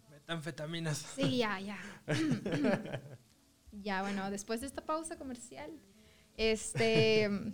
[0.09, 0.97] Metanfetaminas.
[0.97, 1.79] Sí, ya, ya.
[3.71, 5.71] ya, bueno, después de esta pausa comercial,
[6.35, 7.53] este.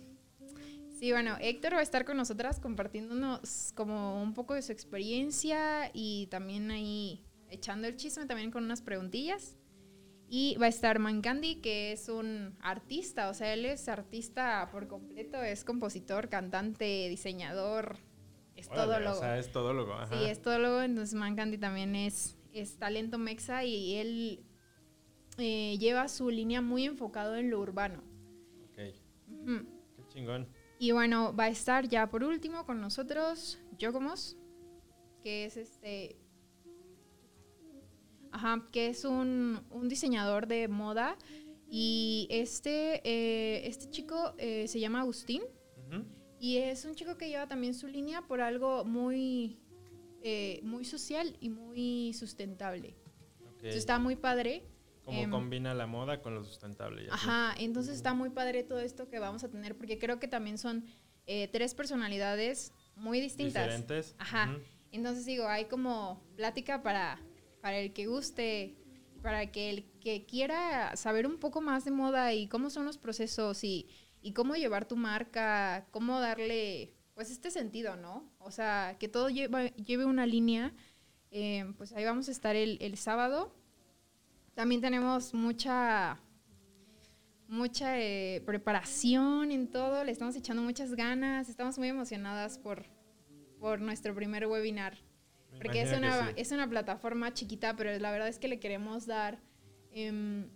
[0.98, 5.92] Sí, bueno, Héctor va a estar con nosotras compartiéndonos como un poco de su experiencia
[5.94, 9.56] y también ahí echando el chisme también con unas preguntillas.
[10.28, 14.88] Y va a estar Mancandi, que es un artista, o sea, él es artista por
[14.88, 17.96] completo, es compositor, cantante, diseñador,
[18.56, 19.16] es todólogo.
[19.16, 23.94] O sea, es todólogo, Sí, es todólogo, entonces Mancandi también es, es talento mexa y
[23.94, 24.44] él
[25.38, 28.02] eh, lleva su línea muy enfocado en lo urbano.
[28.64, 28.78] Ok.
[28.78, 30.57] Qué chingón.
[30.78, 34.36] Y bueno, va a estar ya por último con nosotros Yocomos,
[35.22, 36.16] que es este.
[38.30, 41.16] Ajá, que es un, diseñador de moda.
[41.70, 45.42] Y este, eh, este chico eh, se llama Agustín.
[46.40, 49.58] Y es un chico que lleva también su línea por algo muy,
[50.22, 52.94] eh, muy social y muy sustentable.
[53.40, 54.62] Entonces está muy padre.
[55.08, 57.08] Como em, combina la moda con lo sustentable.
[57.10, 60.58] Ajá, entonces está muy padre todo esto que vamos a tener, porque creo que también
[60.58, 60.84] son
[61.26, 63.64] eh, tres personalidades muy distintas.
[63.64, 64.14] Diferentes.
[64.18, 64.54] Ajá.
[64.92, 67.18] Entonces digo, hay como plática para,
[67.62, 68.76] para el que guste,
[69.22, 72.98] para que el que quiera saber un poco más de moda y cómo son los
[72.98, 73.88] procesos y,
[74.20, 78.30] y cómo llevar tu marca, cómo darle pues este sentido, ¿no?
[78.40, 80.74] O sea, que todo lleve, lleve una línea.
[81.30, 83.57] Eh, pues ahí vamos a estar el, el sábado
[84.58, 86.18] también tenemos mucha,
[87.46, 92.84] mucha eh, preparación en todo, le estamos echando muchas ganas, estamos muy emocionadas por,
[93.60, 94.98] por nuestro primer webinar.
[95.62, 99.38] porque es una, es una plataforma chiquita, pero la verdad es que le queremos dar
[99.92, 100.50] em,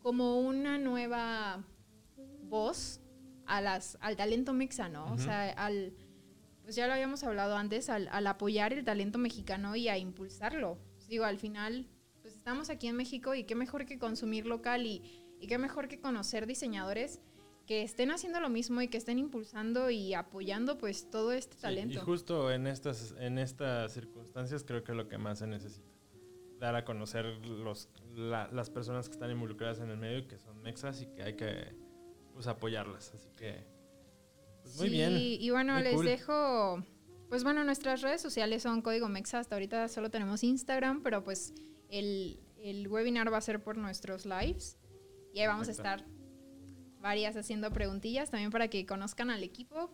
[0.00, 1.64] como una nueva
[2.42, 3.00] voz
[3.46, 5.94] a las, al talento mexicano, o sea, al,
[6.64, 10.76] pues ya lo habíamos hablado antes, al, al, apoyar el talento mexicano y a impulsarlo.
[11.08, 11.88] Digo, al final
[12.48, 15.02] estamos aquí en México y qué mejor que consumir local y,
[15.46, 17.20] qué mejor que conocer diseñadores
[17.66, 21.98] que estén haciendo lo mismo y que estén impulsando y apoyando pues todo este talento.
[21.98, 25.92] Y justo en estas, en estas circunstancias creo que es lo que más se necesita.
[26.58, 30.62] Dar a conocer los, las personas que están involucradas en el medio y que son
[30.62, 31.76] mexas y que hay que
[32.32, 33.12] pues, apoyarlas.
[33.14, 33.66] Así que
[34.62, 35.12] pues, muy bien.
[35.18, 36.82] Y bueno, les dejo,
[37.28, 39.38] pues bueno, nuestras redes sociales son Código Mexa.
[39.38, 41.52] Hasta ahorita solo tenemos Instagram, pero pues
[41.90, 44.76] el, webinar va a ser por nuestros lives
[45.32, 46.04] y ahí vamos a estar
[47.00, 49.90] varias haciendo preguntillas también para que conozcan al equipo.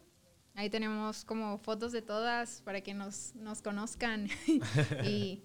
[0.54, 4.28] Ahí tenemos como fotos de todas para que nos, nos conozcan
[5.04, 5.42] y,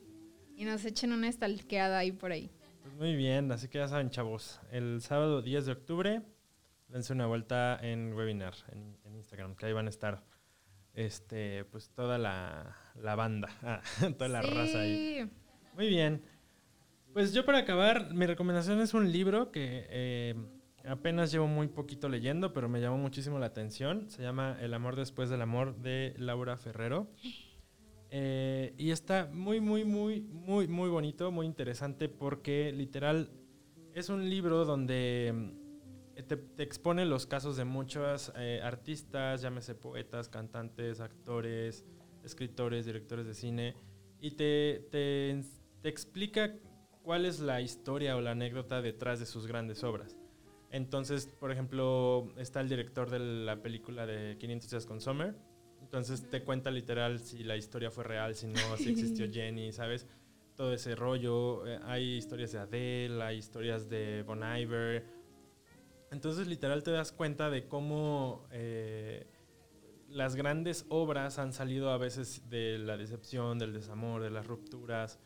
[0.58, 2.52] nos echen una estalqueada ahí por ahí.
[2.82, 6.22] Pues muy bien, así que ya saben, chavos, el sábado 10 de octubre
[6.90, 10.24] dense una vuelta en webinar en, Instagram, que ahí van a estar
[10.94, 12.76] este pues toda la,
[13.16, 13.50] banda,
[14.18, 15.30] toda la raza ahí.
[15.76, 16.22] Muy bien.
[17.20, 20.36] Pues yo para acabar, mi recomendación es un libro que eh,
[20.86, 24.10] apenas llevo muy poquito leyendo, pero me llamó muchísimo la atención.
[24.10, 27.12] Se llama El amor después del amor de Laura Ferrero.
[28.10, 33.30] Eh, y está muy, muy, muy, muy, muy bonito, muy interesante porque literal
[33.94, 35.58] es un libro donde
[36.16, 38.32] eh, te, expone los casos de muchos
[38.64, 41.84] artistas, llámese poetas, cantantes, actores,
[42.24, 43.76] escritores, directores de cine
[44.22, 45.44] y te, te,
[45.82, 46.56] te explica
[47.10, 50.16] cuál es la historia o la anécdota detrás de sus grandes obras.
[50.70, 55.36] Entonces, por ejemplo, está el director de la película de 500 días con Summer.
[55.82, 60.06] Entonces te cuenta literal si la historia fue real, si no, si existió Jenny, ¿sabes?
[60.56, 61.66] Todo ese rollo.
[61.66, 65.04] Eh, hay historias de Adele, hay historias de Bon Iver.
[66.12, 69.26] Entonces literal te das cuenta de cómo eh,
[70.10, 75.20] las grandes obras han salido a veces de la decepción, del desamor, de las rupturas.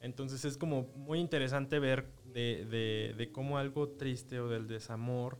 [0.00, 5.38] Entonces es como muy interesante ver de, de, cómo algo triste o del desamor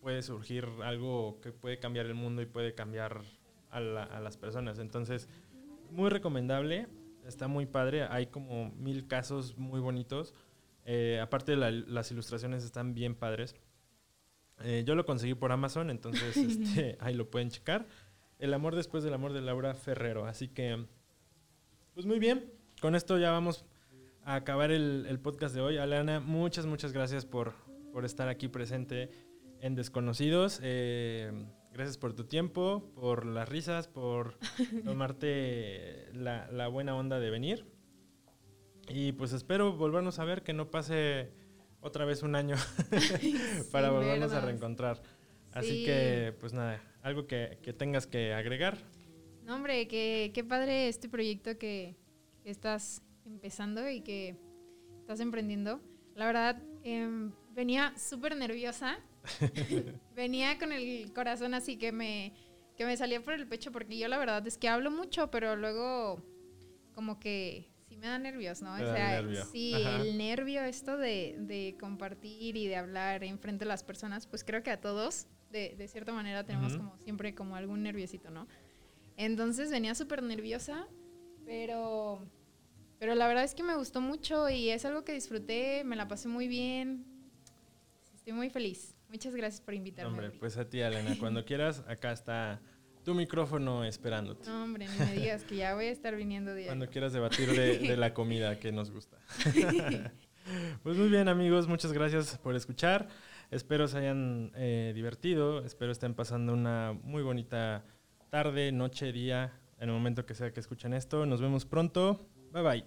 [0.00, 3.22] puede surgir algo que puede cambiar el mundo y puede cambiar
[3.70, 4.78] a, las personas.
[4.78, 5.28] Entonces,
[5.90, 6.86] muy recomendable,
[7.26, 10.34] está muy padre, hay como mil casos muy bonitos.
[10.84, 13.56] Eh, aparte las ilustraciones están bien padres.
[14.60, 17.86] Eh, yo lo conseguí por Amazon, entonces este, ahí lo pueden checar.
[18.38, 20.26] El amor después del amor de Laura Ferrero.
[20.26, 20.86] Así que,
[21.94, 23.66] pues muy bien, con esto ya vamos
[24.26, 25.78] a acabar el, podcast de hoy.
[25.78, 27.54] Alana, muchas, muchas gracias por,
[27.92, 29.08] por estar aquí presente
[29.60, 30.58] en Desconocidos.
[30.64, 34.36] Eh, gracias por tu tiempo, por las risas, por
[34.84, 37.66] tomarte la, buena onda de venir.
[38.88, 41.30] Y pues espero volvernos a ver, que no pase
[41.80, 42.56] otra vez un año
[43.70, 45.00] para volvernos a reencontrar.
[45.52, 48.76] Así que, pues nada, algo que, tengas que agregar.
[49.44, 51.94] No, hombre, qué, qué padre este proyecto que,
[52.42, 54.36] que estás empezando y que
[55.00, 55.80] estás emprendiendo.
[56.14, 58.98] La verdad, em, venía súper nerviosa.
[60.14, 62.34] venía con el corazón así que me,
[62.76, 65.56] que me salía por el pecho porque yo la verdad es que hablo mucho, pero
[65.56, 66.22] luego
[66.94, 68.74] como que sí me da nervios, ¿no?
[68.74, 69.22] o sea,
[69.52, 74.26] sí, el nervio esto de, de, compartir y de hablar en frente a las personas,
[74.26, 78.30] pues creo que a todos, de, de cierta manera, tenemos como siempre como algún nerviosito,
[78.30, 78.48] ¿no?
[79.16, 80.88] Entonces venía súper nerviosa,
[81.44, 82.26] pero
[82.98, 86.08] pero la verdad es que me gustó mucho y es algo que disfruté, me la
[86.08, 87.04] pasé muy bien.
[88.14, 88.94] Estoy muy feliz.
[89.08, 90.10] Muchas gracias por invitarme.
[90.10, 92.60] Hombre, pues a ti, Elena, cuando quieras, acá está
[93.04, 94.48] tu micrófono esperándote.
[94.50, 96.66] No, hombre, ni me digas que ya voy a estar viniendo día.
[96.66, 99.18] Cuando quieras debatir de, la comida que nos gusta.
[100.82, 103.08] pues muy bien, amigos, muchas gracias por escuchar.
[103.52, 107.84] Espero se hayan eh, divertido, espero estén pasando una muy bonita
[108.28, 111.26] tarde, noche, día, en el momento que sea que escuchen esto.
[111.26, 112.26] Nos vemos pronto.
[112.52, 112.84] バイバイ。